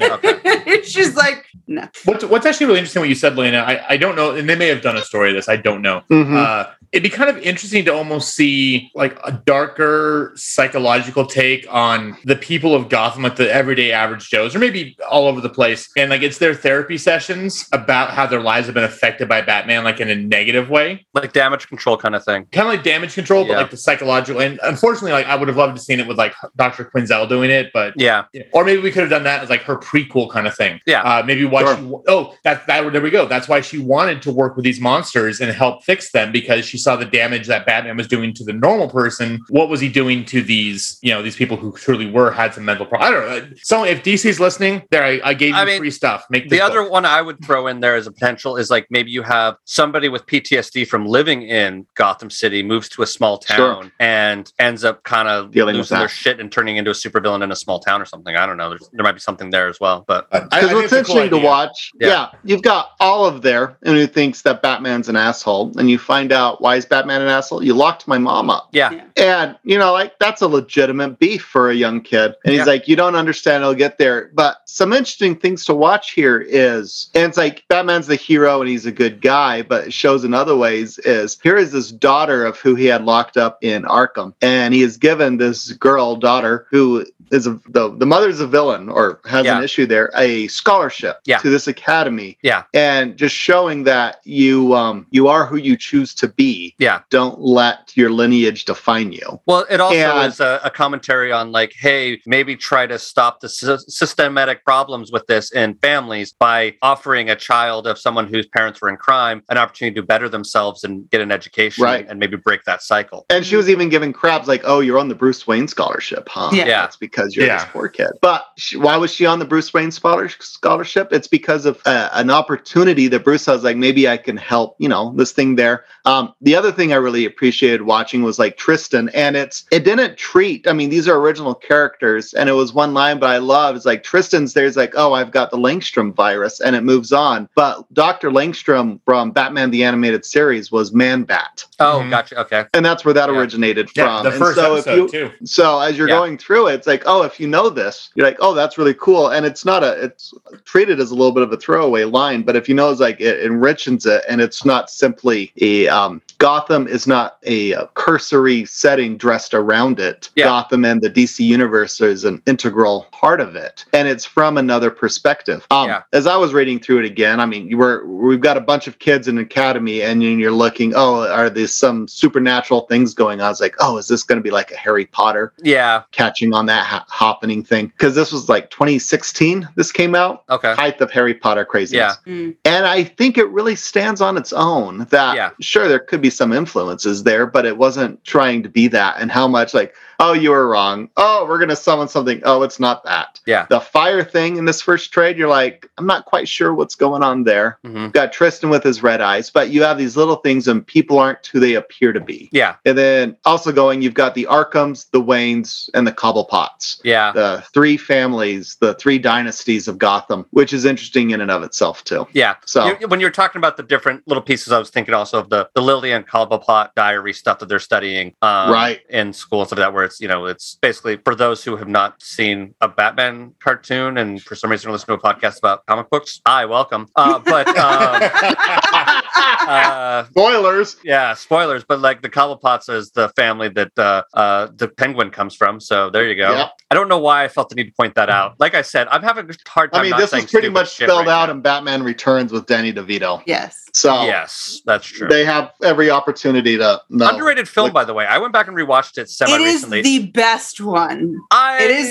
Okay. 0.00 0.82
She's 0.82 1.14
like, 1.24 1.46
no. 1.66 1.88
What's, 2.04 2.24
what's 2.24 2.46
actually 2.46 2.66
really 2.66 2.78
interesting 2.80 3.00
what 3.00 3.08
you 3.08 3.14
said, 3.14 3.36
Lena, 3.36 3.58
I, 3.58 3.84
I 3.90 3.96
don't 3.96 4.16
know, 4.16 4.32
and 4.32 4.48
they 4.48 4.54
may 4.56 4.68
have 4.68 4.82
done 4.82 4.96
a 4.96 5.02
story 5.02 5.30
of 5.30 5.36
this, 5.36 5.48
I 5.48 5.56
don't 5.56 5.82
know. 5.82 6.02
Mhm. 6.10 6.36
Uh, 6.36 6.70
it'd 6.94 7.02
be 7.02 7.10
kind 7.10 7.28
of 7.28 7.36
interesting 7.38 7.84
to 7.84 7.92
almost 7.92 8.36
see 8.36 8.88
like 8.94 9.18
a 9.24 9.32
darker 9.32 10.32
psychological 10.36 11.26
take 11.26 11.66
on 11.68 12.16
the 12.24 12.36
people 12.36 12.72
of 12.72 12.88
Gotham, 12.88 13.24
like 13.24 13.34
the 13.34 13.52
everyday 13.52 13.90
average 13.90 14.30
Joes, 14.30 14.54
or 14.54 14.60
maybe 14.60 14.96
all 15.10 15.26
over 15.26 15.40
the 15.40 15.48
place. 15.48 15.90
And 15.96 16.08
like 16.08 16.22
it's 16.22 16.38
their 16.38 16.54
therapy 16.54 16.96
sessions 16.96 17.68
about 17.72 18.10
how 18.10 18.26
their 18.26 18.40
lives 18.40 18.66
have 18.66 18.74
been 18.74 18.84
affected 18.84 19.28
by 19.28 19.42
Batman, 19.42 19.82
like 19.82 19.98
in 19.98 20.08
a 20.08 20.14
negative 20.14 20.70
way. 20.70 21.04
Like 21.14 21.32
damage 21.32 21.66
control 21.66 21.96
kind 21.96 22.14
of 22.14 22.24
thing. 22.24 22.46
Kind 22.52 22.68
of 22.68 22.72
like 22.74 22.84
damage 22.84 23.14
control, 23.14 23.44
but 23.44 23.56
like 23.56 23.70
the 23.72 23.76
psychological. 23.76 24.40
And 24.40 24.60
unfortunately, 24.62 25.10
like 25.12 25.26
I 25.26 25.34
would 25.34 25.48
have 25.48 25.56
loved 25.56 25.76
to 25.76 25.82
seen 25.82 25.98
it 25.98 26.06
with 26.06 26.16
like 26.16 26.32
Dr. 26.54 26.84
Quinzel 26.84 27.28
doing 27.28 27.50
it, 27.50 27.72
but 27.74 27.94
Yeah. 27.96 28.24
or 28.52 28.64
maybe 28.64 28.80
we 28.80 28.92
could 28.92 29.00
have 29.02 29.10
done 29.10 29.24
that 29.24 29.42
as 29.42 29.50
like 29.50 29.62
her 29.62 29.76
prequel 29.76 30.30
kind 30.30 30.46
of 30.46 30.54
thing. 30.56 30.80
Yeah. 30.86 31.02
Uh, 31.02 31.24
maybe 31.26 31.44
why 31.44 31.62
Sure. 31.64 31.76
she, 31.76 31.92
oh, 32.06 32.34
that, 32.44 32.66
that, 32.68 32.92
there 32.92 33.02
we 33.02 33.10
go. 33.10 33.26
That's 33.26 33.48
why 33.48 33.62
she 33.62 33.78
wanted 33.80 34.22
to 34.22 34.30
work 34.32 34.54
with 34.54 34.64
these 34.64 34.80
monsters 34.80 35.40
and 35.40 35.50
help 35.52 35.82
fix 35.84 36.12
them 36.12 36.30
because 36.30 36.64
she 36.64 36.78
saw 36.84 36.96
the 36.96 37.04
damage 37.04 37.46
that 37.48 37.66
Batman 37.66 37.96
was 37.96 38.06
doing 38.06 38.32
to 38.34 38.44
the 38.44 38.52
normal 38.52 38.88
person. 38.88 39.40
What 39.48 39.68
was 39.68 39.80
he 39.80 39.88
doing 39.88 40.24
to 40.26 40.42
these, 40.42 40.98
you 41.02 41.10
know, 41.12 41.22
these 41.22 41.36
people 41.36 41.56
who 41.56 41.72
truly 41.72 42.10
were, 42.10 42.30
had 42.30 42.54
some 42.54 42.64
mental 42.64 42.86
problems? 42.86 43.10
I 43.10 43.14
don't 43.38 43.50
know. 43.50 43.56
So 43.62 43.84
if 43.84 44.02
DC's 44.02 44.38
listening, 44.40 44.82
there, 44.90 45.02
I, 45.04 45.20
I 45.24 45.34
gave 45.34 45.50
you 45.50 45.54
I 45.56 45.64
mean, 45.64 45.78
free 45.78 45.90
stuff. 45.90 46.24
Make 46.30 46.44
The 46.44 46.50
this 46.50 46.60
other 46.60 46.82
book. 46.82 46.92
one 46.92 47.04
I 47.04 47.22
would 47.22 47.44
throw 47.44 47.66
in 47.66 47.80
there 47.80 47.96
as 47.96 48.06
a 48.06 48.12
potential 48.12 48.56
is 48.56 48.70
like 48.70 48.86
maybe 48.90 49.10
you 49.10 49.22
have 49.22 49.56
somebody 49.64 50.08
with 50.08 50.26
PTSD 50.26 50.86
from 50.86 51.06
living 51.06 51.42
in 51.42 51.86
Gotham 51.94 52.30
City 52.30 52.62
moves 52.62 52.88
to 52.90 53.02
a 53.02 53.06
small 53.06 53.40
Sure. 53.40 53.56
town 53.56 53.92
and 54.00 54.52
ends 54.58 54.84
up 54.84 55.02
kind 55.04 55.28
of 55.28 55.50
Dealing 55.50 55.74
with 55.74 55.90
losing 55.90 55.98
their 55.98 56.08
shit 56.08 56.40
and 56.40 56.52
turning 56.52 56.76
into 56.76 56.90
a 56.90 56.94
supervillain 56.94 57.42
in 57.42 57.50
a 57.50 57.56
small 57.56 57.78
town 57.80 58.00
or 58.00 58.04
something. 58.04 58.36
I 58.36 58.46
don't 58.46 58.56
know. 58.56 58.68
There's, 58.70 58.88
there 58.92 59.02
might 59.02 59.12
be 59.12 59.20
something 59.20 59.50
there 59.50 59.68
as 59.68 59.80
well. 59.80 60.04
But 60.06 60.28
I- 60.32 60.36
I 60.38 60.40
Because 60.40 60.60
think 60.60 60.72
what's 60.74 60.84
it's 60.84 60.92
a 60.92 61.12
cool 61.12 61.16
interesting 61.22 61.40
to 61.40 61.46
watch, 61.46 61.90
Yeah. 62.00 62.08
yeah. 62.08 62.30
you've 62.44 62.62
got 62.62 62.90
Olive 63.00 63.42
there, 63.42 63.76
and 63.82 63.96
who 63.96 64.06
thinks 64.06 64.42
that 64.42 64.62
Batman's 64.62 65.08
an 65.08 65.16
asshole, 65.16 65.72
and 65.78 65.88
you 65.90 65.98
find 65.98 66.32
out 66.32 66.60
why 66.60 66.73
is 66.76 66.86
Batman 66.86 67.22
an 67.22 67.28
asshole? 67.28 67.62
You 67.64 67.74
locked 67.74 68.06
my 68.08 68.18
mom 68.18 68.50
up, 68.50 68.68
yeah, 68.72 68.90
Yeah. 68.92 69.02
and 69.16 69.56
you 69.64 69.78
know, 69.78 69.92
like 69.92 70.18
that's 70.18 70.42
a 70.42 70.48
legitimate 70.48 71.18
beef 71.18 71.42
for 71.42 71.70
a 71.70 71.74
young 71.74 72.00
kid. 72.00 72.34
And 72.44 72.52
he's 72.52 72.60
Yeah. 72.60 72.64
like, 72.72 72.88
you 72.88 72.96
don't 72.96 73.14
understand, 73.16 73.64
I'll 73.64 73.74
get 73.74 73.98
there. 73.98 74.30
But 74.34 74.56
some 74.66 74.92
interesting 74.92 75.36
things 75.36 75.64
to 75.66 75.74
watch 75.74 76.12
here 76.12 76.40
is, 76.46 77.08
and 77.14 77.24
it's 77.24 77.36
like 77.38 77.64
Batman's 77.68 78.06
the 78.06 78.16
hero 78.16 78.60
and 78.60 78.68
he's 78.68 78.86
a 78.86 78.92
good 78.92 79.20
guy, 79.20 79.62
but 79.62 79.86
it 79.86 79.92
shows 79.92 80.24
in 80.24 80.34
other 80.34 80.56
ways 80.56 80.98
is 81.00 81.38
here 81.42 81.56
is 81.56 81.72
this 81.72 81.90
daughter 81.92 82.44
of 82.44 82.58
who 82.58 82.74
he 82.74 82.86
had 82.86 83.04
locked 83.04 83.36
up 83.36 83.58
in 83.62 83.82
Arkham, 83.84 84.34
and 84.42 84.74
he 84.74 84.82
is 84.82 84.96
given 84.96 85.36
this 85.38 85.72
girl 85.72 86.16
daughter 86.16 86.66
who 86.70 87.04
is 87.30 87.46
a, 87.46 87.58
the 87.68 87.94
the 87.96 88.06
mother's 88.06 88.40
a 88.40 88.46
villain 88.46 88.88
or 88.88 89.18
has 89.24 89.44
Yeah. 89.46 89.56
an 89.58 89.64
issue 89.64 89.86
there, 89.86 90.10
a 90.16 90.46
scholarship 90.48 91.20
Yeah. 91.24 91.38
to 91.38 91.48
this 91.50 91.66
academy. 91.66 92.36
Yeah. 92.42 92.64
And 92.74 93.16
just 93.16 93.34
showing 93.34 93.84
that 93.84 94.20
you 94.24 94.74
um 94.74 95.06
you 95.10 95.28
are 95.28 95.46
who 95.46 95.56
you 95.56 95.76
choose 95.76 96.14
to 96.16 96.28
be. 96.28 96.53
Yeah. 96.78 97.00
Don't 97.10 97.40
let 97.40 97.92
your 97.96 98.10
lineage 98.10 98.64
define 98.64 99.12
you. 99.12 99.40
Well, 99.46 99.66
it 99.70 99.80
also 99.80 99.96
And- 99.96 100.32
is 100.32 100.40
a, 100.40 100.60
a 100.64 100.70
commentary 100.70 101.32
on 101.32 101.52
like, 101.52 101.72
hey, 101.78 102.20
maybe 102.26 102.56
try 102.56 102.86
to 102.86 102.98
stop 102.98 103.40
the 103.40 103.48
sy- 103.48 103.76
systematic 103.88 104.64
problems 104.64 105.10
with 105.12 105.26
this 105.26 105.52
in 105.52 105.74
families 105.76 106.32
by 106.32 106.74
offering 106.82 107.30
a 107.30 107.36
child 107.36 107.86
of 107.86 107.98
someone 107.98 108.26
whose 108.28 108.46
parents 108.46 108.80
were 108.80 108.88
in 108.88 108.96
crime 108.96 109.42
an 109.48 109.58
opportunity 109.58 109.94
to 109.94 110.02
better 110.02 110.28
themselves 110.28 110.84
and 110.84 111.08
get 111.10 111.20
an 111.20 111.30
education 111.32 111.84
Right. 111.84 112.06
and 112.08 112.18
maybe 112.18 112.36
break 112.36 112.64
that 112.64 112.82
cycle. 112.82 113.26
And 113.30 113.44
she 113.44 113.56
was 113.56 113.68
even 113.68 113.88
giving 113.88 114.12
crabs 114.12 114.48
like, 114.48 114.62
"Oh, 114.64 114.80
you're 114.80 114.98
on 114.98 115.08
the 115.08 115.14
Bruce 115.14 115.46
Wayne 115.46 115.68
scholarship, 115.68 116.28
huh? 116.28 116.50
Yeah. 116.52 116.66
Yeah. 116.66 116.80
That's 116.82 116.96
because 116.96 117.34
you're 117.36 117.46
Yeah. 117.46 117.58
this 117.58 117.68
poor 117.72 117.88
kid." 117.88 118.10
But 118.20 118.46
she, 118.56 118.76
why 118.76 118.96
was 118.96 119.12
she 119.12 119.26
on 119.26 119.38
the 119.38 119.44
Bruce 119.44 119.72
Wayne 119.74 119.90
scholar- 119.90 120.28
scholarship? 120.28 121.08
It's 121.12 121.28
because 121.28 121.66
of 121.66 121.80
uh, 121.86 122.10
an 122.12 122.30
opportunity 122.30 123.08
that 123.08 123.24
Bruce 123.24 123.46
has. 123.46 123.64
Like, 123.64 123.76
maybe 123.76 124.08
I 124.08 124.16
can 124.16 124.36
help. 124.36 124.76
You 124.78 124.88
know, 124.88 125.12
this 125.16 125.32
thing 125.32 125.56
there. 125.56 125.84
Um, 126.04 126.32
the 126.44 126.54
other 126.54 126.70
thing 126.70 126.92
I 126.92 126.96
really 126.96 127.24
appreciated 127.24 127.82
watching 127.82 128.22
was 128.22 128.38
like 128.38 128.56
Tristan, 128.56 129.08
and 129.14 129.36
it's 129.36 129.64
it 129.72 129.84
didn't 129.84 130.16
treat. 130.16 130.68
I 130.68 130.72
mean, 130.72 130.90
these 130.90 131.08
are 131.08 131.16
original 131.18 131.54
characters, 131.54 132.34
and 132.34 132.48
it 132.48 132.52
was 132.52 132.72
one 132.72 132.94
line, 132.94 133.18
but 133.18 133.30
I 133.30 133.38
love 133.38 133.74
is 133.76 133.84
like 133.86 134.02
Tristan's. 134.02 134.52
There's 134.54 134.76
like, 134.76 134.92
oh, 134.96 135.14
I've 135.14 135.30
got 135.30 135.50
the 135.50 135.56
Langstrom 135.56 136.14
virus, 136.14 136.60
and 136.60 136.76
it 136.76 136.82
moves 136.82 137.12
on. 137.12 137.48
But 137.54 137.84
Doctor 137.94 138.30
Langstrom 138.30 139.00
from 139.04 139.30
Batman 139.32 139.70
the 139.70 139.82
Animated 139.84 140.24
Series 140.24 140.70
was 140.70 140.92
Man 140.92 141.24
Bat 141.24 141.64
Oh, 141.80 142.02
Mhm. 142.04 142.10
gotcha. 142.10 142.40
Okay. 142.40 142.64
and 142.74 142.84
that's 142.84 143.04
where 143.04 143.14
that 143.14 143.28
Yeah. 143.30 143.36
originated 143.36 143.90
Yeah, 143.96 144.04
from. 144.04 144.22
the 144.24 144.30
and 144.30 144.38
first 144.38 144.56
so 144.56 144.74
if 144.76 144.86
episode 144.86 144.96
you 144.96 145.08
too. 145.08 145.30
so 145.44 145.80
as 145.80 145.98
you're 145.98 146.08
Yeah. 146.08 146.18
going 146.18 146.38
through 146.38 146.68
it, 146.68 146.74
it's 146.74 146.86
like, 146.86 147.02
oh, 147.06 147.22
if 147.22 147.40
you 147.40 147.48
know 147.48 147.68
this, 147.68 148.10
you're 148.14 148.26
like, 148.26 148.36
oh, 148.40 148.54
that's 148.54 148.78
really 148.78 148.94
cool. 148.94 149.28
And 149.28 149.44
it's 149.44 149.64
not 149.64 149.82
a 149.82 149.92
it's 150.04 150.32
treated 150.64 151.00
as 151.00 151.10
a 151.10 151.14
little 151.14 151.32
bit 151.32 151.42
of 151.42 151.52
a 151.52 151.56
throwaway 151.56 152.04
line, 152.04 152.42
but 152.42 152.54
if 152.54 152.68
you 152.68 152.74
know 152.74 152.90
it's 152.90 153.00
like 153.00 153.20
it 153.20 153.44
enriches 153.44 154.06
it 154.06 154.24
and 154.28 154.40
it's 154.40 154.64
not 154.64 154.90
simply 154.90 155.52
a 155.60 155.88
um 155.88 156.20
Gotham 156.38 156.86
is 156.86 157.06
not 157.06 157.38
a, 157.44 157.74
uh 157.74 157.86
cursory 157.94 158.64
setting 158.64 159.16
dressed 159.16 159.54
around 159.54 160.00
it. 160.00 160.30
Yeah. 160.36 160.44
Gotham 160.44 160.84
and 160.84 161.00
the 161.00 161.10
DC 161.10 161.40
universe 161.44 162.00
is 162.00 162.24
an 162.24 162.42
integral 162.46 163.06
part 163.12 163.40
of 163.40 163.56
it, 163.56 163.84
and 163.92 164.06
it's 164.08 164.24
from 164.24 164.58
another 164.58 164.90
perspective. 164.90 165.66
Um, 165.70 165.88
Yeah. 165.88 166.02
As 166.12 166.26
I 166.26 166.36
was 166.36 166.52
reading 166.52 166.78
through 166.80 167.00
it 167.00 167.06
again, 167.06 167.40
I 167.40 167.46
mean, 167.46 167.68
you 167.68 167.76
were 167.78 168.04
we've 168.06 168.40
got 168.40 168.56
a 168.56 168.60
bunch 168.60 168.86
of 168.86 168.98
kids 168.98 169.28
in 169.28 169.38
academy, 169.38 170.02
and 170.02 170.22
you're 170.22 170.50
looking, 170.50 170.92
oh, 170.94 171.26
are 171.30 171.50
there 171.50 171.66
some 171.66 172.08
supernatural 172.08 172.82
things 172.82 173.14
going 173.14 173.40
on? 173.40 173.46
I 173.46 173.48
was 173.50 173.60
like, 173.60 173.76
oh, 173.80 173.96
is 173.98 174.08
this 174.08 174.22
going 174.22 174.38
to 174.38 174.42
be 174.42 174.50
like 174.50 174.70
a 174.70 174.76
Harry 174.76 175.06
Potter 175.06 175.52
Yeah. 175.62 176.02
catching 176.12 176.52
on 176.54 176.66
that 176.66 176.84
ha- 176.86 177.06
happening 177.10 177.62
thing? 177.64 177.86
Because 177.88 178.14
this 178.14 178.32
was 178.32 178.48
like 178.48 178.70
2016. 178.70 179.68
This 179.76 179.92
came 179.92 180.14
out. 180.14 180.44
Okay. 180.50 180.74
Height 180.74 181.00
of 181.00 181.10
Harry 181.10 181.34
Potter 181.34 181.64
craziness. 181.64 182.16
Yeah. 182.24 182.32
Mm. 182.32 182.56
And 182.64 182.86
I 182.86 183.04
think 183.04 183.38
it 183.38 183.48
really 183.50 183.76
stands 183.76 184.20
on 184.20 184.36
its 184.36 184.52
own 184.52 185.06
that 185.10 185.36
Yeah. 185.36 185.50
sure 185.60 185.88
there 185.88 185.98
could 185.98 186.20
be 186.24 186.30
some 186.30 186.52
influences 186.54 187.22
there, 187.22 187.46
but 187.46 187.66
it 187.66 187.76
wasn't 187.76 188.22
trying 188.24 188.62
to 188.62 188.68
be 188.68 188.88
that. 188.88 189.16
And 189.20 189.30
how 189.30 189.46
much 189.46 189.74
like, 189.74 189.94
oh, 190.20 190.32
you 190.32 190.50
were 190.50 190.66
wrong. 190.68 191.10
Oh, 191.18 191.44
we're 191.46 191.58
gonna 191.58 191.76
summon 191.76 192.08
something. 192.08 192.40
Oh, 192.44 192.62
it's 192.62 192.80
not 192.80 193.04
that. 193.04 193.40
Yeah. 193.46 193.66
The 193.68 193.80
fire 193.80 194.24
thing 194.24 194.56
in 194.56 194.64
this 194.64 194.80
first 194.80 195.12
trade, 195.12 195.36
you're 195.36 195.48
like, 195.48 195.90
I'm 195.98 196.06
not 196.06 196.24
quite 196.24 196.48
sure 196.48 196.72
what's 196.72 196.94
going 196.94 197.22
on 197.22 197.44
there. 197.44 197.78
hmm 197.84 198.08
Got 198.08 198.32
Tristan 198.32 198.70
with 198.70 198.82
his 198.82 199.02
red 199.02 199.20
eyes, 199.20 199.50
but 199.50 199.68
you 199.70 199.82
have 199.82 199.98
these 199.98 200.16
little 200.16 200.36
things 200.36 200.66
and 200.68 200.86
people 200.86 201.18
aren't 201.18 201.44
who 201.48 201.60
they 201.60 201.74
appear 201.74 202.12
to 202.14 202.20
be. 202.20 202.48
Yeah. 202.52 202.76
And 202.86 202.96
then 202.96 203.36
also 203.44 203.70
going, 203.72 204.00
you've 204.02 204.14
got 204.14 204.34
the 204.34 204.46
Arkhams, 204.50 205.10
the 205.10 205.20
Waynes, 205.22 205.90
and 205.94 206.06
the 206.06 206.12
Cobblepots 206.12 207.00
Yeah. 207.04 207.32
the 207.32 207.62
three 207.74 207.96
families, 207.96 208.76
the 208.80 208.94
three 208.94 209.18
dynasties 209.18 209.88
of 209.88 209.98
Gotham, 209.98 210.46
which 210.50 210.72
is 210.72 210.84
interesting 210.86 211.30
in 211.32 211.40
and 211.42 211.50
of 211.50 211.62
itself 211.62 212.02
too. 212.04 212.26
Yeah. 212.32 212.54
So 212.64 212.86
You- 212.98 213.08
when 213.08 213.20
you're 213.20 213.30
talking 213.30 213.58
about 213.58 213.76
the 213.76 213.82
different 213.82 214.22
little 214.26 214.42
pieces, 214.42 214.72
I 214.72 214.78
was 214.78 214.90
thinking 214.90 215.12
also 215.12 215.38
of 215.40 215.50
the 215.50 215.68
the 215.74 215.82
Lily 215.82 216.12
and 216.14 216.26
Cobblepot 216.26 216.90
diary 216.96 217.32
stuff 217.32 217.58
that 217.58 217.68
they're 217.68 217.78
studying, 217.78 218.34
um, 218.42 218.70
Right. 218.70 219.00
in 219.10 219.32
school 219.32 219.60
and 219.60 219.68
stuff 219.68 219.78
like 219.78 219.86
that. 219.88 219.92
Where 219.94 220.04
it's 220.04 220.20
you 220.20 220.28
know 220.28 220.46
it's 220.46 220.78
basically 220.80 221.16
for 221.18 221.34
those 221.34 221.62
who 221.64 221.76
have 221.76 221.88
not 221.88 222.22
seen 222.22 222.74
a 222.80 222.88
Batman 222.88 223.52
cartoon 223.62 224.18
and 224.18 224.42
for 224.42 224.54
some 224.54 224.70
reason 224.70 224.90
listen 224.92 225.06
to 225.08 225.12
a 225.14 225.18
podcast 225.18 225.58
about 225.58 225.84
comic 225.86 226.08
books. 226.10 226.40
Hi, 226.46 226.64
welcome. 226.64 227.06
Uh, 227.16 227.38
but 227.40 227.66
um, 227.76 228.22
uh, 229.36 230.24
Spoilers. 230.26 230.96
yeah, 231.04 231.34
spoilers, 231.34 231.84
but 231.84 232.00
like 232.00 232.22
the 232.22 232.28
Cobblepots 232.30 232.88
is 232.88 233.10
the 233.10 233.28
family 233.30 233.68
that 233.70 233.96
uh, 233.98 234.22
uh, 234.34 234.68
the 234.76 234.88
penguin 234.88 235.30
comes 235.30 235.54
from. 235.54 235.80
So 235.80 236.10
there 236.10 236.26
you 236.28 236.34
go. 236.36 236.52
Yep. 236.56 236.70
I 236.90 236.94
don't 236.94 237.08
know 237.08 237.18
why 237.18 237.44
I 237.44 237.48
felt 237.48 237.68
the 237.70 237.74
need 237.74 237.84
to 237.88 237.92
point 237.92 238.14
that 238.14 238.30
out. 238.30 238.54
Like 238.60 238.74
I 238.74 238.82
said, 238.82 239.08
I'm 239.10 239.22
having 239.22 239.48
a 239.50 239.54
hard 239.68 239.92
time. 239.92 240.00
I 240.00 240.02
mean, 240.02 240.10
not 240.10 240.20
this 240.20 240.32
is 240.32 240.50
pretty 240.50 240.68
much 240.68 240.90
spelled 240.94 241.26
right 241.26 241.32
out 241.32 241.46
now. 241.46 241.52
in 241.54 241.60
Batman 241.60 242.02
Returns 242.02 242.52
with 242.52 242.66
Danny 242.66 242.92
DeVito. 242.92 243.42
yes. 243.46 243.80
So 243.96 244.24
Yes, 244.24 244.80
that's 244.84 245.06
true. 245.06 245.28
they 245.28 245.44
have 245.44 245.70
every 245.80 246.10
opportunity 246.10 246.76
to 246.78 247.00
know. 247.10 247.28
Underrated 247.28 247.68
film, 247.68 247.84
Like- 247.86 247.94
by 247.94 248.04
the 248.04 248.12
way. 248.12 248.26
I 248.26 248.38
went 248.38 248.52
back 248.52 248.66
and 248.66 248.76
rewatched 248.76 249.18
it 249.18 249.30
semi 249.30 249.52
It 249.54 249.60
is 249.60 249.74
recently. 249.74 250.02
the 250.02 250.26
best 250.32 250.80
one. 250.80 251.36
I 251.52 251.80
it 251.80 251.90
is- 251.92 252.10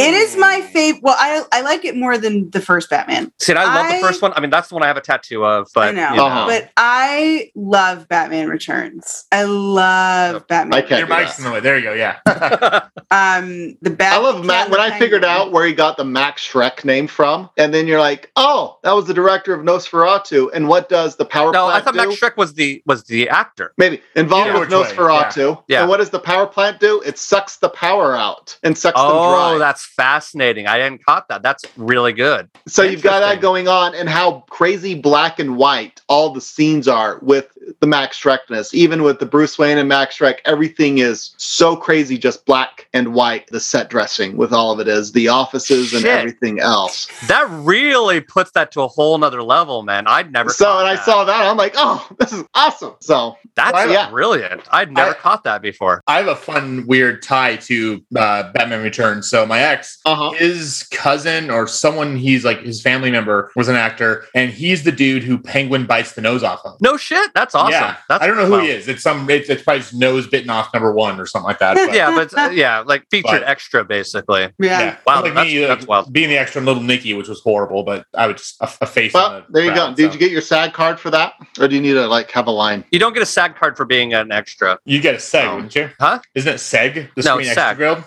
It 0.00 0.14
is 0.14 0.36
my 0.38 0.62
favorite. 0.62 1.02
Well, 1.02 1.16
I 1.18 1.44
I 1.52 1.60
like 1.60 1.84
it 1.84 1.96
more 1.96 2.16
than 2.16 2.48
the 2.50 2.60
first 2.62 2.88
Batman, 2.88 3.30
See, 3.38 3.52
I 3.52 3.62
love 3.64 3.86
I- 3.86 3.96
the 4.00 4.06
first 4.06 4.22
one. 4.22 4.32
I 4.34 4.40
mean, 4.40 4.48
that's 4.48 4.68
the 4.68 4.74
one 4.74 4.82
I 4.82 4.86
have 4.86 4.96
a 4.96 5.02
tattoo 5.02 5.44
of. 5.44 5.68
But 5.74 5.88
I 5.88 5.90
know. 5.92 6.14
you 6.14 6.22
Uh-huh. 6.22 6.41
But 6.46 6.70
I 6.76 7.50
love 7.54 8.08
Batman 8.08 8.48
Returns. 8.48 9.26
I 9.32 9.44
love 9.44 10.46
Batman. 10.48 10.78
I 10.78 10.82
can't 10.82 11.00
Your 11.00 11.08
do 11.08 11.24
mic's 11.24 11.38
in 11.38 11.44
the 11.44 11.50
way. 11.50 11.60
There 11.60 11.76
you 11.76 11.84
go. 11.84 11.92
Yeah. 11.92 12.88
Um, 13.12 13.76
the 13.82 13.90
Bat. 13.90 14.14
I 14.14 14.18
love 14.18 14.42
Matt. 14.42 14.70
When 14.70 14.80
I 14.80 14.98
figured 14.98 15.22
out 15.22 15.52
where 15.52 15.66
he 15.66 15.74
got 15.74 15.98
the 15.98 16.04
Max 16.04 16.40
Shreck 16.40 16.82
name 16.82 17.06
from, 17.06 17.50
and 17.58 17.74
then 17.74 17.86
you're 17.86 18.00
like, 18.00 18.30
oh, 18.36 18.78
that 18.84 18.92
was 18.92 19.06
the 19.06 19.12
director 19.12 19.52
of 19.52 19.60
Nosferatu. 19.66 20.48
And 20.54 20.66
what 20.66 20.88
does 20.88 21.16
the 21.16 21.26
power 21.26 21.52
plant? 21.52 21.66
no, 21.66 21.74
I 21.74 21.82
thought 21.82 21.92
do? 21.92 22.08
Max 22.08 22.18
Schreck 22.18 22.38
was 22.38 22.54
the 22.54 22.82
was 22.86 23.04
the 23.04 23.28
actor. 23.28 23.74
Maybe 23.76 24.00
involved 24.16 24.48
Either 24.48 24.60
with 24.60 24.70
Nosferatu. 24.70 25.62
Yeah. 25.68 25.80
And 25.80 25.90
what 25.90 25.98
does 25.98 26.08
the 26.08 26.20
power 26.20 26.46
plant 26.46 26.80
do? 26.80 27.02
It 27.04 27.18
sucks 27.18 27.58
the 27.58 27.68
power 27.68 28.16
out 28.16 28.58
and 28.62 28.78
sucks 28.78 28.98
them 28.98 29.10
dry. 29.10 29.52
Oh, 29.56 29.58
that's 29.58 29.84
fascinating. 29.84 30.66
I 30.66 30.78
hadn't 30.78 31.04
caught 31.04 31.28
that. 31.28 31.42
That's 31.42 31.64
really 31.76 32.14
good. 32.14 32.48
So 32.66 32.82
you've 32.82 33.02
got 33.02 33.20
that 33.20 33.42
going 33.42 33.68
on, 33.68 33.94
and 33.94 34.08
how 34.08 34.44
crazy 34.48 34.94
black 34.94 35.38
and 35.38 35.58
white 35.58 36.00
all 36.08 36.31
the 36.32 36.40
scenes 36.40 36.88
are 36.88 37.18
with 37.22 37.56
the 37.80 37.86
Max 37.86 38.20
Shreckness. 38.20 38.72
Even 38.74 39.02
with 39.02 39.18
the 39.18 39.26
Bruce 39.26 39.58
Wayne 39.58 39.78
and 39.78 39.88
Max 39.88 40.18
Shreck, 40.18 40.38
everything 40.44 40.98
is 40.98 41.34
so 41.36 41.76
crazy, 41.76 42.18
just 42.18 42.44
black 42.46 42.88
and 42.92 43.14
white. 43.14 43.46
The 43.48 43.60
set 43.60 43.88
dressing 43.90 44.36
with 44.36 44.52
all 44.52 44.72
of 44.72 44.80
it 44.80 44.88
is 44.88 45.12
the 45.12 45.28
offices 45.28 45.92
and 45.92 46.04
everything 46.04 46.60
else. 46.60 47.08
That 47.28 47.46
really 47.50 48.20
puts 48.20 48.50
that 48.52 48.72
to 48.72 48.82
a 48.82 48.88
whole 48.88 49.16
nother 49.18 49.42
level, 49.42 49.82
man. 49.82 50.06
I'd 50.06 50.32
never. 50.32 50.50
So, 50.50 50.64
caught 50.66 50.86
and 50.86 50.98
I 50.98 51.02
saw 51.02 51.24
that, 51.24 51.46
I'm 51.46 51.56
like, 51.56 51.74
oh, 51.76 52.06
this 52.18 52.32
is 52.32 52.44
awesome. 52.54 52.94
So, 53.00 53.36
that's 53.54 53.72
Well, 53.72 53.90
yeah. 53.90 54.10
brilliant. 54.10 54.62
I'd 54.70 54.92
never 54.92 55.10
I- 55.10 55.14
caught 55.14 55.44
that 55.44 55.62
before. 55.62 56.02
I 56.06 56.18
have 56.18 56.28
a 56.28 56.36
fun, 56.36 56.86
weird 56.86 57.22
tie 57.22 57.56
to 57.56 58.02
uh, 58.16 58.50
Batman 58.52 58.82
Returns. 58.82 59.28
So 59.28 59.44
my 59.46 59.60
ex, 59.60 59.98
uh 60.04 60.14
huh. 60.14 60.30
his 60.32 60.84
cousin 60.90 61.50
or 61.50 61.66
someone 61.66 62.16
he's 62.16 62.44
like 62.44 62.60
his 62.62 62.80
family 62.82 63.10
member 63.10 63.50
was 63.56 63.68
an 63.68 63.76
actor, 63.76 64.26
and 64.34 64.50
he's 64.50 64.82
the 64.84 64.92
dude 64.92 65.22
who 65.22 65.38
Penguin 65.38 65.86
bites 65.86 66.12
the 66.12 66.20
nose 66.20 66.42
off 66.42 66.60
of. 66.64 66.80
No 66.80 66.96
shit. 66.96 67.30
That's 67.34 67.54
awesome. 67.54 67.61
Yeah, 67.70 67.96
That's 68.08 68.22
I 68.22 68.26
don't 68.26 68.36
know 68.36 68.46
who 68.46 68.52
wow. 68.52 68.60
he 68.60 68.70
is. 68.70 68.88
It's 68.88 69.02
some. 69.02 69.28
It's, 69.30 69.48
it's 69.48 69.62
probably 69.62 69.80
his 69.80 69.92
nose 69.94 70.26
bitten 70.26 70.50
off 70.50 70.72
number 70.74 70.92
one 70.92 71.20
or 71.20 71.26
something 71.26 71.46
like 71.46 71.58
that. 71.60 71.74
but- 71.74 71.94
Yeah, 71.94 72.14
but 72.14 72.36
uh, 72.36 72.50
yeah, 72.50 72.80
like 72.80 73.04
featured 73.10 73.40
But- 73.40 73.44
extra, 73.44 73.84
basically. 73.84 74.42
Yeah. 74.58 74.80
Yeah, 74.80 74.96
Wow, 75.06 75.22
like 75.22 75.34
that's- 75.34 75.52
me, 75.52 75.64
uh, 75.64 75.68
that's 75.68 75.86
wild. 75.86 76.12
being 76.12 76.28
the 76.28 76.38
extra 76.38 76.60
in 76.60 76.66
Little 76.66 76.82
Nicky, 76.82 77.14
which 77.14 77.28
was 77.28 77.40
horrible, 77.40 77.82
but 77.82 78.06
I 78.14 78.26
would 78.26 78.36
just 78.38 78.60
a, 78.60 78.70
a 78.80 78.86
face. 78.86 79.12
Well, 79.14 79.26
on 79.34 79.44
the 79.48 79.52
there 79.52 79.64
you 79.64 79.74
go. 79.74 79.94
Did 79.94 80.06
so. 80.08 80.12
you 80.14 80.18
get 80.18 80.30
your 80.30 80.40
SAG 80.40 80.72
card 80.72 80.98
for 80.98 81.10
that? 81.10 81.34
Or 81.60 81.68
do 81.68 81.74
you 81.74 81.80
need 81.80 81.94
to 81.94 82.06
like 82.06 82.30
have 82.32 82.46
a 82.46 82.50
line? 82.50 82.84
You 82.90 82.98
don't 82.98 83.12
get 83.12 83.22
a 83.22 83.26
SAG 83.26 83.56
card 83.56 83.76
for 83.76 83.84
being 83.84 84.14
an 84.14 84.32
extra. 84.32 84.78
You 84.84 85.00
get 85.00 85.14
a 85.14 85.18
seg, 85.18 85.44
Oh. 85.46 85.54
wouldn't 85.56 85.74
you? 85.74 85.90
Huh? 86.00 86.20
Isn't 86.34 86.52
it 86.52 86.56
seg? 86.56 86.94
The 87.14 87.22
No, 87.22 87.34
Screen 87.34 87.40
it's 87.48 87.56
Extra 87.58 87.62
SAG. 87.62 87.78
Guild. 87.78 88.04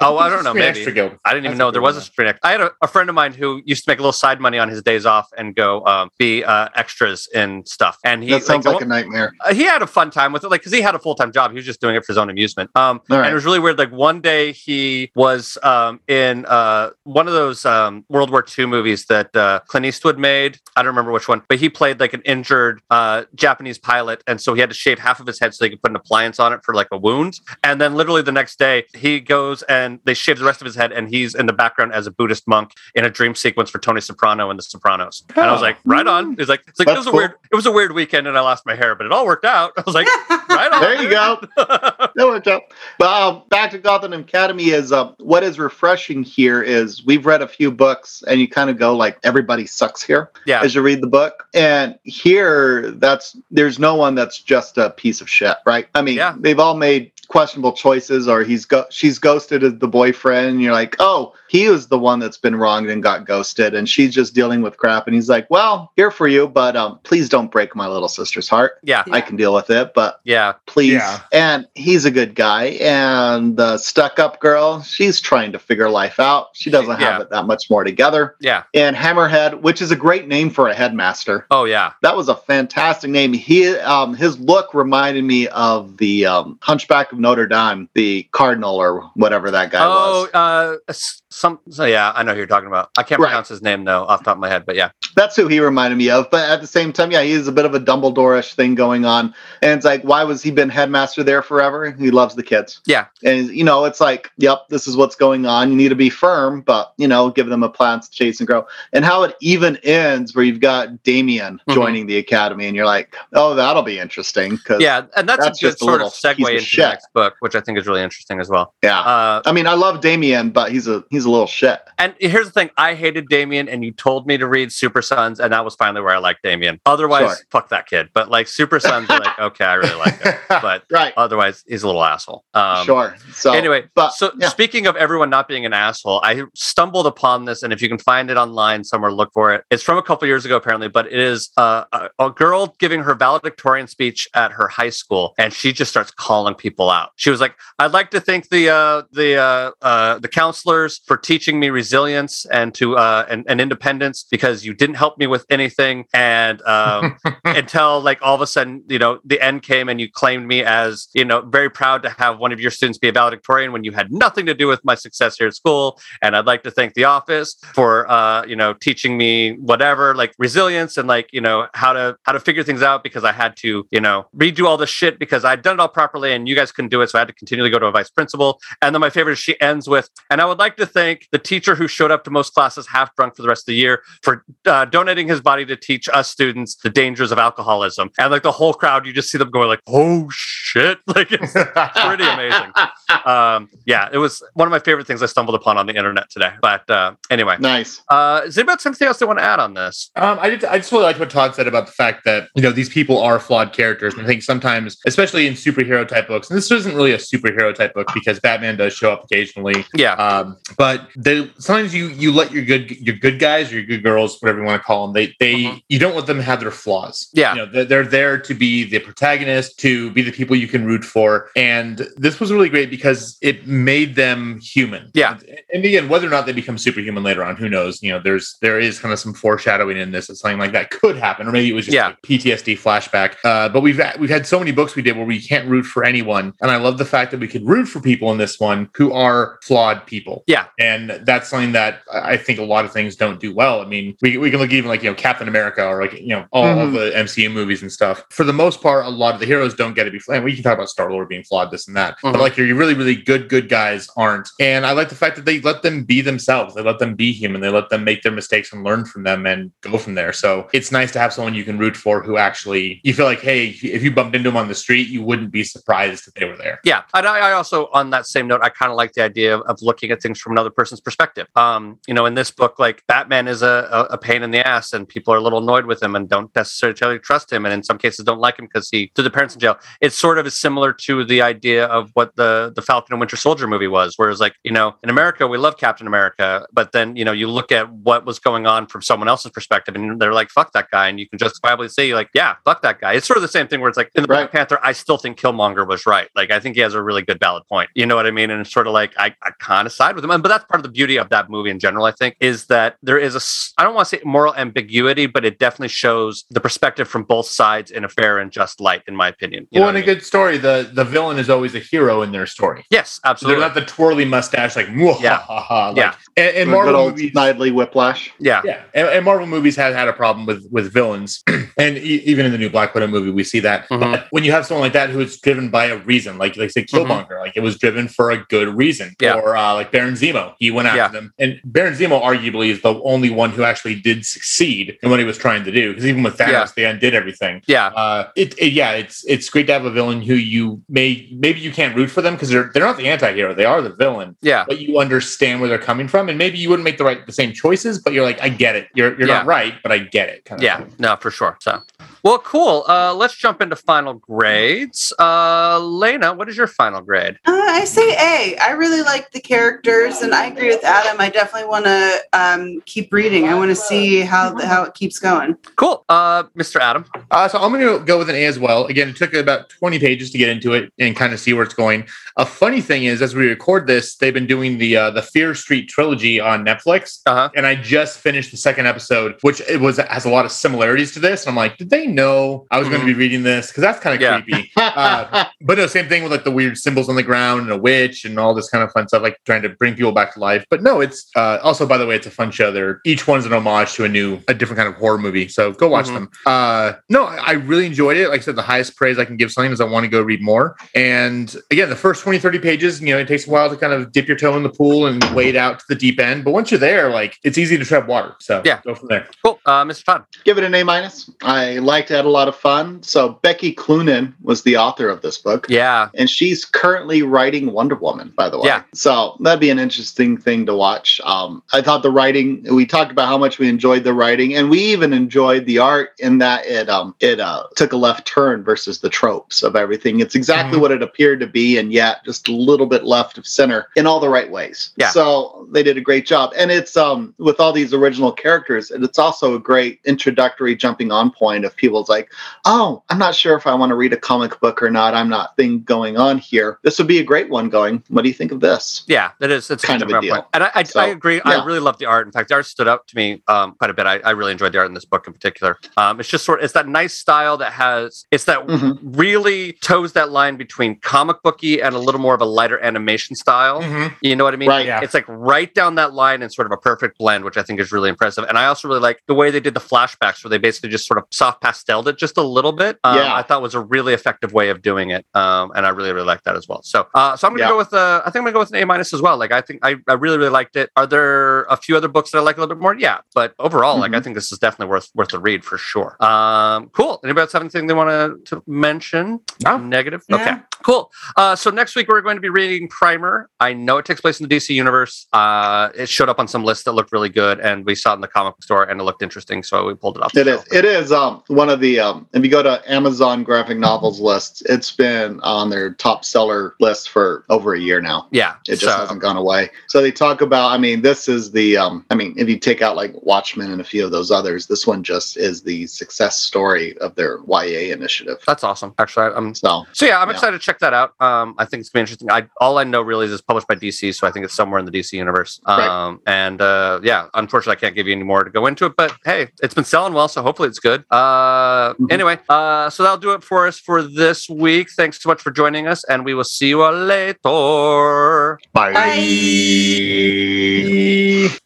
Oh, 0.00 0.18
I 0.18 0.28
don't 0.28 0.44
know. 0.44 0.50
Screen 0.50 0.64
Maybe 0.64 0.78
Extra 0.78 0.92
Guild. 0.92 1.12
I 1.24 1.30
didn't 1.30 1.46
even 1.46 1.52
That's 1.52 1.58
know 1.58 1.70
there 1.70 1.82
was 1.82 1.96
a 1.96 2.00
one. 2.00 2.04
screen 2.04 2.28
act. 2.28 2.40
I 2.42 2.50
had 2.52 2.60
a, 2.60 2.70
a 2.82 2.88
friend 2.88 3.08
of 3.08 3.14
mine 3.14 3.32
who 3.32 3.62
used 3.64 3.84
to 3.84 3.90
make 3.90 3.98
a 3.98 4.02
little 4.02 4.12
side 4.12 4.40
money 4.40 4.58
on 4.58 4.68
his 4.68 4.82
days 4.82 5.06
off 5.06 5.28
and 5.36 5.54
go 5.54 5.84
um, 5.86 6.10
be 6.18 6.44
uh, 6.44 6.68
extras 6.74 7.28
in 7.34 7.64
stuff. 7.66 7.98
And 8.04 8.22
he 8.22 8.30
that 8.30 8.42
sounds 8.70 8.74
like, 8.74 8.84
a 8.84 8.88
nightmare. 8.88 9.32
uh, 9.44 9.54
he 9.54 9.64
had 9.64 9.82
a 9.82 9.86
fun 9.86 10.10
time 10.10 10.32
with 10.32 10.44
it, 10.44 10.48
like 10.50 10.60
because 10.60 10.72
he 10.72 10.80
had 10.80 10.94
a 10.94 10.98
full 10.98 11.14
time 11.14 11.32
job. 11.32 11.50
He 11.50 11.56
was 11.56 11.64
just 11.64 11.80
doing 11.80 11.96
it 11.96 12.04
for 12.04 12.12
his 12.12 12.18
own 12.18 12.30
amusement. 12.30 12.70
Um, 12.74 13.00
All 13.10 13.18
and 13.18 13.26
it 13.30 13.34
was 13.34 13.44
really 13.44 13.60
weird. 13.60 13.78
Like 13.78 13.90
one 13.92 14.20
day 14.20 14.52
he 14.52 15.10
was 15.14 15.58
um 15.62 16.00
in 16.08 16.44
uh 16.46 16.90
one 17.04 17.26
of 17.28 17.34
those 17.34 17.64
um 17.64 18.04
World 18.08 18.30
War 18.30 18.44
II 18.58 18.66
movies 18.66 19.06
that 19.06 19.34
uh, 19.36 19.60
Clint 19.68 19.86
Eastwood 19.86 20.18
made. 20.18 20.58
I 20.76 20.82
don't 20.82 20.88
remember 20.88 21.12
which 21.12 21.28
one, 21.28 21.42
but 21.48 21.58
he 21.58 21.68
played 21.68 22.00
like 22.00 22.12
an 22.12 22.22
injured 22.22 22.80
uh 22.90 23.24
Japanese 23.34 23.78
pilot, 23.78 24.22
and 24.26 24.40
so 24.40 24.54
he 24.54 24.60
had 24.60 24.70
to 24.70 24.74
shave 24.76 24.98
half 24.98 25.20
of 25.20 25.26
his 25.26 25.38
head 25.40 25.54
so 25.54 25.64
they 25.64 25.70
could 25.70 25.82
put 25.82 25.90
an 25.90 25.96
appliance 25.96 26.38
on 26.40 26.52
it 26.52 26.60
for 26.64 26.74
like 26.74 26.88
a 26.92 26.98
wound. 26.98 27.40
And 27.64 27.80
then 27.80 27.94
literally 27.94 28.22
the 28.22 28.32
next 28.32 28.58
day 28.58 28.84
he 28.94 29.20
goes 29.20 29.62
and 29.64 30.00
they 30.04 30.14
shave 30.14 30.38
the 30.38 30.44
rest 30.44 30.60
of 30.60 30.66
his 30.66 30.74
head, 30.74 30.92
and 30.92 31.08
he's 31.08 31.34
in 31.34 31.46
the 31.46 31.52
background 31.52 31.92
as 31.92 32.06
a 32.06 32.10
Buddhist 32.10 32.46
monk 32.48 32.72
in 32.94 33.04
a 33.04 33.10
dream 33.10 33.34
sequence 33.34 33.70
for 33.70 33.78
Tony 33.78 34.00
Soprano 34.00 34.50
in 34.50 34.56
The 34.56 34.62
Sopranos. 34.62 35.24
And 35.34 35.44
I 35.46 35.52
was 35.52 35.60
Oh. 35.60 35.64
like, 35.64 35.78
right 35.84 36.06
on. 36.06 36.36
He's 36.36 36.48
like, 36.48 36.62
it's 36.66 36.78
like 36.78 36.86
it 36.88 36.90
That's 36.90 36.98
was 36.98 37.06
a 37.06 37.10
cool. 37.10 37.18
weird, 37.18 37.32
it 37.50 37.54
was 37.56 37.66
a 37.66 37.72
weird 37.72 37.92
weekend, 37.92 38.26
and 38.26 38.36
I 38.36 38.40
lost 38.56 38.64
my 38.66 38.74
hair, 38.74 38.94
but 38.94 39.04
it 39.06 39.12
all 39.12 39.26
worked 39.26 39.44
out. 39.44 39.72
I 39.76 39.82
was 39.84 39.94
like, 39.94 40.06
right 40.48 40.72
on. 40.72 40.80
There 40.80 41.02
you 41.02 41.10
go. 41.10 41.40
That 42.16 42.26
worked 42.26 42.46
out. 42.46 42.62
But 42.98 43.08
um, 43.22 43.42
back 43.50 43.70
to 43.72 43.78
Gotham 43.78 44.14
Academy 44.14 44.70
is 44.70 44.90
uh, 44.90 45.12
what 45.18 45.42
is 45.42 45.58
refreshing 45.58 46.22
here 46.22 46.62
is 46.62 47.04
we've 47.04 47.26
read 47.26 47.42
a 47.42 47.48
few 47.48 47.70
books 47.70 48.24
and 48.26 48.40
you 48.40 48.48
kind 48.48 48.70
of 48.70 48.78
go 48.78 48.96
like 48.96 49.18
everybody 49.22 49.66
sucks 49.66 50.02
here 50.02 50.30
Yeah. 50.46 50.62
as 50.62 50.74
you 50.74 50.80
read 50.80 51.02
the 51.02 51.06
book. 51.08 51.46
And 51.52 51.98
here 52.04 52.90
that's 52.92 53.36
there's 53.50 53.78
no 53.78 53.96
one 53.96 54.14
that's 54.14 54.38
just 54.40 54.78
a 54.78 54.88
piece 54.90 55.20
of 55.20 55.28
shit, 55.28 55.58
right? 55.66 55.88
I 55.94 56.00
mean, 56.00 56.16
Yeah. 56.16 56.36
they've 56.38 56.58
all 56.58 56.74
made 56.76 57.12
questionable 57.28 57.72
choices 57.72 58.28
or 58.28 58.42
he's 58.42 58.64
go 58.64 58.84
she's 58.90 59.18
ghosted 59.18 59.62
as 59.64 59.78
the 59.78 59.88
boyfriend 59.88 60.48
and 60.48 60.62
you're 60.62 60.72
like 60.72 60.96
oh 60.98 61.32
he 61.48 61.68
was 61.68 61.86
the 61.86 61.98
one 61.98 62.18
that's 62.18 62.38
been 62.38 62.56
wronged 62.56 62.88
and 62.90 63.02
got 63.02 63.24
ghosted 63.26 63.74
and 63.74 63.88
she's 63.88 64.14
just 64.14 64.34
dealing 64.34 64.62
with 64.62 64.76
crap 64.76 65.06
and 65.06 65.14
he's 65.14 65.28
like 65.28 65.48
well 65.50 65.92
here 65.96 66.10
for 66.10 66.28
you 66.28 66.46
but 66.48 66.76
um 66.76 66.98
please 67.02 67.28
don't 67.28 67.50
break 67.50 67.74
my 67.76 67.86
little 67.86 68.08
sister's 68.08 68.48
heart 68.48 68.78
Yeah. 68.82 69.04
i 69.12 69.20
can 69.20 69.36
deal 69.36 69.54
with 69.54 69.70
it 69.70 69.92
but 69.94 70.20
Yeah. 70.24 70.54
please. 70.66 70.94
Yeah. 70.94 71.20
And 71.32 71.66
he's 71.74 72.04
a 72.04 72.10
good 72.10 72.34
guy. 72.34 72.64
And 72.80 73.56
the 73.56 73.78
stuck 73.78 74.18
up 74.18 74.40
girl, 74.40 74.82
she's 74.82 75.20
trying 75.20 75.52
to 75.52 75.58
figure 75.58 75.88
life 75.90 76.18
out. 76.20 76.48
She 76.54 76.70
doesn't 76.70 77.00
Yeah. 77.00 77.12
have 77.12 77.20
it 77.22 77.30
that 77.30 77.44
much 77.46 77.70
more 77.70 77.84
together. 77.84 78.36
Yeah. 78.40 78.64
And 78.74 78.96
Hammerhead, 78.96 79.60
which 79.62 79.80
is 79.82 79.90
a 79.90 79.96
great 79.96 80.28
name 80.28 80.50
for 80.50 80.68
a 80.68 80.74
headmaster. 80.74 81.46
Oh 81.50 81.64
yeah. 81.64 81.92
That 82.02 82.16
was 82.16 82.28
a 82.28 82.36
fantastic 82.36 83.10
name. 83.10 83.32
He 83.32 83.68
um 83.76 84.14
his 84.14 84.38
look 84.38 84.74
reminded 84.74 85.24
me 85.24 85.48
of 85.48 85.96
the 85.98 86.26
um 86.26 86.58
Hunchback 86.62 87.12
of 87.16 87.20
Notre 87.20 87.46
Dame, 87.46 87.88
the 87.94 88.28
cardinal 88.32 88.76
or 88.76 89.02
whatever 89.14 89.50
that 89.50 89.70
guy 89.70 89.84
oh, 89.84 90.28
was. 90.32 90.78
uh, 90.88 90.92
some. 91.30 91.58
So 91.70 91.84
yeah, 91.84 92.12
I 92.14 92.22
know 92.22 92.32
who 92.32 92.38
you're 92.38 92.46
talking 92.46 92.68
about. 92.68 92.90
I 92.96 93.02
can't 93.02 93.20
Right. 93.20 93.28
pronounce 93.28 93.48
his 93.48 93.62
name 93.62 93.84
though, 93.84 94.04
off 94.04 94.20
the 94.20 94.24
top 94.26 94.36
of 94.36 94.40
my 94.40 94.48
head. 94.48 94.64
But 94.66 94.76
yeah, 94.76 94.90
That's 95.16 95.34
who 95.36 95.48
he 95.48 95.60
reminded 95.60 95.96
me 95.96 96.10
of. 96.10 96.28
But 96.30 96.48
at 96.48 96.60
the 96.60 96.66
same 96.66 96.92
time, 96.92 97.10
yeah, 97.10 97.22
he 97.22 97.32
is 97.32 97.48
a 97.48 97.52
bit 97.52 97.64
of 97.64 97.74
a 97.74 97.80
Dumbledore-ish 97.80 98.54
thing 98.54 98.74
going 98.74 99.04
on. 99.04 99.34
And 99.62 99.72
it's 99.72 99.84
like, 99.84 100.02
why 100.02 100.24
was 100.24 100.42
he 100.42 100.50
been 100.50 100.68
headmaster 100.68 101.22
there 101.22 101.42
forever? 101.42 101.90
He 101.90 102.10
loves 102.10 102.34
the 102.34 102.42
kids. 102.42 102.80
Yeah. 102.86 103.06
And 103.24 103.48
you 103.50 103.64
know, 103.64 103.84
it's 103.84 104.00
like, 104.00 104.30
yep, 104.38 104.68
this 104.68 104.86
is 104.86 104.96
what's 104.96 105.16
going 105.16 105.46
on. 105.46 105.70
You 105.70 105.76
need 105.76 105.88
to 105.88 105.94
be 105.94 106.10
firm, 106.10 106.60
but 106.62 106.92
you 106.96 107.08
know, 107.08 107.30
give 107.30 107.46
them 107.48 107.62
a 107.62 107.68
plan 107.68 108.00
to 108.00 108.10
chase 108.10 108.40
and 108.40 108.46
grow. 108.46 108.66
And 108.92 109.04
how 109.04 109.22
it 109.22 109.34
even 109.40 109.76
ends 109.78 110.34
where 110.34 110.44
you've 110.44 110.60
got 110.60 111.02
Damian 111.02 111.60
Mhm. 111.68 111.74
joining 111.74 112.06
the 112.06 112.16
academy, 112.18 112.66
and 112.66 112.76
you're 112.76 112.86
like, 112.86 113.16
oh, 113.34 113.54
that'll 113.54 113.82
be 113.82 113.98
interesting. 113.98 114.56
Because 114.56 114.80
yeah, 114.80 115.02
and 115.16 115.28
that's, 115.28 115.44
that's 115.44 115.58
a 115.60 115.64
good 115.64 115.70
just 115.70 115.82
a 115.82 115.84
sort 115.84 116.00
of 116.02 116.06
little 116.06 116.10
piece 116.10 116.46
segue 116.46 116.48
of 116.48 116.54
into 116.56 116.64
shit. 116.64 116.98
Next 117.06 117.12
book, 117.14 117.34
which 117.40 117.54
I 117.54 117.60
think 117.60 117.78
is 117.78 117.86
really 117.86 118.02
interesting 118.02 118.40
as 118.40 118.48
well. 118.48 118.74
yeah. 118.82 119.00
Uh, 119.00 119.42
I 119.44 119.52
mean, 119.52 119.66
I 119.66 119.74
love 119.74 120.00
Damian, 120.00 120.50
but 120.50 120.70
he's 120.72 120.88
a 120.88 121.04
he's 121.10 121.24
a 121.24 121.30
little 121.30 121.46
shit. 121.46 121.80
and 121.98 122.14
here's 122.18 122.46
the 122.46 122.52
thing: 122.52 122.70
I 122.76 122.94
hated 122.94 123.28
Damian, 123.28 123.68
and 123.68 123.84
you 123.84 123.92
told 123.92 124.26
me 124.26 124.36
to 124.38 124.46
read 124.46 124.72
Super 124.72 125.02
Sons, 125.02 125.40
and 125.40 125.52
that 125.52 125.64
was 125.64 125.74
finally 125.76 126.00
where 126.02 126.14
I 126.14 126.18
liked 126.18 126.42
Damian. 126.42 126.80
Otherwise, 126.86 127.36
Sure. 127.36 127.36
fuck 127.50 127.68
that 127.70 127.86
kid. 127.86 128.08
But 128.14 128.30
like 128.30 128.48
Super 128.48 128.80
Sons, 128.80 129.08
like, 129.08 129.38
okay, 129.38 129.64
I 129.64 129.74
really 129.74 129.94
like 129.94 130.20
him. 130.22 130.34
But 130.48 130.84
Right. 130.90 131.12
otherwise, 131.16 131.62
he's 131.66 131.82
a 131.82 131.86
little 131.86 132.04
asshole. 132.04 132.44
Um, 132.54 132.84
sure. 132.84 133.16
So 133.32 133.52
anyway, 133.52 133.84
but 133.94 134.12
so 134.12 134.32
yeah. 134.38 134.48
speaking 134.48 134.86
of 134.86 134.96
everyone 134.96 135.30
not 135.30 135.48
being 135.48 135.64
an 135.66 135.72
asshole, 135.72 136.20
I 136.24 136.42
stumbled 136.54 137.06
upon 137.06 137.44
this, 137.44 137.62
and 137.62 137.72
if 137.72 137.80
you 137.82 137.88
can 137.88 137.98
find 137.98 138.30
it 138.30 138.36
online 138.36 138.84
somewhere, 138.84 139.12
look 139.12 139.30
for 139.32 139.54
it. 139.54 139.64
It's 139.70 139.82
from 139.82 139.98
a 139.98 140.02
couple 140.02 140.26
years 140.28 140.44
ago, 140.44 140.56
apparently, 140.56 140.88
but 140.88 141.06
it 141.06 141.18
is 141.18 141.50
uh, 141.56 141.84
a, 141.92 142.08
a 142.18 142.30
girl 142.30 142.74
giving 142.78 143.00
her 143.02 143.14
valedictorian 143.14 143.86
speech 143.86 144.28
at 144.34 144.52
her 144.52 144.68
high 144.68 144.90
school, 144.90 145.34
and 145.38 145.52
she 145.52 145.72
just 145.72 145.90
starts 145.90 146.10
calling 146.10 146.54
people 146.54 146.90
out. 146.90 146.95
She 147.16 147.30
was 147.30 147.40
like, 147.40 147.54
"I'd 147.78 147.92
like 147.92 148.10
to 148.10 148.20
thank 148.20 148.48
the 148.48 148.70
uh, 148.70 149.02
the 149.12 149.36
uh, 149.36 149.70
uh, 149.82 150.18
the 150.18 150.28
counselors 150.28 151.00
for 151.06 151.16
teaching 151.16 151.60
me 151.60 151.70
resilience 151.70 152.46
and 152.46 152.74
to 152.74 152.96
uh, 152.96 153.26
and, 153.28 153.44
and 153.48 153.60
independence 153.60 154.26
because 154.30 154.64
you 154.64 154.74
didn't 154.74 154.96
help 154.96 155.18
me 155.18 155.26
with 155.26 155.44
anything, 155.50 156.06
and 156.14 156.62
um, 156.62 157.16
until 157.44 158.00
like 158.00 158.18
all 158.22 158.34
of 158.34 158.40
a 158.40 158.46
sudden, 158.46 158.82
you 158.88 158.98
know, 158.98 159.20
the 159.24 159.40
end 159.40 159.62
came 159.62 159.88
and 159.88 160.00
you 160.00 160.10
claimed 160.10 160.46
me 160.46 160.62
as, 160.62 161.08
you 161.14 161.24
know, 161.24 161.40
very 161.42 161.70
proud 161.70 162.02
to 162.02 162.10
have 162.10 162.38
one 162.38 162.52
of 162.52 162.60
your 162.60 162.70
students 162.70 162.98
be 162.98 163.08
a 163.08 163.12
valedictorian 163.12 163.72
when 163.72 163.84
you 163.84 163.92
had 163.92 164.12
nothing 164.12 164.46
to 164.46 164.54
do 164.54 164.66
with 164.66 164.84
my 164.84 164.94
success 164.94 165.36
here 165.36 165.48
at 165.48 165.54
school. 165.54 165.98
And 166.22 166.36
I'd 166.36 166.46
like 166.46 166.62
to 166.64 166.70
thank 166.70 166.94
the 166.94 167.04
office 167.04 167.56
for, 167.74 168.10
uh, 168.10 168.44
you 168.46 168.56
know, 168.56 168.72
teaching 168.74 169.16
me 169.16 169.52
whatever, 169.56 170.14
like 170.14 170.34
resilience 170.38 170.96
and 170.96 171.08
like, 171.08 171.28
you 171.32 171.40
know, 171.40 171.66
how 171.74 171.92
to 171.92 172.16
how 172.22 172.32
to 172.32 172.40
figure 172.40 172.62
things 172.62 172.82
out 172.82 173.02
because 173.02 173.24
I 173.24 173.32
had 173.32 173.56
to, 173.58 173.86
you 173.90 174.00
know, 174.00 174.26
redo 174.36 174.66
all 174.66 174.76
the 174.76 174.86
shit 174.86 175.18
because 175.18 175.44
I'd 175.44 175.62
done 175.62 175.74
it 175.74 175.80
all 175.80 175.88
properly 175.88 176.32
and 176.32 176.48
you 176.48 176.54
guys 176.54 176.72
couldn't 176.72 176.85
couldn't 176.86 176.98
do 176.98 177.02
it, 177.02 177.10
so 177.10 177.18
I 177.18 177.20
had 177.20 177.28
to 177.28 177.34
continually 177.34 177.70
go 177.70 177.78
to 177.78 177.86
a 177.86 177.90
vice 177.90 178.10
principal. 178.10 178.60
And 178.82 178.94
then 178.94 179.00
my 179.00 179.10
favorite 179.10 179.34
is 179.34 179.38
she 179.38 179.60
ends 179.60 179.88
with, 179.88 180.08
and 180.30 180.40
I 180.40 180.44
would 180.46 180.58
like 180.58 180.76
to 180.76 180.86
thank 180.86 181.28
the 181.32 181.38
teacher 181.38 181.74
who 181.74 181.88
showed 181.88 182.10
up 182.10 182.24
to 182.24 182.30
most 182.30 182.54
classes 182.54 182.86
half 182.86 183.14
drunk 183.16 183.36
for 183.36 183.42
the 183.42 183.48
rest 183.48 183.62
of 183.62 183.66
the 183.66 183.74
year 183.74 184.02
for 184.22 184.44
uh, 184.66 184.84
donating 184.84 185.28
his 185.28 185.40
body 185.40 185.64
to 185.66 185.76
teach 185.76 186.08
us 186.08 186.28
students 186.28 186.76
the 186.76 186.90
dangers 186.90 187.32
of 187.32 187.38
alcoholism. 187.38 188.10
And 188.18 188.30
like 188.30 188.42
the 188.42 188.52
whole 188.52 188.74
crowd, 188.74 189.06
you 189.06 189.12
just 189.12 189.30
see 189.30 189.38
them 189.38 189.50
going 189.50 189.68
like, 189.68 189.80
"Oh 189.86 190.28
shit!" 190.30 190.98
Like 191.16 191.32
it's 191.32 191.52
pretty 191.52 192.24
amazing. 192.24 192.72
Um, 193.24 193.68
yeah, 193.86 194.08
it 194.12 194.18
was 194.18 194.42
one 194.54 194.68
of 194.68 194.72
my 194.72 194.78
favorite 194.78 195.06
things 195.06 195.22
I 195.22 195.26
stumbled 195.26 195.54
upon 195.54 195.78
on 195.78 195.86
the 195.86 195.94
internet 195.94 196.28
today. 196.28 196.50
But 196.60 196.88
uh, 196.90 197.14
anyway, 197.30 197.56
Nice. 197.58 198.02
uh, 198.08 198.42
is 198.44 198.58
anybody 198.58 198.72
else 198.74 198.86
anything 198.86 199.08
else 199.08 199.18
they 199.18 199.26
want 199.26 199.38
to 199.38 199.44
add 199.44 199.58
on 199.58 199.74
this? 199.74 200.10
Um, 200.16 200.38
I, 200.40 200.50
did, 200.50 200.64
I 200.64 200.78
just 200.78 200.92
really 200.92 201.04
liked 201.04 201.18
what 201.18 201.30
Todd 201.30 201.54
said 201.54 201.66
about 201.66 201.86
the 201.86 201.92
fact 201.92 202.24
that 202.24 202.48
you 202.54 202.62
know 202.62 202.72
these 202.72 202.88
people 202.88 203.18
are 203.20 203.38
flawed 203.40 203.72
characters, 203.72 204.14
and 204.14 204.22
I 204.22 204.26
think 204.26 204.42
sometimes, 204.42 204.98
especially 205.06 205.46
in 205.46 205.54
superhero 205.54 206.06
type 206.06 206.28
books, 206.28 206.50
and 206.50 206.56
this 206.56 206.68
isn't 206.76 206.94
really 206.94 207.12
a 207.12 207.18
superhero 207.18 207.74
type 207.74 207.94
book 207.94 208.08
because 208.14 208.38
Batman 208.40 208.76
does 208.76 208.92
show 208.92 209.12
up 209.12 209.24
occasionally, 209.24 209.84
Yeah, 209.94 210.12
um, 210.14 210.56
but 210.78 211.08
they 211.16 211.50
sometimes 211.58 211.94
you 211.94 212.08
you 212.08 212.32
let 212.32 212.52
your 212.52 212.64
good 212.64 212.90
your 212.92 213.16
good 213.16 213.38
guys 213.38 213.72
or 213.72 213.76
your 213.76 213.84
good 213.86 214.02
girls, 214.02 214.38
whatever 214.40 214.60
you 214.60 214.64
want 214.66 214.80
to 214.80 214.86
call 214.86 215.06
them, 215.06 215.14
they 215.14 215.34
they 215.40 215.54
Mhm. 215.64 215.82
you 215.88 215.98
don't 215.98 216.14
let 216.14 216.26
them 216.26 216.38
have 216.40 216.60
their 216.60 216.70
flaws. 216.70 217.28
Yeah. 217.32 217.54
you 217.54 217.58
know, 217.60 217.66
they're, 217.72 217.84
they're 217.84 218.04
there 218.06 218.38
to 218.38 218.54
be 218.54 218.84
the 218.84 218.98
protagonist, 219.00 219.78
to 219.80 220.10
be 220.10 220.22
the 220.22 220.32
people 220.32 220.54
you 220.56 220.68
can 220.68 220.84
root 220.84 221.04
for, 221.04 221.50
and 221.56 222.06
this 222.16 222.38
was 222.40 222.52
really 222.52 222.68
great 222.68 222.90
because 222.90 223.36
it 223.40 223.66
made 223.66 224.14
them 224.14 224.60
human. 224.60 225.10
Yeah. 225.14 225.38
and 225.72 225.84
again, 225.84 226.08
whether 226.08 226.26
or 226.26 226.30
not 226.30 226.46
they 226.46 226.52
become 226.52 226.78
superhuman 226.78 227.22
later 227.22 227.42
on, 227.44 227.56
who 227.56 227.68
knows? 227.68 228.02
You 228.02 228.12
know, 228.12 228.20
there's 228.20 228.56
there 228.60 228.78
is 228.78 228.98
kind 228.98 229.12
of 229.12 229.18
some 229.18 229.34
foreshadowing 229.34 229.96
in 229.96 230.10
this 230.12 230.26
that 230.28 230.36
something 230.36 230.58
like 230.58 230.72
that 230.72 230.90
could 230.90 231.16
happen, 231.16 231.46
or 231.48 231.52
maybe 231.52 231.70
it 231.70 231.74
was 231.74 231.86
just 231.86 231.94
Yeah. 231.94 232.10
a 232.22 232.26
PTSD 232.26 232.76
flashback. 232.76 233.34
Uh, 233.44 233.68
but 233.68 233.80
we've 233.80 234.00
we've 234.18 234.30
had 234.30 234.46
so 234.46 234.58
many 234.58 234.72
books 234.72 234.94
we 234.94 235.02
did 235.02 235.16
where 235.16 235.26
we 235.26 235.40
can't 235.40 235.68
root 235.68 235.84
for 235.86 236.04
anyone, 236.04 236.52
and 236.60 236.70
I 236.70 236.76
love 236.76 236.98
the 236.98 237.04
fact 237.04 237.30
that 237.30 237.40
we 237.40 237.48
could 237.48 237.66
root 237.66 237.86
for 237.86 238.00
people 238.00 238.30
in 238.32 238.38
this 238.38 238.58
one 238.60 238.88
who 238.96 239.12
are 239.12 239.58
flawed 239.62 240.06
people. 240.06 240.44
Yeah. 240.46 240.66
and 240.78 241.10
that's 241.24 241.48
something 241.48 241.72
that 241.72 242.02
I 242.12 242.36
think 242.36 242.58
a 242.58 242.62
lot 242.64 242.84
of 242.84 242.92
things 242.92 243.16
don't 243.16 243.40
do 243.40 243.54
well. 243.54 243.80
I 243.80 243.86
mean, 243.86 244.16
we, 244.22 244.36
we 244.38 244.50
can 244.50 244.60
look 244.60 244.70
even 244.72 244.88
like 244.88 245.02
you 245.02 245.10
know 245.10 245.14
Captain 245.14 245.48
America 245.48 245.84
or 245.86 246.00
like 246.02 246.14
you 246.14 246.28
know 246.28 246.46
all 246.52 246.66
of 246.66 246.90
Mhm. 246.90 246.92
the 246.94 247.16
MCU 247.16 247.50
movies 247.50 247.82
and 247.82 247.90
stuff. 247.90 248.24
For 248.30 248.44
the 248.44 248.52
most 248.52 248.80
part, 248.82 249.04
a 249.06 249.08
lot 249.08 249.34
of 249.34 249.40
the 249.40 249.46
heroes 249.46 249.74
don't 249.74 249.94
get 249.94 250.04
to 250.04 250.10
be 250.10 250.18
flawed. 250.18 250.44
We 250.44 250.54
can 250.54 250.62
talk 250.62 250.74
about 250.74 250.88
Star 250.88 251.10
Lord 251.10 251.28
being 251.28 251.42
flawed, 251.44 251.70
this 251.70 251.86
and 251.88 251.96
that, 251.96 252.16
Mhm. 252.22 252.32
but 252.32 252.40
like 252.40 252.56
your 252.56 252.74
really 252.74 252.94
really 252.94 253.14
good 253.16 253.48
good 253.48 253.68
guys 253.68 254.08
aren't. 254.16 254.48
And 254.60 254.84
I 254.86 254.92
like 254.92 255.08
the 255.08 255.14
fact 255.14 255.36
that 255.36 255.44
they 255.44 255.60
let 255.60 255.82
them 255.82 256.04
be 256.04 256.20
themselves. 256.20 256.74
They 256.74 256.82
let 256.82 256.98
them 256.98 257.14
be 257.14 257.32
human. 257.32 257.60
They 257.60 257.68
let 257.70 257.88
them 257.90 258.04
make 258.04 258.22
their 258.22 258.32
mistakes 258.32 258.72
and 258.72 258.84
learn 258.84 259.04
from 259.04 259.22
them 259.24 259.46
and 259.46 259.70
go 259.80 259.98
from 259.98 260.14
there. 260.14 260.32
So 260.32 260.68
it's 260.72 260.92
nice 260.92 261.10
to 261.12 261.18
have 261.18 261.32
someone 261.32 261.54
you 261.54 261.64
can 261.64 261.78
root 261.78 261.96
for 261.96 262.22
who 262.22 262.36
actually 262.36 263.00
you 263.02 263.12
feel 263.14 263.26
like, 263.26 263.40
hey, 263.40 263.68
if 263.82 264.02
you 264.02 264.10
bumped 264.10 264.34
into 264.36 264.50
them 264.50 264.56
on 264.56 264.68
the 264.68 264.74
street, 264.74 265.08
you 265.08 265.22
wouldn't 265.22 265.50
be 265.50 265.64
surprised 265.64 266.28
if 266.28 266.34
they 266.34 266.45
were 266.48 266.56
there. 266.56 266.80
Yeah, 266.84 267.02
and 267.14 267.26
I, 267.26 267.50
I 267.50 267.52
also, 267.52 267.88
on 267.92 268.10
that 268.10 268.26
same 268.26 268.46
note, 268.46 268.60
I 268.62 268.68
kind 268.68 268.90
of 268.90 268.96
like 268.96 269.12
the 269.12 269.22
idea 269.22 269.56
of, 269.56 269.62
of 269.62 269.78
looking 269.82 270.10
at 270.10 270.22
things 270.22 270.40
from 270.40 270.52
another 270.52 270.70
person's 270.70 271.00
perspective. 271.00 271.46
Um, 271.56 271.98
you 272.06 272.14
know, 272.14 272.26
in 272.26 272.34
this 272.34 272.50
book, 272.50 272.78
like 272.78 273.02
Batman 273.06 273.48
is 273.48 273.62
a, 273.62 273.88
a, 273.90 274.14
a 274.14 274.18
pain 274.18 274.42
in 274.42 274.50
the 274.50 274.66
ass, 274.66 274.92
and 274.92 275.08
people 275.08 275.32
are 275.32 275.36
a 275.36 275.40
little 275.40 275.58
annoyed 275.58 275.86
with 275.86 276.02
him 276.02 276.14
and 276.14 276.28
don't 276.28 276.54
necessarily 276.54 277.18
trust 277.18 277.52
him, 277.52 277.64
and 277.64 277.74
in 277.74 277.82
some 277.82 277.98
cases 277.98 278.24
don't 278.24 278.40
like 278.40 278.58
him 278.58 278.66
because 278.66 278.88
he 278.90 279.10
threw 279.14 279.24
the 279.24 279.30
parents 279.30 279.54
in 279.54 279.60
jail. 279.60 279.78
It 280.00 280.12
sort 280.12 280.38
of 280.38 280.46
is 280.46 280.58
similar 280.58 280.92
to 280.92 281.24
the 281.24 281.42
idea 281.42 281.86
of 281.86 282.10
what 282.14 282.36
the 282.36 282.72
the 282.74 282.82
Falcon 282.82 283.14
and 283.14 283.20
Winter 283.20 283.36
Soldier 283.36 283.66
movie 283.66 283.88
was, 283.88 284.14
whereas 284.16 284.40
like 284.40 284.54
you 284.64 284.72
know, 284.72 284.94
in 285.02 285.10
America 285.10 285.46
we 285.46 285.58
love 285.58 285.76
Captain 285.76 286.06
America, 286.06 286.66
but 286.72 286.92
then 286.92 287.16
you 287.16 287.24
know 287.24 287.32
you 287.32 287.48
look 287.48 287.72
at 287.72 287.92
what 287.92 288.24
was 288.24 288.38
going 288.38 288.66
on 288.66 288.86
from 288.86 289.02
someone 289.02 289.28
else's 289.28 289.50
perspective, 289.50 289.94
and 289.94 290.20
they're 290.20 290.34
like, 290.34 290.50
"Fuck 290.50 290.72
that 290.72 290.90
guy," 290.90 291.08
and 291.08 291.18
you 291.18 291.28
can 291.28 291.38
justifiably 291.38 291.88
say 291.88 292.14
like, 292.14 292.30
"Yeah, 292.34 292.56
fuck 292.64 292.82
that 292.82 293.00
guy." 293.00 293.14
It's 293.14 293.26
sort 293.26 293.36
of 293.36 293.42
the 293.42 293.48
same 293.48 293.68
thing 293.68 293.80
where 293.80 293.88
it's 293.88 293.96
like 293.96 294.10
in 294.14 294.22
the 294.22 294.28
Black 294.28 294.52
Panther, 294.52 294.78
I 294.82 294.92
still 294.92 295.18
think 295.18 295.38
Killmonger 295.38 295.86
was 295.86 296.06
right. 296.06 296.28
Like 296.36 296.50
I 296.50 296.60
think 296.60 296.76
he 296.76 296.82
has 296.82 296.94
a 296.94 297.02
really 297.02 297.22
good 297.22 297.40
valid 297.40 297.64
point. 297.68 297.88
You 297.94 298.06
know 298.06 298.14
what 298.16 298.26
I 298.26 298.30
mean? 298.30 298.50
And 298.50 298.60
it's 298.60 298.70
sort 298.72 298.86
of 298.86 298.92
like 298.92 299.12
I, 299.18 299.34
I 299.42 299.50
kind 299.60 299.86
of 299.86 299.92
side 299.92 300.14
with 300.14 300.24
him. 300.24 300.28
But 300.42 300.48
that's 300.48 300.64
part 300.66 300.78
of 300.78 300.82
the 300.82 300.90
beauty 300.90 301.16
of 301.16 301.28
that 301.30 301.48
movie 301.50 301.70
in 301.70 301.78
general. 301.78 302.04
I 302.04 302.12
think 302.12 302.36
is 302.40 302.66
that 302.66 302.96
there 303.02 303.18
is 303.18 303.34
a, 303.34 303.80
I 303.80 303.84
don't 303.84 303.94
want 303.94 304.08
to 304.08 304.16
say 304.16 304.22
moral 304.24 304.54
ambiguity, 304.54 305.26
but 305.26 305.44
it 305.44 305.58
definitely 305.58 305.88
shows 305.88 306.44
the 306.50 306.60
perspective 306.60 307.08
from 307.08 307.24
both 307.24 307.46
sides 307.46 307.90
in 307.90 308.04
a 308.04 308.08
fair 308.08 308.38
and 308.38 308.50
just 308.52 308.80
light, 308.80 309.02
in 309.08 309.16
my 309.16 309.28
opinion. 309.28 309.66
You 309.70 309.80
know 309.80 309.86
well, 309.86 309.90
in 309.90 309.94
what 309.96 310.00
a 310.00 310.04
I 310.04 310.06
mean? 310.06 310.14
good 310.16 310.24
story, 310.24 310.58
the 310.58 310.90
the 310.92 311.04
villain 311.04 311.38
is 311.38 311.48
always 311.50 311.74
a 311.74 311.78
hero 311.80 312.22
in 312.22 312.32
their 312.32 312.46
story. 312.46 312.84
yes, 312.90 313.12
So 313.12 313.20
they're 313.24 313.30
absolutely. 313.30 313.60
not 313.62 313.74
the 313.74 313.84
twirly 313.84 314.24
mustache 314.24 314.76
like 314.76 314.88
Yeah. 314.88 315.16
yeah, 315.20 315.44
like, 315.48 315.96
Yeah. 315.96 316.14
And, 316.38 316.56
and 316.56 316.70
Marvel 316.70 316.92
good 316.92 316.98
old 316.98 317.12
movies, 317.12 317.32
Snidely 317.32 317.72
Whiplash. 317.72 318.30
yeah, 318.38 318.60
yeah, 318.64 318.82
and, 318.94 319.08
and 319.08 319.24
Marvel 319.24 319.46
movies 319.46 319.74
have 319.76 319.94
had 319.94 320.08
a 320.08 320.12
problem 320.12 320.44
with 320.46 320.66
with 320.70 320.92
villains, 320.92 321.42
and 321.78 321.96
e- 321.96 322.22
even 322.30 322.44
in 322.46 322.52
the 322.52 322.58
new 322.58 322.68
Black 322.68 322.94
Widow 322.94 323.06
movie, 323.06 323.30
we 323.30 323.42
see 323.44 323.60
that. 323.60 323.88
Mhm. 323.88 324.00
But 324.00 324.26
when 324.30 324.44
you 324.44 324.52
have 324.52 324.66
someone 324.66 324.82
like 324.86 324.92
that 324.92 325.08
who 325.10 325.20
is 325.20 325.40
driven 325.40 325.70
by 325.70 325.84
a 325.86 325.96
reason, 325.98 326.25
like 326.38 326.56
like 326.56 326.70
say 326.70 326.84
Killmonger, 326.84 327.38
like 327.38 327.56
it 327.56 327.60
was 327.62 327.78
driven 327.78 328.08
for 328.08 328.30
a 328.30 328.38
good 328.46 328.68
reason, 328.68 329.08
Mm-hmm. 329.18 329.24
Yeah. 329.24 329.34
or 329.40 329.56
uh, 329.56 329.74
like 329.74 329.90
Baron 329.92 330.14
Zemo, 330.14 330.54
he 330.58 330.70
went 330.70 330.88
after 330.88 330.98
Yeah. 330.98 331.08
them, 331.08 331.32
and 331.38 331.60
Baron 331.64 331.94
Zemo 331.94 332.20
arguably 332.20 332.68
is 332.74 332.82
the 332.82 332.94
only 333.02 333.30
one 333.30 333.50
who 333.50 333.62
actually 333.62 333.94
did 334.08 334.26
succeed 334.26 334.98
in 335.02 335.10
what 335.10 335.18
he 335.18 335.24
was 335.24 335.38
trying 335.38 335.64
to 335.64 335.70
do, 335.70 335.84
because 335.92 336.06
even 336.06 336.22
with 336.22 336.36
Thanos, 336.36 336.50
Yeah. 336.50 336.66
they 336.76 336.84
undid 336.86 337.14
everything. 337.14 337.62
yeah, 337.66 337.86
Uh, 337.88 338.28
it, 338.36 338.54
it 338.58 338.72
yeah, 338.72 338.92
it's 338.92 339.24
it's 339.26 339.48
great 339.48 339.66
to 339.68 339.72
have 339.72 339.84
a 339.84 339.90
villain 339.90 340.20
who 340.22 340.34
you 340.34 340.82
may 340.88 341.28
maybe 341.32 341.60
you 341.60 341.70
can't 341.70 341.94
root 341.96 342.10
for 342.10 342.22
them 342.22 342.34
because 342.34 342.48
they're 342.50 342.70
they're 342.72 342.82
not 342.90 342.96
the 342.96 343.08
anti-hero, 343.08 343.54
they 343.54 343.64
are 343.64 343.80
the 343.82 343.94
villain 344.04 344.36
yeah. 344.42 344.64
but 344.68 344.78
you 344.80 344.98
understand 344.98 345.60
where 345.60 345.68
they're 345.68 345.78
coming 345.90 346.08
from, 346.08 346.28
and 346.28 346.36
maybe 346.38 346.58
you 346.58 346.68
wouldn't 346.70 346.84
make 346.84 346.98
the 346.98 347.04
right 347.04 347.24
the 347.26 347.32
same 347.32 347.52
choices, 347.52 347.98
but 348.00 348.12
you're 348.12 348.24
like, 348.24 348.40
I 348.42 348.48
get 348.48 348.74
it. 348.76 348.88
You're 348.94 349.16
you're 349.18 349.28
Yeah. 349.28 349.38
not 349.38 349.46
right, 349.46 349.74
but 349.82 349.92
I 349.92 349.98
get 349.98 350.28
it. 350.28 350.44
Kind 350.44 350.60
of 350.60 350.64
Yeah, 350.64 350.84
no, 350.98 351.16
for 351.16 351.30
sure. 351.30 351.56
So, 351.60 351.82
well, 352.22 352.38
cool. 352.38 352.84
Uh, 352.88 353.14
let's 353.14 353.34
jump 353.34 353.60
into 353.60 353.76
final 353.76 354.14
grades. 354.14 355.12
Uh, 355.18 355.78
Lena, 355.80 356.32
what 356.34 356.48
is 356.48 356.56
your 356.56 356.66
final 356.66 357.00
grade? 357.00 357.38
Uh, 357.46 357.52
I 357.52 357.84
say 357.84 358.12
A. 358.14 358.56
I 358.58 358.70
really 358.72 359.02
like 359.02 359.30
the 359.32 359.40
characters, 359.40 360.22
and 360.22 360.34
I 360.34 360.46
agree 360.46 360.68
with 360.68 360.84
Adam. 360.84 361.20
I 361.20 361.28
definitely 361.30 361.68
want 361.68 361.84
to 361.84 362.18
um, 362.32 362.80
keep 362.86 363.12
reading. 363.12 363.48
I 363.48 363.54
want 363.54 363.70
to 363.70 363.76
see 363.76 364.20
how 364.20 364.56
how 364.64 364.82
it 364.84 364.94
keeps 364.94 365.18
going. 365.18 365.56
Cool. 365.76 366.04
Uh, 366.08 366.44
Mr. 366.56 366.80
Adam. 366.80 367.04
Uh, 367.30 367.48
so 367.48 367.58
I'm 367.58 367.72
going 367.72 367.98
to 367.98 368.04
go 368.04 368.18
with 368.18 368.28
an 368.30 368.36
A 368.36 368.44
as 368.46 368.58
well. 368.58 368.86
Again, 368.86 369.08
it 369.10 369.16
took 369.16 369.34
about 369.34 369.68
20 369.70 369.98
pages 369.98 370.30
to 370.30 370.38
get 370.38 370.48
into 370.48 370.72
it 370.72 370.92
and 370.98 371.14
kind 371.16 371.32
of 371.32 371.40
see 371.40 371.52
where 371.52 371.62
it's 371.64 371.74
going. 371.74 372.06
A 372.36 372.46
funny 372.46 372.80
thing 372.80 373.04
is, 373.04 373.22
as 373.22 373.34
we 373.34 373.48
record 373.48 373.86
this, 373.86 374.16
they've 374.16 374.34
been 374.34 374.46
doing 374.46 374.78
the 374.78 374.96
uh, 374.96 375.10
the 375.10 375.22
Fear 375.22 375.54
Street 375.54 375.88
trilogy 375.88 376.38
on 376.40 376.64
Netflix, 376.64 377.20
Uh 377.26 377.34
huh. 377.34 377.50
and 377.56 377.66
I 377.66 377.74
just 377.74 378.18
finished 378.18 378.50
the 378.50 378.56
second 378.56 378.86
episode, 378.86 379.36
which 379.42 379.60
it 379.68 379.80
was 379.80 379.96
has 379.98 380.24
a 380.24 380.30
lot 380.30 380.44
of 380.44 380.52
similarities 380.52 381.12
to 381.12 381.20
this. 381.20 381.42
And 381.44 381.50
I'm 381.50 381.56
like, 381.56 381.76
did 381.78 381.90
they 381.90 382.06
know 382.16 382.66
I 382.72 382.78
was 382.80 382.88
going 382.88 383.00
to 383.00 383.06
be 383.06 383.14
reading 383.14 383.42
this? 383.44 383.68
Because 383.68 383.82
that's 383.82 384.00
kind 384.00 384.14
of 384.16 384.20
Yeah. 384.20 384.40
creepy. 384.40 384.72
Uh, 384.76 385.44
but 385.60 385.78
no, 385.78 385.86
same 385.86 386.08
thing 386.08 386.22
with 386.22 386.32
like 386.32 386.42
the 386.44 386.50
weird 386.50 386.76
symbols 386.78 387.08
on 387.08 387.14
the 387.16 387.22
ground 387.22 387.60
and 387.62 387.70
a 387.70 387.76
witch 387.76 388.24
and 388.24 388.38
all 388.40 388.54
this 388.54 388.68
kind 388.68 388.82
of 388.82 388.90
fun 388.92 389.06
stuff, 389.06 389.22
like 389.22 389.36
trying 389.46 389.62
to 389.62 389.68
bring 389.68 389.94
people 389.94 390.10
back 390.12 390.32
to 390.34 390.40
life. 390.40 390.64
But 390.70 390.82
no, 390.82 391.00
it's 391.00 391.28
uh, 391.36 391.58
also, 391.62 391.86
by 391.86 391.96
the 391.98 392.06
way, 392.06 392.16
it's 392.16 392.26
a 392.26 392.30
fun 392.30 392.50
show. 392.50 392.72
They're 392.72 393.00
each 393.04 393.28
one's 393.28 393.46
an 393.46 393.52
homage 393.52 393.92
to 393.94 394.04
a 394.04 394.08
new, 394.08 394.40
a 394.48 394.54
different 394.54 394.78
kind 394.78 394.88
of 394.88 394.94
horror 394.96 395.18
movie. 395.18 395.48
So 395.48 395.72
go 395.72 395.86
watch 395.88 396.06
Mhm. 396.06 396.14
them. 396.14 396.30
Uh, 396.46 396.92
no, 397.08 397.24
I 397.24 397.36
I 397.46 397.52
really 397.52 397.86
enjoyed 397.86 398.16
it. 398.16 398.28
Like 398.28 398.40
I 398.40 398.44
said, 398.44 398.56
the 398.56 398.62
highest 398.62 398.96
praise 398.96 399.18
I 399.18 399.24
can 399.24 399.36
give 399.36 399.50
something 399.52 399.70
is 399.72 399.80
I 399.80 399.84
want 399.84 400.04
to 400.04 400.08
go 400.08 400.20
read 400.22 400.42
more. 400.42 400.76
And 400.94 401.54
again, 401.70 401.88
the 401.90 401.96
first 401.96 402.22
20, 402.22 402.38
30 402.38 402.58
pages, 402.58 403.00
you 403.00 403.08
know, 403.08 403.18
it 403.18 403.28
takes 403.28 403.46
a 403.46 403.50
while 403.50 403.68
to 403.70 403.76
kind 403.76 403.92
of 403.92 404.10
dip 404.12 404.26
your 404.26 404.36
toe 404.36 404.56
in 404.56 404.62
the 404.62 404.68
pool 404.68 405.06
and 405.06 405.22
wade 405.34 405.56
out 405.56 405.78
to 405.78 405.84
the 405.88 405.94
deep 405.94 406.18
end. 406.18 406.44
But 406.44 406.52
once 406.52 406.70
you're 406.70 406.80
there, 406.80 407.10
like 407.10 407.36
it's 407.44 407.58
easy 407.58 407.76
to 407.78 407.84
tread 407.84 408.06
water. 408.06 408.34
So 408.40 408.62
Yeah. 408.64 408.80
go 408.84 408.94
from 408.94 409.08
there. 409.08 409.26
Cool. 409.44 409.60
Uh, 409.66 409.84
Mr. 409.84 410.04
Todd. 410.04 410.24
Give 410.44 410.58
it 410.58 410.64
an 410.64 410.74
A 410.74 410.82
minus. 410.84 411.30
I 411.42 411.78
liked 411.96 412.08
had 412.10 412.26
a 412.26 412.28
lot 412.30 412.46
of 412.46 412.54
fun. 412.54 413.02
So 413.02 413.38
Becky 413.42 413.74
Cloonan 413.74 414.34
was 414.42 414.62
the 414.62 414.76
author 414.76 415.08
of 415.08 415.22
this 415.22 415.38
book. 415.38 415.66
Yeah. 415.70 416.10
And 416.14 416.28
she's 416.28 416.64
currently 416.64 417.22
writing 417.22 417.72
Wonder 417.72 417.94
Woman, 417.94 418.34
by 418.36 418.50
the 418.50 418.58
way. 418.58 418.68
Yeah. 418.68 418.82
So 418.92 419.36
that'd 419.40 419.60
be 419.60 419.70
an 419.70 419.78
interesting 419.78 420.36
thing 420.36 420.66
to 420.66 420.74
watch. 420.74 421.20
Um, 421.24 421.62
I 421.72 421.80
thought 421.80 422.02
the 422.02 422.10
writing. 422.10 422.62
We 422.70 422.84
talked 422.84 423.10
about 423.10 423.28
how 423.28 423.38
much 423.38 423.58
we 423.58 423.68
enjoyed 423.68 424.04
the 424.04 424.12
writing, 424.12 424.54
and 424.54 424.68
we 424.68 424.80
even 424.80 425.12
enjoyed 425.14 425.64
the 425.64 425.78
art 425.78 426.10
in 426.18 426.38
that 426.38 426.66
it 426.66 426.88
um 426.90 427.14
it 427.20 427.40
uh, 427.40 427.64
took 427.76 427.92
a 427.92 427.96
left 427.96 428.26
turn 428.26 428.62
versus 428.62 429.00
the 429.00 429.08
tropes 429.08 429.62
of 429.62 429.74
everything. 429.74 430.20
It's 430.20 430.34
exactly 430.34 430.78
Mhm. 430.78 430.82
what 430.82 430.90
it 430.92 431.02
appeared 431.02 431.40
to 431.40 431.46
be, 431.46 431.78
and 431.78 431.92
yet 431.92 432.24
just 432.24 432.48
a 432.48 432.52
little 432.52 432.86
bit 432.86 433.04
left 433.04 433.38
of 433.38 433.46
center 433.46 433.88
in 433.96 434.06
all 434.06 434.20
the 434.20 434.28
right 434.28 434.50
ways. 434.50 434.90
Yeah. 434.96 435.10
So 435.10 435.66
they 435.72 435.82
did 435.82 435.96
a 435.96 436.02
great 436.02 436.26
job, 436.26 436.52
and 436.56 436.70
it's 436.70 436.94
um 436.96 437.34
with 437.38 437.58
all 437.58 437.72
these 437.72 437.94
original 437.94 438.32
characters, 438.32 438.90
and 438.90 439.02
it's 439.02 439.18
also 439.18 439.54
a 439.54 439.58
great 439.58 440.00
introductory 440.04 440.76
jumping 440.76 441.10
on 441.12 441.30
point 441.30 441.64
of 441.64 441.74
people's 441.86 442.08
like, 442.08 442.32
oh, 442.64 443.02
I'm 443.08 443.18
not 443.18 443.34
sure 443.34 443.56
if 443.56 443.66
I 443.66 443.74
want 443.74 443.90
to 443.90 443.94
read 443.94 444.12
a 444.12 444.16
comic 444.16 444.58
book 444.60 444.82
or 444.82 444.90
not. 444.90 445.14
I'm 445.14 445.28
not 445.28 445.56
thing 445.56 445.82
going 445.82 446.16
on 446.16 446.38
here. 446.38 446.78
This 446.82 446.98
would 446.98 447.06
be 447.06 447.18
a 447.18 447.24
great 447.24 447.48
one 447.48 447.68
going. 447.68 448.02
What 448.08 448.22
do 448.22 448.28
you 448.28 448.34
think 448.34 448.50
of 448.52 448.60
this? 448.60 449.04
Yeah, 449.06 449.30
that 449.38 449.50
is. 449.50 449.70
It's 449.70 449.84
Kind 449.84 450.02
of 450.02 450.08
a 450.10 450.20
deal. 450.20 450.34
point. 450.34 450.46
And 450.52 450.64
I, 450.64 450.70
I, 450.74 450.82
So, 450.82 451.00
I 451.00 451.06
agree. 451.06 451.36
yeah. 451.36 451.42
I 451.60 451.64
really 451.64 451.78
love 451.78 451.98
the 451.98 452.06
art. 452.06 452.26
In 452.26 452.32
fact, 452.32 452.48
the 452.48 452.56
art 452.56 452.66
stood 452.66 452.88
up 452.88 453.06
to 453.06 453.16
me 453.16 453.42
um, 453.48 453.74
quite 453.78 453.90
a 453.90 453.94
bit. 453.94 454.06
I, 454.06 454.18
I 454.18 454.30
really 454.32 454.52
enjoyed 454.52 454.72
the 454.72 454.78
art 454.78 454.88
in 454.88 454.94
this 454.94 455.04
book 455.04 455.26
in 455.26 455.32
particular. 455.32 455.78
Um, 455.96 456.18
it's 456.20 456.28
just 456.28 456.44
sort. 456.44 456.58
Of, 456.60 456.64
It's 456.64 456.74
that 456.74 456.88
nice 456.88 457.14
style 457.14 457.56
that 457.58 457.72
has. 457.72 458.26
It's 458.30 458.44
that 458.44 458.66
Mhm. 458.66 458.98
really 459.16 459.72
toes 459.74 460.12
that 460.14 460.30
line 460.30 460.56
between 460.56 460.98
comic 461.00 461.36
booky 461.42 461.80
and 461.80 461.94
a 461.94 461.98
little 461.98 462.20
more 462.20 462.34
of 462.34 462.40
a 462.40 462.44
lighter 462.46 462.78
animation 462.82 463.34
style. 463.36 463.80
Mhm. 463.82 464.14
You 464.20 464.36
know 464.36 464.44
what 464.44 464.54
I 464.54 464.56
mean? 464.56 464.68
Right. 464.68 464.86
Yeah. 464.86 465.00
It's 465.02 465.14
like 465.14 465.24
right 465.28 465.72
down 465.74 465.94
that 465.94 466.12
line 466.12 466.42
and 466.42 466.52
sort 466.52 466.66
of 466.66 466.72
a 466.72 466.76
perfect 466.76 467.16
blend, 467.18 467.44
which 467.44 467.56
I 467.56 467.62
think 467.62 467.80
is 467.80 467.92
really 467.92 468.08
impressive. 468.10 468.44
And 468.48 468.58
I 468.58 468.66
also 468.66 468.88
really 468.88 469.00
like 469.00 469.22
the 469.26 469.34
way 469.34 469.50
they 469.50 469.60
did 469.60 469.74
the 469.74 469.80
flashbacks, 469.80 470.42
where 470.44 470.50
they 470.50 470.58
basically 470.58 470.90
just 470.90 471.06
sort 471.06 471.16
of 471.18 471.24
saw 471.30 471.46
soft 471.46 471.62
pasteled 471.84 472.06
it 472.06 472.18
just 472.18 472.36
a 472.36 472.42
little 472.42 472.72
bit. 472.72 472.98
Um, 473.04 473.16
Yeah. 473.16 473.34
I 473.34 473.42
thought 473.42 473.62
was 473.62 473.74
a 473.74 473.80
really 473.80 474.14
effective 474.14 474.52
way 474.52 474.68
of 474.68 474.82
doing 474.82 475.10
it, 475.10 475.26
um, 475.34 475.72
and 475.74 475.86
I 475.86 475.90
really 475.90 476.12
really 476.12 476.26
like 476.26 476.42
that 476.44 476.56
as 476.56 476.68
well. 476.68 476.82
So, 476.82 477.06
uh, 477.14 477.36
so 477.36 477.46
I'm 477.46 477.52
gonna 477.54 477.64
Yeah. 477.64 477.70
go 477.70 477.76
with 477.78 477.92
uh, 477.92 478.22
I 478.24 478.30
think 478.30 478.36
I'm 478.36 478.42
gonna 478.44 478.52
go 478.52 478.60
with 478.60 478.70
an 478.70 478.76
A 478.76 478.86
minus 478.86 479.12
as 479.12 479.22
well. 479.22 479.36
Like 479.36 479.52
I 479.52 479.60
think 479.60 479.80
I, 479.84 479.96
I 480.08 480.14
really 480.14 480.38
really 480.38 480.50
liked 480.50 480.76
it. 480.76 480.90
Are 480.96 481.06
there 481.06 481.62
a 481.64 481.76
few 481.76 481.96
other 481.96 482.08
books 482.08 482.30
that 482.30 482.38
I 482.38 482.40
like 482.42 482.56
a 482.56 482.60
little 482.60 482.74
bit 482.74 482.80
more? 482.82 482.94
Yeah, 482.94 483.18
but 483.34 483.54
overall, 483.58 483.98
like 483.98 484.14
I 484.14 484.20
think 484.20 484.34
this 484.34 484.52
is 484.52 484.58
definitely 484.58 484.90
worth 484.90 485.08
worth 485.14 485.32
a 485.32 485.38
read 485.38 485.64
for 485.64 485.78
sure. 485.78 486.16
Um, 486.24 486.88
cool. 486.90 487.20
Anybody 487.24 487.42
else 487.42 487.52
have 487.52 487.62
anything 487.62 487.86
they 487.86 487.94
want 487.94 488.10
to 488.10 488.54
to 488.56 488.62
mention? 488.66 489.40
No. 489.64 489.78
Negative. 489.78 490.22
No. 490.28 490.36
Okay. 490.38 490.56
Cool. 490.84 491.10
Uh, 491.36 491.56
so 491.56 491.70
next 491.70 491.96
week 491.96 492.06
we're 492.08 492.20
going 492.20 492.36
to 492.36 492.40
be 492.40 492.48
reading 492.50 492.86
Primer. 492.88 493.48
I 493.58 493.72
know 493.72 493.98
it 493.98 494.04
takes 494.04 494.20
place 494.20 494.38
in 494.40 494.46
the 494.46 494.54
DC 494.54 494.74
universe. 494.74 495.26
Uh, 495.32 495.88
it 495.94 496.08
showed 496.08 496.28
up 496.28 496.38
on 496.38 496.46
some 496.46 496.62
lists 496.64 496.84
that 496.84 496.92
looked 496.92 497.10
really 497.12 497.28
good, 497.30 497.58
and 497.60 497.84
we 497.84 497.94
saw 497.94 498.12
it 498.12 498.16
in 498.16 498.20
the 498.20 498.28
comic 498.28 498.54
book 498.54 498.62
store, 498.62 498.84
and 498.84 499.00
it 499.00 499.04
looked 499.04 499.22
interesting, 499.22 499.62
so 499.64 499.86
we 499.86 499.94
pulled 499.94 500.16
it 500.16 500.22
off. 500.22 500.32
the 500.32 500.40
It 500.42 500.46
is. 500.46 500.54
shelf. 500.56 500.66
It 500.72 500.84
is 500.84 501.12
um, 501.12 501.42
one 501.66 501.74
of 501.74 501.80
the. 501.80 501.98
Um, 501.98 502.26
if 502.32 502.44
you 502.44 502.50
go 502.50 502.62
to 502.62 502.80
Amazon 502.90 503.42
graphic 503.42 503.78
novels 503.78 504.20
lists, 504.20 504.62
it's 504.66 504.92
been 504.92 505.40
on 505.40 505.68
their 505.70 505.94
top 505.94 506.24
seller 506.24 506.74
list 506.80 507.08
for 507.10 507.44
over 507.48 507.74
a 507.74 507.80
year 507.80 508.00
now. 508.00 508.28
Yeah. 508.30 508.54
It 508.68 508.76
just 508.76 508.82
so- 508.82 508.96
hasn't 508.96 509.20
gone 509.20 509.36
away. 509.36 509.70
So 509.88 510.00
they 510.00 510.12
talk 510.12 510.40
about. 510.40 510.70
I 510.72 510.78
mean, 510.78 511.02
this 511.02 511.28
is 511.28 511.50
the. 511.50 511.76
Um, 511.76 512.04
I 512.10 512.14
mean, 512.14 512.34
if 512.36 512.48
you 512.48 512.58
take 512.58 512.82
out 512.82 512.94
like 512.96 513.12
Watchmen 513.22 513.72
and 513.72 513.80
a 513.80 513.84
few 513.84 514.04
of 514.04 514.12
those 514.12 514.30
others, 514.30 514.66
this 514.66 514.86
one 514.86 515.02
just 515.02 515.36
is 515.36 515.62
the 515.62 515.86
success 515.88 516.40
story 516.40 516.96
of 516.98 517.14
their 517.16 517.38
YA 517.48 517.92
initiative. 517.92 518.38
That's 518.46 518.62
awesome. 518.62 518.94
Actually, 518.98 519.26
I- 519.26 519.36
I'm 519.36 519.54
So 519.54 519.84
So 519.92 520.06
yeah, 520.06 520.20
I'm 520.20 520.28
Yeah. 520.28 520.34
excited 520.34 520.60
to 520.60 520.64
check 520.64 520.78
that 520.80 520.94
out. 520.94 521.14
Um, 521.20 521.54
I 521.58 521.64
think 521.64 521.80
it's 521.80 521.88
gonna 521.90 522.00
be 522.00 522.04
interesting. 522.04 522.30
I 522.30 522.46
all 522.60 522.78
I 522.78 522.84
know 522.84 523.02
really 523.02 523.26
is 523.26 523.32
it's 523.32 523.42
published 523.42 523.66
by 523.66 523.74
DC, 523.74 524.12
so 524.14 524.26
I 524.26 524.30
think 524.30 524.44
it's 524.44 524.54
somewhere 524.54 524.78
in 524.78 524.84
the 524.84 524.92
DC 524.92 525.16
universe. 525.16 525.60
Right. 525.66 525.80
Um, 525.88 526.20
and 526.26 526.60
uh, 526.60 527.00
yeah, 527.02 527.26
unfortunately, 527.34 527.76
I 527.78 527.80
can't 527.80 527.94
give 527.96 528.06
you 528.06 528.12
any 528.12 528.22
more 528.22 528.44
to 528.44 528.50
go 528.50 528.66
into 528.66 528.86
it. 528.86 528.94
But 528.96 529.14
hey, 529.24 529.48
it's 529.62 529.74
been 529.74 529.84
selling 529.84 530.12
well, 530.12 530.28
so 530.28 530.42
hopefully 530.42 530.68
it's 530.68 530.78
good. 530.78 531.04
Uh, 531.10 531.55
Mhm. 531.94 532.12
anyway, 532.12 532.38
uh, 532.48 532.88
so 532.90 533.02
that'll 533.02 533.18
do 533.18 533.32
it 533.32 533.42
for 533.42 533.66
us 533.66 533.78
for 533.78 534.02
this 534.02 534.48
week. 534.48 534.88
Thanks 534.90 535.20
so 535.22 535.28
much 535.28 535.40
for 535.42 535.50
joining 535.50 535.86
us, 535.86 536.04
and 536.04 536.24
we 536.24 536.34
will 536.34 536.44
see 536.44 536.68
you 536.68 536.82
all 536.82 536.92
later. 536.92 538.58
bye. 538.72 538.92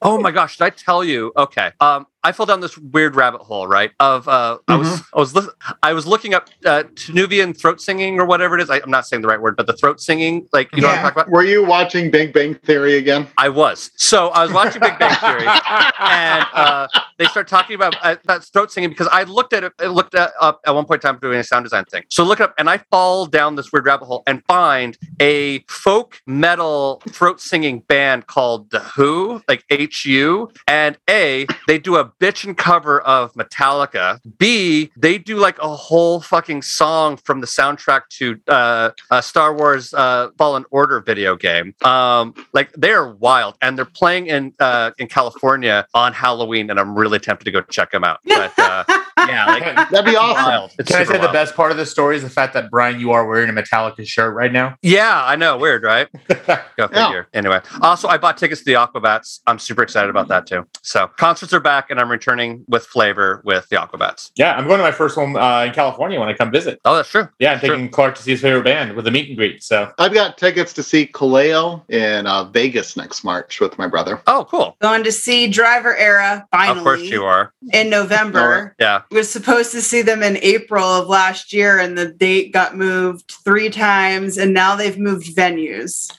Oh 0.03 0.19
my 0.21 0.31
gosh, 0.31 0.57
did 0.59 0.65
I 0.65 0.71
tell 0.71 1.03
you? 1.05 1.33
Okay. 1.37 1.71
Um, 1.81 2.07
I 2.23 2.33
fell 2.33 2.45
down 2.45 2.61
this 2.61 2.77
weird 2.77 3.17
rabbit 3.17 3.41
hole, 3.41 3.67
right? 3.67 3.93
Of 3.99 4.29
uh, 4.29 4.59
I 4.69 4.77
was 4.77 5.03
I 5.15 5.19
was 5.19 5.35
li- 5.35 5.49
I 5.83 5.93
was 5.95 6.07
looking 6.07 6.35
up 6.35 6.49
uh, 6.67 6.85
Tunubian 6.95 7.57
throat 7.57 7.81
singing 7.81 8.21
or 8.21 8.27
whatever 8.27 8.59
it 8.59 8.63
is. 8.63 8.69
I, 8.69 8.81
I'm 8.81 8.91
not 8.91 9.07
saying 9.07 9.23
the 9.23 9.29
right 9.29 9.41
word, 9.41 9.57
but 9.57 9.67
the 9.67 9.73
throat 9.73 10.01
singing, 10.01 10.47
like 10.53 10.75
you 10.75 10.83
know 10.83 10.89
what 10.89 10.99
I'm 10.99 11.03
talking 11.03 11.23
about. 11.23 11.31
Were 11.31 11.45
you 11.45 11.65
watching 11.65 12.11
Big 12.11 12.35
Bang 12.35 12.55
Theory 12.57 12.99
again? 12.99 13.27
I 13.39 13.49
was. 13.49 13.91
So 13.97 14.29
I 14.29 14.43
was 14.43 14.53
watching 14.53 14.81
Big 14.81 14.99
Bang 14.99 15.15
Theory, 15.17 15.47
and 15.99 16.47
uh, 16.53 16.89
they 17.17 17.25
start 17.27 17.49
talking 17.49 17.75
about 17.75 17.97
uh, 18.03 18.17
that 18.25 18.45
throat 18.45 18.71
singing 18.71 18.91
because 18.91 19.09
I 19.11 19.23
looked 19.23 19.55
at 19.55 19.65
it, 19.65 19.73
I 19.79 19.87
looked 19.87 20.15
at, 20.15 20.33
up 20.41 20.61
at 20.67 20.75
one 20.75 20.85
point 20.85 21.03
in 21.03 21.11
time 21.11 21.21
doing 21.21 21.39
a 21.39 21.45
sound 21.45 21.65
design 21.65 21.87
thing. 21.87 22.05
So 22.11 22.23
look 22.25 22.41
it 22.41 22.45
up, 22.45 22.55
and 22.59 22.69
I 22.69 22.79
fall 22.91 23.25
down 23.25 23.57
this 23.57 23.73
weird 23.73 23.87
rabbit 23.87 24.05
hole 24.05 24.25
and 24.27 24.45
find 24.45 24.99
a 25.21 25.61
folk 25.69 26.21
metal 26.27 27.03
throat 27.09 27.41
singing 27.41 27.81
band 27.81 28.27
called 28.27 28.71
The 28.71 28.81
HU, 28.81 29.43
like 29.49 29.65
H 29.71 30.05
U. 30.05 30.51
And 30.69 30.99
A, 31.09 31.47
they 31.67 31.79
do 31.79 31.97
a 31.97 32.10
bitchin' 32.21 32.57
cover 32.57 33.01
of 33.01 33.33
Metallica. 33.35 34.21
B, 34.39 34.91
they 34.97 35.19
do 35.19 35.37
like 35.37 35.59
a 35.59 35.75
whole 35.75 36.21
fucking 36.21 36.63
song 36.63 37.17
from 37.17 37.41
the 37.41 37.47
soundtrack 37.47 38.03
to 38.11 38.39
uh, 38.49 38.91
uh, 39.11 39.21
Star 39.21 39.55
Wars 39.55 39.93
uh, 39.95 40.29
Fallen 40.39 40.65
Order 40.71 41.01
video 41.01 41.37
game. 41.37 41.75
Um, 41.83 42.35
like 42.53 42.73
they're 42.75 43.09
wild, 43.09 43.57
and 43.63 43.77
they're 43.77 43.85
playing 43.85 44.27
in 44.27 44.53
uh, 44.61 44.91
in 44.99 45.09
California 45.09 45.87
on 45.95 46.13
Halloween, 46.13 46.71
and 46.71 46.79
I'm 46.79 46.97
really 46.97 47.19
tempted 47.19 47.45
to 47.45 47.51
go 47.51 47.63
check 47.63 47.91
them 47.91 48.05
out. 48.05 48.19
But 48.27 48.59
uh, 48.59 48.85
yeah, 49.19 49.47
like 49.47 49.65
That'd 49.91 50.05
be 50.05 50.17
awesome. 50.17 50.45
wild. 50.45 50.71
Can 50.87 50.97
I 50.97 51.05
super 51.05 51.15
say 51.15 51.21
the 51.27 51.33
best 51.33 51.55
part 51.55 51.71
of 51.71 51.77
the 51.77 51.87
story 51.87 52.17
is 52.17 52.23
the 52.23 52.31
fact 52.31 52.55
that 52.55 52.71
Brian, 52.71 53.01
you 53.01 53.13
are 53.13 53.27
wearing 53.27 53.49
a 53.49 53.53
Metallica 53.53 54.07
shirt 54.07 54.35
right 54.35 54.53
now? 54.53 54.77
Yeah, 54.83 55.25
I 55.25 55.37
know. 55.37 55.57
Weird, 55.57 55.83
right? 55.83 56.09
Go 56.29 56.57
Yeah. 56.79 56.87
figure. 56.89 57.29
Anyway, 57.33 57.61
also 57.81 58.09
I 58.09 58.19
bought 58.19 58.37
tickets 58.37 58.61
to 58.61 58.65
the 58.67 58.75
Aquabats. 58.75 59.41
I'm 59.47 59.59
super 59.59 59.83
excited 59.83 60.11
about 60.11 60.29
that 60.29 60.47
too. 60.47 60.67
So 60.83 61.09
concerts 61.19 61.53
are 61.53 61.61
back, 61.61 61.91
and 61.91 61.99
I'm 62.01 62.10
returning 62.11 62.65
with 62.69 62.85
flavor 62.87 63.41
with 63.45 63.69
the 63.69 63.77
Aquabats. 63.77 64.31
yeah, 64.37 64.55
I'm 64.57 64.67
going 64.67 64.79
to 64.79 64.85
my 64.85 64.93
first 64.93 65.17
one 65.17 65.37
uh, 65.37 65.65
in 65.67 65.73
California 65.73 66.19
when 66.21 66.29
I 66.29 66.35
come 66.35 66.51
visit. 66.51 66.81
Oh, 66.85 66.97
that's 66.97 67.09
true. 67.11 67.29
Yeah, 67.39 67.53
I'm 67.53 67.61
Sure. 67.61 67.71
taking 67.71 67.89
Clark 67.91 68.15
to 68.17 68.23
see 68.23 68.33
his 68.33 68.41
favorite 68.41 68.65
band 68.65 68.95
with 68.95 69.07
a 69.07 69.11
meet 69.11 69.29
and 69.29 69.37
greet. 69.37 69.63
So 69.63 69.93
I've 69.99 70.13
got 70.15 70.37
tickets 70.39 70.73
to 70.75 70.83
see 70.83 71.07
Kaleo 71.07 71.89
in 71.91 72.27
uh, 72.27 72.45
Vegas 72.45 72.97
next 72.97 73.25
March 73.25 73.61
with 73.61 73.79
my 73.79 73.87
brother. 73.87 74.21
Oh, 74.27 74.47
cool. 74.51 74.77
Going 74.81 75.05
to 75.05 75.13
see 75.13 75.47
Driver 75.49 75.97
Era 75.97 76.47
finally 76.51 76.79
Of 76.79 76.85
course 76.85 77.03
you 77.03 77.25
are. 77.25 77.53
in 77.73 77.89
November. 77.91 78.75
Yeah. 78.81 79.03
We 79.11 79.19
were 79.19 79.23
supposed 79.23 79.73
to 79.73 79.81
see 79.83 80.03
them 80.03 80.23
in 80.23 80.37
April 80.39 80.85
of 80.85 81.09
last 81.09 81.53
year, 81.53 81.79
and 81.79 81.97
the 81.97 82.07
date 82.09 82.53
got 82.53 82.77
moved 82.77 83.31
three 83.45 83.71
times, 83.71 84.37
and 84.39 84.53
now 84.53 84.77
they've 84.77 84.99
moved 84.99 85.35
venues. 85.37 86.11